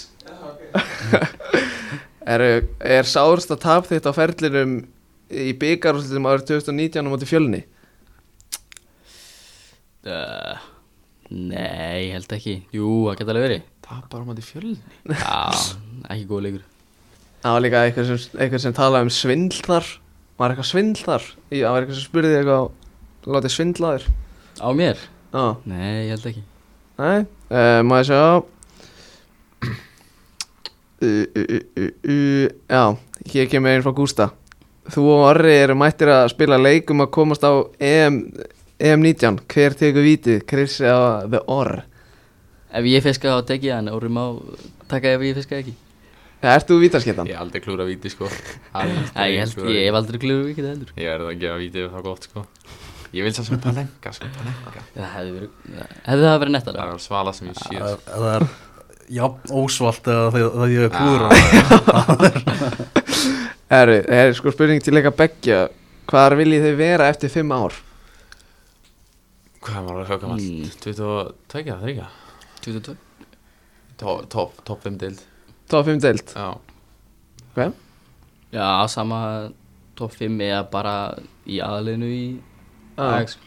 [2.29, 2.41] er,
[2.79, 4.79] er sársta tap þitt á ferlinum
[5.29, 7.61] í byggarúslitum árið 2019 á móti fjölni?
[10.07, 10.55] uh,
[11.29, 12.55] Nei, ég held ekki.
[12.73, 13.65] Jú, það geta alveg verið.
[13.89, 14.77] Um að þið fjölni?
[15.13, 15.37] Já,
[16.13, 16.63] ekki góð leikur.
[17.43, 19.91] Það var líka eitthvað sem, eitthvað sem talaði um svindl þar
[20.39, 21.25] Var eitthvað svindl þar?
[21.51, 24.05] Í- Það var eitthvað sem spurði þig eitthvað Látið svindla þér?
[24.63, 25.01] Á mér?
[25.33, 26.43] Já, Nei, ég held ekki.
[26.99, 27.19] Nei,
[27.51, 28.21] uh, ég sjá
[29.59, 29.69] uh,
[31.03, 32.83] uh, uh, uh, Já,
[33.33, 34.29] hér kemur einn frá Gústa.
[34.89, 38.15] Þú og Orri eru mættir að spila leikum að komast á EM,
[38.81, 40.41] EM19 Hver tekur vítið?
[40.49, 41.83] Chris eða The Orr?
[42.73, 43.91] Ef ég fiska þá tek ég hann.
[43.93, 44.25] Órum á
[44.89, 45.75] taka ef ég fiska ekki
[46.39, 47.27] Ja, ert þú vítaskettan?
[47.29, 48.85] Ég hef aldrei klúra víti sko Nei,
[49.33, 49.87] ég held, klúðrað ég víti.
[49.89, 52.45] hef aldrei ekki það heldur Ég verði að gefa víti ef það er gott sko
[53.09, 55.49] Ég vil það sem palenka sko palenka Það hefði verið
[56.05, 58.05] Hefði það verið nettara Það er svala sem ég sé Það sko.
[58.13, 58.43] það er
[59.19, 60.91] jafn ósvalt eða þegar ég er
[63.69, 65.59] Herru, það er sko spurning til leika beggja
[66.09, 67.73] Hvar viljið þið vera eftir fimm ár?
[69.65, 70.39] Hvað var það hvað gammal?
[70.39, 70.69] Mm.
[70.85, 71.09] 22,
[71.51, 72.07] það er ekki
[72.69, 72.95] 22
[73.99, 75.19] Topp, topp 5 dild
[75.69, 76.33] Top 5 deild.
[76.35, 76.47] Já.
[78.49, 79.49] Já, sama
[79.99, 80.95] top 5 eða bara
[81.45, 82.23] í aðalinu í.
[82.99, 83.37] Ajax.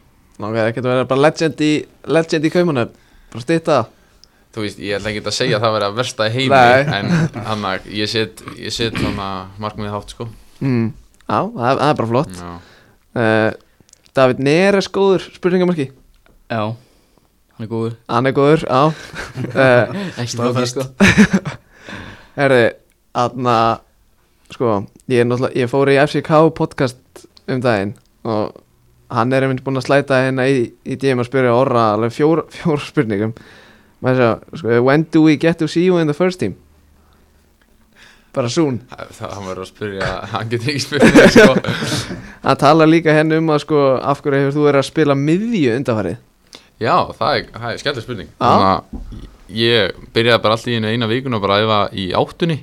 [0.41, 1.73] Langaði ekki að vera bara legend í
[2.09, 2.93] Legend í kaumunum
[3.33, 3.79] Bara stýta
[4.53, 6.97] Þú veist, ég ætla ekki að segja að það verði að versta í heimi Nei.
[6.97, 9.29] En hann að ég set Ég set svona
[9.63, 10.29] markmið hátt sko.
[10.61, 10.91] Mm.
[11.27, 12.41] Já, það, það er bara flott.
[12.41, 12.53] Já.
[13.13, 13.51] Uh,
[14.17, 15.87] David Neres góður spurningamarki
[16.53, 16.63] Já,
[17.57, 17.95] hann er góður.
[18.13, 18.83] Hann er góður, já.
[19.53, 20.83] Uh, Ekki Staðfest.
[22.33, 22.73] Herði,
[23.13, 23.55] aðna
[24.53, 24.83] Sko,
[25.13, 27.93] ég er Ég fór í FCK podcast um daginn
[28.25, 28.55] Og
[29.13, 32.47] hann er einmitt búinn að slæta hérna í, í DM að spyrja orra Alveg fjór,
[32.57, 33.35] fjór spurningum.
[34.03, 36.57] Sjá, sko, when do we get to see you in the first team?
[38.33, 38.81] Bara soon.
[38.89, 41.59] Það hann verður að spyrja Hann getur ekki spyrja sko.
[42.47, 45.77] Hann talar líka henni um að sko Af hverju hefur þú verið að spila miðju
[45.77, 46.17] undanfarið?
[46.81, 48.33] Já, það er, er skemmtileg spurning.
[48.33, 48.49] Já.
[48.49, 52.59] Þannig að ég byrjaði bara alltaf í einu eina vikun og bara æfa í áttunni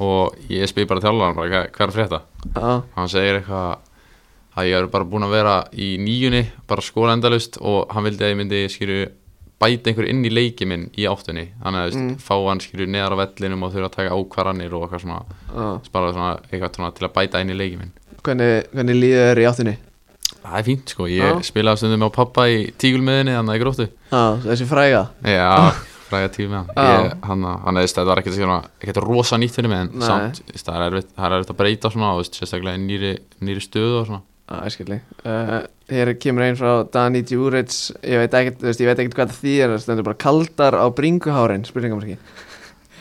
[0.00, 2.20] og ég spyr bara þjálfan bara hvað, hvað er að frétta?
[2.54, 3.78] Já, hann segir eitthvað
[4.58, 8.24] að ég er bara búin að vera í nýjunni bara skora endalust og hann vildi
[8.26, 9.00] að ég myndi skýru
[9.58, 11.48] bæta einhver inn í leiki minn í áttunni.
[11.64, 12.10] Þannig að Mm.
[12.22, 16.12] fá hann skýru neðar á vellinum og þurfa að taka ákvarðanir og eitthvað svona, bara
[16.12, 17.90] svona eitthvað svona til að bæta inn í leiki minn.
[18.22, 19.76] Hvernig, hvernig líður þér í áttunni?
[20.38, 21.40] það er fínt sko, ég Já.
[21.42, 23.86] spilaði stundum á pappa í tígulmiðinni þannig að ég gróttu.
[24.12, 25.02] Já, þessi fræga.
[25.26, 25.74] Já,
[26.08, 26.70] fræga hann.
[26.74, 28.38] Ég- hann hann eða þetta var ekkert
[28.82, 30.06] ekkert rosa nýtt fyrir mig en Nei.
[30.08, 32.84] samt veist, það er erfitt, það er erfitt að breyta svona og veist, sérstaklega í
[32.86, 33.12] nýri,
[33.44, 34.02] nýri stöðu
[35.28, 35.62] uh,
[35.92, 38.80] Hér kemur einn frá Dani Djuric Ég veit ekkert, veist,
[39.12, 42.16] hvað það þýr Það stendur bara kaldar á bringuhárin Spurningamarki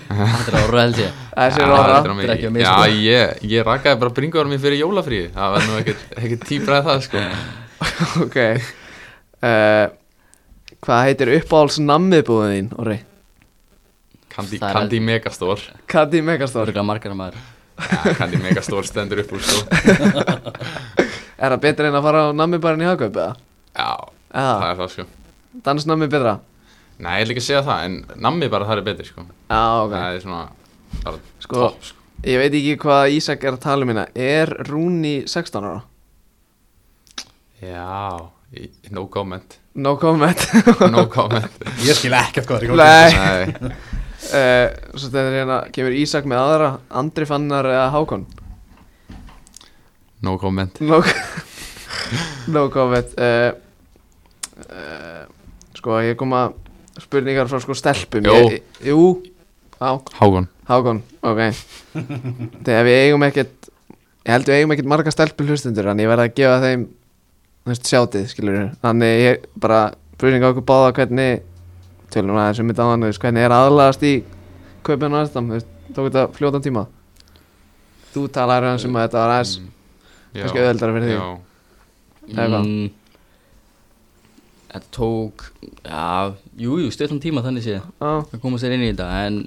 [0.07, 1.15] Þetta er ára held ég.
[1.35, 2.23] Já, er orra þetta er á mig.
[2.23, 5.65] Þetta er ekki að Já, ég, ég rakaði bara bringuðar mér fyrir jólafrí það var
[5.67, 7.23] nú ekkert, ekkert tíbraði það sko.
[8.25, 8.37] Ok.
[9.37, 9.83] Uh,
[10.85, 12.97] Hvað heitir uppáhalds nammiðbúðin þín, Orri?
[14.33, 17.37] Kandi, Það er- kandi Megastór Kati Megastór Örgulega margar að maður.
[17.77, 19.59] Ja, Kandi Megastór stendur upp úr sko.
[21.37, 23.33] Er það betra en að fara á nammibarinn í Hagaup eða?
[23.77, 23.89] Já,
[24.33, 25.05] Eða, það er það sko.
[25.67, 26.35] Dansnammi betra?
[26.97, 29.25] Nei, ég ætla ekki segja það, en nammi bara það er betri, sko.
[29.49, 29.91] Já, ok.
[29.93, 30.39] Það er svona,
[31.03, 32.07] bara Sko, topp, sko.
[32.25, 34.07] ég veit ekki hvað Ísak er að tala um hérna.
[34.17, 35.83] Er Rúni 16 ára?
[37.61, 40.41] Já, í- no comment No comment.
[40.89, 41.53] No comment.
[41.85, 43.61] Ég skil ekkert hvað er í gangi.
[43.61, 43.71] Nei.
[44.27, 46.69] Uh, Svo stendur hérna Kemur Ísak með aðra
[47.01, 48.25] Andri Fannar eða Hákon?
[50.25, 50.81] No comment.
[50.81, 51.03] No,
[52.55, 53.13] no comment.
[53.21, 53.53] Uh,
[54.65, 55.23] uh,
[55.77, 56.55] Sko, ég kom að
[56.97, 58.25] spurningar frá sko stelpum.
[58.25, 58.33] Jó.
[58.49, 59.03] ég, Jú.
[59.77, 61.43] Á, Hágon Hákon, ok.
[62.65, 63.67] Þegar við eigum ekkert
[64.25, 66.87] Ég held við eigum ekkert marga stelpur hlustundur Þannig ég verð að gefa þeim
[67.71, 69.81] veist, Sjátið, skilur Þannig ég bara
[70.17, 71.41] Spurninga okkur báða hvernig
[72.13, 74.13] Tölum aðeins um þetta þú veist, Hvernig er aðlagast í
[74.87, 75.51] Kaupinu og aðstam
[75.95, 76.85] Tók þetta fljótan tíma?
[78.13, 79.57] Þú talar aðeins um að þetta var aðeins
[80.37, 81.17] Kannski auðveldara fyrir þig.
[81.17, 82.45] Já?
[82.57, 82.89] Mm,
[84.67, 85.45] Þetta tók,
[85.87, 87.85] já, jú, jú, stöðlan tíma þannig séð.
[88.03, 89.37] Að koma sér inn í þetta en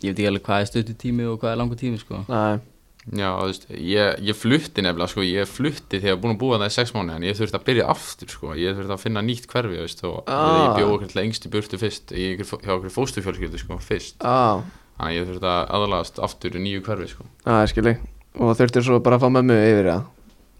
[0.00, 2.22] ég veit ekki alveg hvað er stöðtu tími og hvað er langur tími sko.
[2.32, 2.71] Næ
[3.10, 6.40] já, þú veist, ég, ég flutti nefnilega, sko, ég flutti þegar ég var búin að
[6.44, 9.02] búa það í sex mánu en ég þurfti að byrja aftur, sko, ég þurfti að
[9.02, 10.52] finna nýtt hverfi, þú veist, og Ah.
[10.62, 14.16] ég bjóð okkur til engst í burtu fyrst, í ykkur, hjá okkur fóstufjölskyldu, sko, fyrst,
[14.22, 14.62] Já,
[15.00, 17.24] þannig ég þurfti að aðalagast aftur í nýju hverfi, sko.
[17.46, 17.96] já, skilji
[18.38, 20.04] Og þurftir svo bara að fá mömmu yfir það?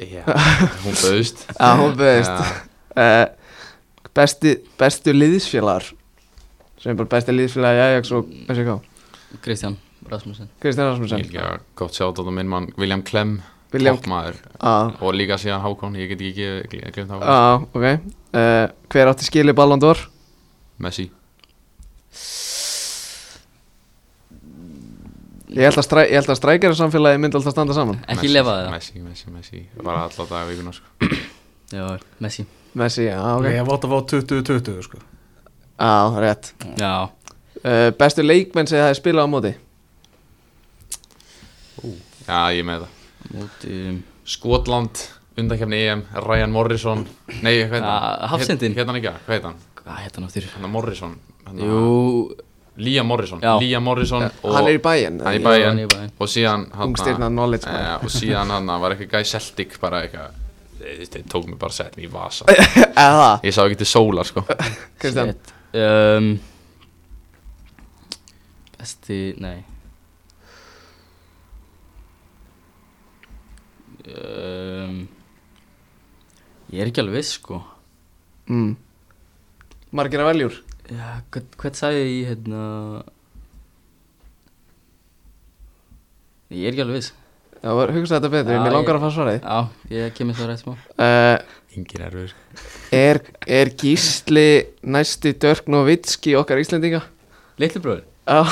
[0.03, 0.23] Já,
[0.85, 1.47] hún bauðst.
[1.57, 2.51] Já, hún beðist Já,
[2.99, 3.27] uh,
[4.13, 5.87] besti, Bestu liðsfélagar?
[6.83, 8.75] Sem er bara besti liðsfélag Jæjaks og þessi ká
[9.47, 9.77] Kristján
[10.13, 10.51] Rasmussen.
[10.61, 11.25] Kristján Rasmussen.
[11.41, 13.39] Að gott sjátt á það minn mann William Clem,
[13.73, 17.87] William toppmaður, Já, og líka síðan Hákon, ég get ekki ekki glemt Hákon, já, ok.
[18.33, 20.01] Uh, Hver átti skili Ballon d'Or?
[20.83, 21.09] Messi.
[25.53, 27.99] Ég held að, stræ, ég held að strækjara samfélagi myndi alltaf standa saman.
[28.07, 28.71] Ekki Messi, lefa það?
[28.73, 31.11] Messi, Messi, Messi, bara alltaf dag vikuna, sko.
[31.73, 31.89] Já,
[32.25, 32.47] Messi.
[32.81, 33.49] Messi, já, ok.
[33.51, 35.03] Ég hef átt að fá 20-20 sko.
[35.83, 35.93] Já,
[36.25, 36.55] rétt.
[36.81, 36.95] Já,
[37.65, 39.53] uh, Bestu leikmenn sem það er spilað á móti
[42.27, 43.01] Já, ég með það.
[43.39, 43.81] móti
[44.33, 45.03] Skotland,
[45.39, 47.05] undakefni EM, Ryan Morrison,
[47.43, 47.91] nei, hvað heit hann?
[47.91, 48.75] Ah, hafsendinn.
[48.79, 49.61] Heit hann ekki, hvað heit hann?
[49.83, 50.49] Hvað heit hann áttur?
[50.55, 51.17] Hann er Morrison.
[51.47, 52.37] hann er- Jú
[52.83, 53.59] Liam Morrison, Já.
[53.61, 56.13] Liam Morrison og, Hann er í bæinn hann er í hann er bæinn í Bayern.
[56.19, 60.39] og síðan hann Ungstyrna knowledge eh, og síðan hann var eitthvað gæði Celtic bara eitthvað
[60.81, 62.47] þeir, tók mig bara setja mig í vasa
[63.07, 64.47] Eða ég sá ekki til sólar sko
[64.99, 65.35] Kristján
[65.75, 66.31] um,
[68.79, 69.59] Besti, nei
[74.19, 75.09] um,
[76.73, 77.59] Ég er ekki alveg viss sko.
[78.49, 78.75] Mm.
[79.93, 80.55] Margir að veljúr
[80.93, 82.63] Já, hvern, hvern sagði ég hérna?
[86.53, 87.13] Ég er ekki alveg viss.
[87.63, 89.41] Já, hugsa þetta betur, Já, mér langar ég- að fá svarið.
[89.47, 89.59] Já,
[89.95, 90.73] ég kemur það rætt smá.
[90.99, 91.39] Uh,
[91.77, 92.33] Engin erfur
[92.93, 97.01] er, er Gísli næsti Dörk Novitski okkar Íslendinga?
[97.63, 97.81] Litlu
[98.23, 98.45] Já,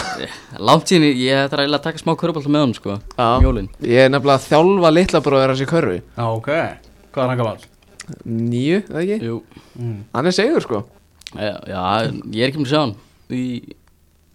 [0.58, 3.26] Langt síðan, ég- eiginlega að taka smá körbálta með hann sko Já.
[3.40, 5.98] Mjólin ég er nefnilega að þjálfa litla bróður hans í körfu.
[6.16, 6.48] Já, ok.
[7.14, 7.60] Hvað er hann gammal?
[8.26, 9.18] Nýju, eða ekki?
[9.28, 9.36] Jú.
[9.78, 10.00] Mm.
[10.14, 10.80] Hann er segur sko.
[11.36, 11.84] Já, já,
[12.34, 12.96] ég er ekki með að sjá hann
[13.30, 13.44] í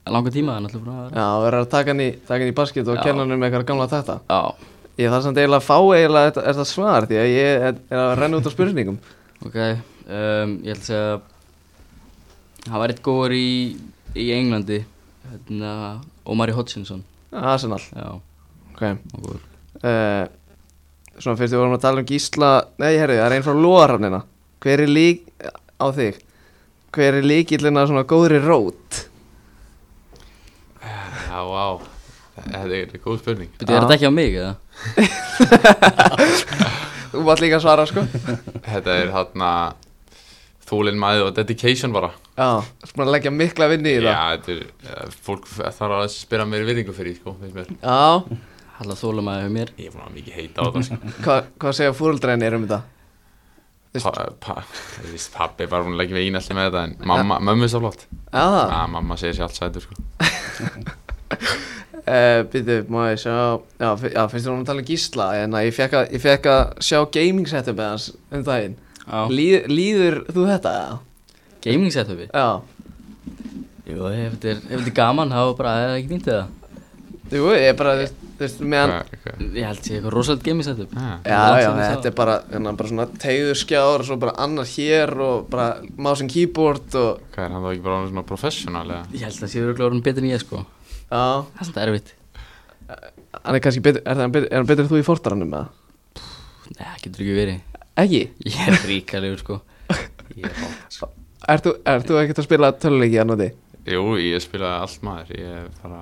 [0.08, 1.28] langa tíma en alltaf búin að Já,
[1.60, 3.04] að taka hann í, taka hann í basket og Já.
[3.04, 4.20] kenna hann um eitthvað gamla þetta.
[4.32, 4.42] Já,
[4.96, 8.00] Ég þarf samt eiginlega að fá eiginlega þetta, þetta svar því að ég er, er
[8.00, 9.00] að renna út á spurningum.
[9.44, 11.22] Ok um, Ég ætla að segja
[12.72, 13.76] Hann var eitt góður í,
[14.16, 14.86] í Englandi
[15.36, 15.74] hérna,
[16.26, 17.04] Omari Hutchinson
[17.36, 18.10] Arsenal, Já,
[18.74, 18.82] ok.
[18.82, 19.46] Hann var góður.
[19.84, 20.26] Uh,
[21.16, 22.52] Svona fyrst við vorum að tala um Gísla
[22.82, 24.22] Nei, herri, það er einn frá Lóarafnina
[24.64, 25.28] Hver er lík
[25.80, 26.22] á þig?
[26.96, 29.06] Hver er líkillin að svona góðri rót?
[31.36, 31.66] já, vá.
[32.36, 33.52] Þetta er góð spurning.
[33.60, 34.54] Byrju, er þetta ekki á mig eða?
[37.12, 38.04] Þú mátt líka svara sko.
[38.66, 39.52] Þetta er hérna
[40.70, 42.10] þólinn maður og dedication bara.
[42.36, 42.48] Já,
[42.90, 44.66] svona að leggja mikla vinni í já, það þetta er
[44.96, 47.72] eh, fólk þarf að spyrja mér virðingu fyrir því, sko, finnst mér.
[47.86, 48.42] Já,
[48.76, 49.70] Halla þólum að mér.
[49.80, 50.98] Ég er búin að mikið heita á það sko.
[51.26, 52.82] hvað, hvað segja fúruldræðinir um þetta?
[53.96, 54.56] Veist- Pa, pa,
[54.98, 57.72] þú veist, pappi bara búin að leggja við einalli með þetta en mamma, mömmu er
[57.72, 58.04] svo flott.
[58.34, 59.96] Já, Já, mamma segir sér allt sætur sko.
[62.06, 63.34] Uh, Býtu, má ég sjá?
[63.82, 65.26] Já, já finnst hún að tala um Gísla?
[65.42, 68.76] En að ég fekk að, ég fekk að sjá gaming setup með hans um daginn.
[68.78, 68.85] Já,
[69.30, 70.76] Líð, Líður þú þetta?
[71.66, 72.62] gaming setupi Já,
[73.86, 76.46] Jú, ef þetta er, ef þetta er gaman þá bara er það ekki fínt eða?
[77.36, 78.92] Jú, ég er bara, þú veist, meðan
[79.56, 80.92] Ég held sé eitthvað rosalega gaming setup.
[80.98, 84.70] Ah, Já, já, þetta er bara, hérna, bara svona tegður skjár og svo bara annar
[84.70, 85.68] hér og bara
[85.98, 89.02] mouse and keyboard og Hvað er hann þá ekki bara svona professional eða?
[89.18, 90.62] Ég held að sé örgulega orðin betur en ég sko.
[91.10, 92.14] Já, Það er svona erfitt.
[93.46, 96.22] Hann er kannski betur, er, það, betur, er hann betur en þú í fortaranum eða?
[96.76, 98.22] Nei, það getur ekki verið Ekki?
[98.44, 99.60] Ég er ríkalegur sko
[100.40, 101.10] Ég er hálft sko.
[101.48, 101.74] Ert þú,
[102.10, 103.50] þú ekkert að spila töluleiki að noti?
[103.86, 106.02] Jú, ég spilaði allt maður Ég er bara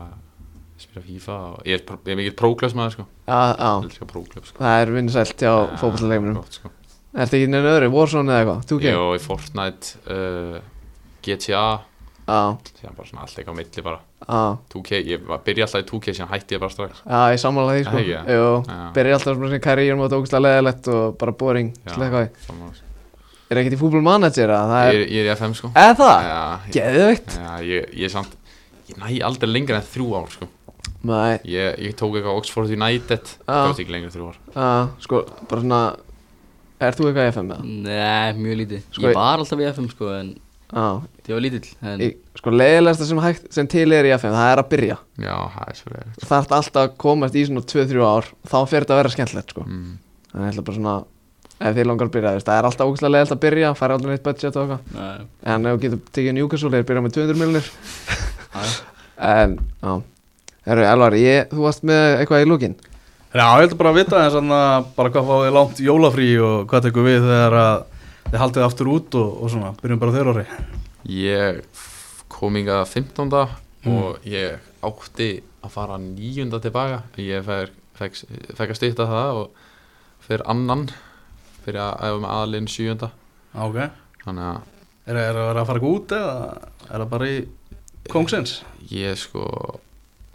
[0.73, 4.63] Ég spila FIFA og Ég er, er mikill próklöfs maður sko Já, já, próklöf sko
[4.63, 5.45] það er vinsælt
[5.81, 6.71] fótballleikunum gott, sko.
[7.13, 8.63] Ertu ekki neina öðru, Warzone eða eitthvað?
[8.71, 8.93] 2K?
[8.95, 10.55] Jú, í Fortnite uh,
[11.23, 11.65] GTA
[12.23, 13.99] Já, Síðan bara svona allt eitthvað á milli bara.
[14.23, 17.01] Já, 2K, ég var- byrja alltaf í 2K Síðan hætti ég bara strax.
[17.03, 17.97] Já, ég sammála því sko.
[17.99, 18.21] Ekki, ja.
[18.23, 18.77] Jú, Já.
[18.95, 22.01] byrja alltaf svona sem karriérum og það ógustlega leðilegt og bara boring sko.
[23.51, 25.69] Er ekkert í fútbol manager að það ég, er er, ég er í FM sko.
[25.75, 26.23] Eða það?
[26.23, 27.35] Já, ég, Geðveikt.
[27.37, 28.39] Já, ég, ég er samt
[28.89, 30.47] Ég næ aldrei lengra en þrjú ár sko.
[31.03, 34.39] Nei, Ég, ég tók eitthvað Oxford United Það var ekki lengra en þrjú ár.
[34.55, 34.69] Já,
[35.03, 35.21] sko,
[35.51, 35.81] bara svona
[36.83, 37.69] Er þú eitthvað í FM með það?
[37.83, 38.81] Nei, mjög lítið.
[38.89, 40.33] Sko, Ég var alltaf í FM sko en
[40.73, 40.87] Já,
[41.29, 42.03] ég var lítill en
[42.39, 44.97] sko, leiðilegasta sem, hægt, sem til er í FM, það er að byrja.
[45.23, 48.57] Já, það er svo leiðilegt Það ert alltaf að komast í svona 2-3 ár Þá
[48.67, 49.65] fer þetta að vera skemmtilegt, sko.
[49.67, 49.91] Mm.
[50.33, 50.95] Þannig ég ætla bara svona
[51.63, 54.23] Ef þið langar að byrja, það er alltaf ógustlega leiðilegt að byrja Færi aldrei neitt
[54.25, 54.97] budget og eitthvað.
[54.97, 57.69] Nei, En ef þú getur tekið Newcastle, þeir byrja með 200 miljonir
[58.53, 58.63] já,
[59.29, 59.93] En, já.
[60.67, 62.75] Herru, Elvar, ég, þú varst með eitthvað í lúkin
[63.33, 66.87] Já, ég heldur bara að vita þess að bara hvað fáið langt jólafrí og hvað
[66.89, 67.75] tekur við þegar að
[68.27, 70.45] þið haldið aftur út og, og svona, byrjum bara þeirra ári
[71.09, 71.63] Ég
[72.31, 73.33] kom inga 15.
[73.83, 75.29] og ég átti
[75.63, 77.43] að fara nýjunda tilbaka ég
[77.97, 78.21] fekk,
[78.57, 79.65] að stýta það og
[80.23, 80.85] fyrir annan
[81.63, 83.09] fyrir að æfa með aðlinn sjújunda
[83.53, 83.79] Ok,
[84.23, 84.61] þannig að
[85.11, 86.37] er, það að fara eitthvað út eða
[86.87, 87.37] er það bara í
[88.11, 88.55] kongsins?
[88.91, 89.45] ég sko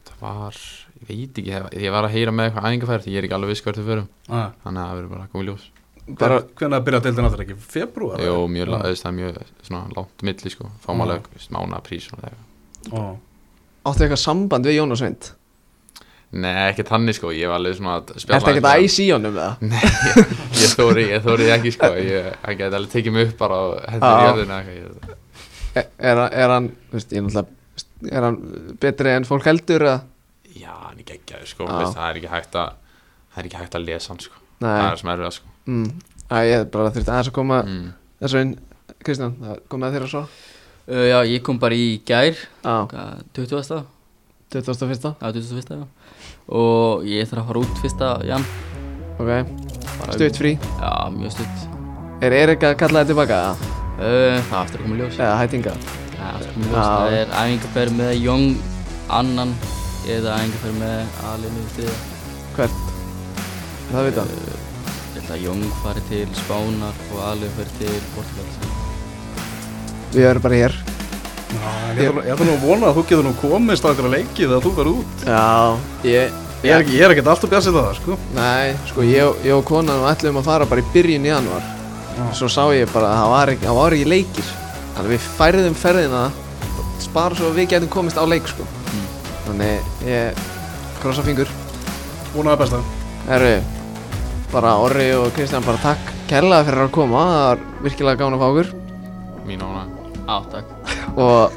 [0.08, 0.60] það var,
[1.00, 3.64] ég veit ekki ég, var að heyra með eitthvað æfingafært ég er ekki alveg viss
[3.64, 4.08] hvert við förum.
[4.28, 5.66] Ah, þannig að það verður bara að í ljós
[6.18, 7.56] Bara- Hvernig að byrja deildin áttur ekki?
[7.60, 8.20] Februar?
[8.24, 10.70] Jó, mjög, það er mjög svona langt milli sko.
[10.84, 12.24] Fámálega mána prís og
[12.92, 13.16] Ó.
[13.88, 15.32] Áttu eitthvað samband við Jónas Vind?
[16.38, 19.06] Nei, ekki tannig sko, ég var alveg svona að spjalla Ertu ekkert að æs í
[19.14, 19.52] honum eða?
[19.70, 21.88] Nei, ég, ég þóri, ég þóri ekki sko.
[22.04, 24.58] Ég, hann geti alveg tekið mig upp bara og hendur í jörðina
[25.78, 28.36] Er, er, er hann, veist, ég náttúrulega Er hann
[28.82, 29.96] betri en fólk heldur eða?
[30.58, 32.76] Já, hann er geggjaður sko, veist, það er ekki hægt að
[33.32, 34.38] það er ekki hægt að lesa hann sko.
[34.58, 35.90] Það Nei, er sem erfið sko mm.
[36.28, 37.84] Æ, ég bara þurfti aðeins að koma mm.
[38.24, 38.56] þessu inn
[39.04, 39.36] Kristján,
[39.70, 43.86] komið að þér að svo uh, já, ég kom bara í gær hvað, 20.
[44.48, 45.76] 2001 Já, 21.
[45.76, 45.86] já
[46.48, 48.46] Og ég þarf að fara út fyrsta jan
[49.18, 49.32] Ok,
[50.14, 53.40] stutt frí Já, mjög stutt Er Erik að kalla það tilbaka?
[54.00, 55.74] uh, Það aftur að koma í ljós Eða hætinga?
[56.14, 56.86] Það er aftur að koma í ljós Já.
[56.88, 58.48] Það er æfingarferð með Jóng
[59.18, 59.52] annan
[60.08, 61.66] Eða æfingarferð með Alinu
[62.56, 62.80] Hvert?
[63.88, 64.26] Er það að vita?
[64.32, 64.57] Ég held
[65.34, 68.48] að Jóng fari til Spánar og Alinu fari til Portugal
[70.14, 70.74] Við erum bara hér.
[71.52, 74.62] En ég ætla- nú að vona að þú getur nú komist á einhverja leiki þegar
[74.64, 75.24] þú verður út.
[75.26, 78.16] Já, ég Ég er, ekki, ég er ekkert alltaf sér það, sko.
[78.34, 81.62] Nei, sko, ég, ég og konan ætlum að fara bara í byrjun í januar
[82.34, 84.48] Svo sá ég bara að það var ekki, það var ekki leikir.
[84.96, 86.22] Þannig að við færðum ferðina
[86.98, 88.66] Spara svo að við getum komist á leik, sko.
[89.46, 90.34] Þannig ég
[91.00, 91.46] krossa fingur.
[92.34, 92.80] Vonaði besta.
[93.28, 93.52] Herru,
[94.52, 97.24] bara Orri og Kristján bara takk kærlega fyrir að koma.
[97.28, 98.70] Það var virkilega gána að fá okkur
[99.48, 99.84] mín ána
[100.28, 100.72] Á, takk.
[101.16, 101.52] Og,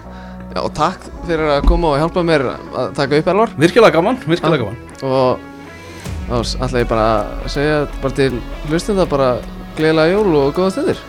[0.56, 3.56] já, og takk fyrir að koma og hjálpa mér að taka upp Elvar.
[3.60, 4.78] Virkilega gaman, virkilega gaman.
[5.04, 5.50] Og
[6.30, 7.08] þá ætla ég bara
[7.44, 8.38] að segja bara til
[8.70, 9.34] hlustenda bara
[9.76, 11.02] gleðilega jól og góða stundir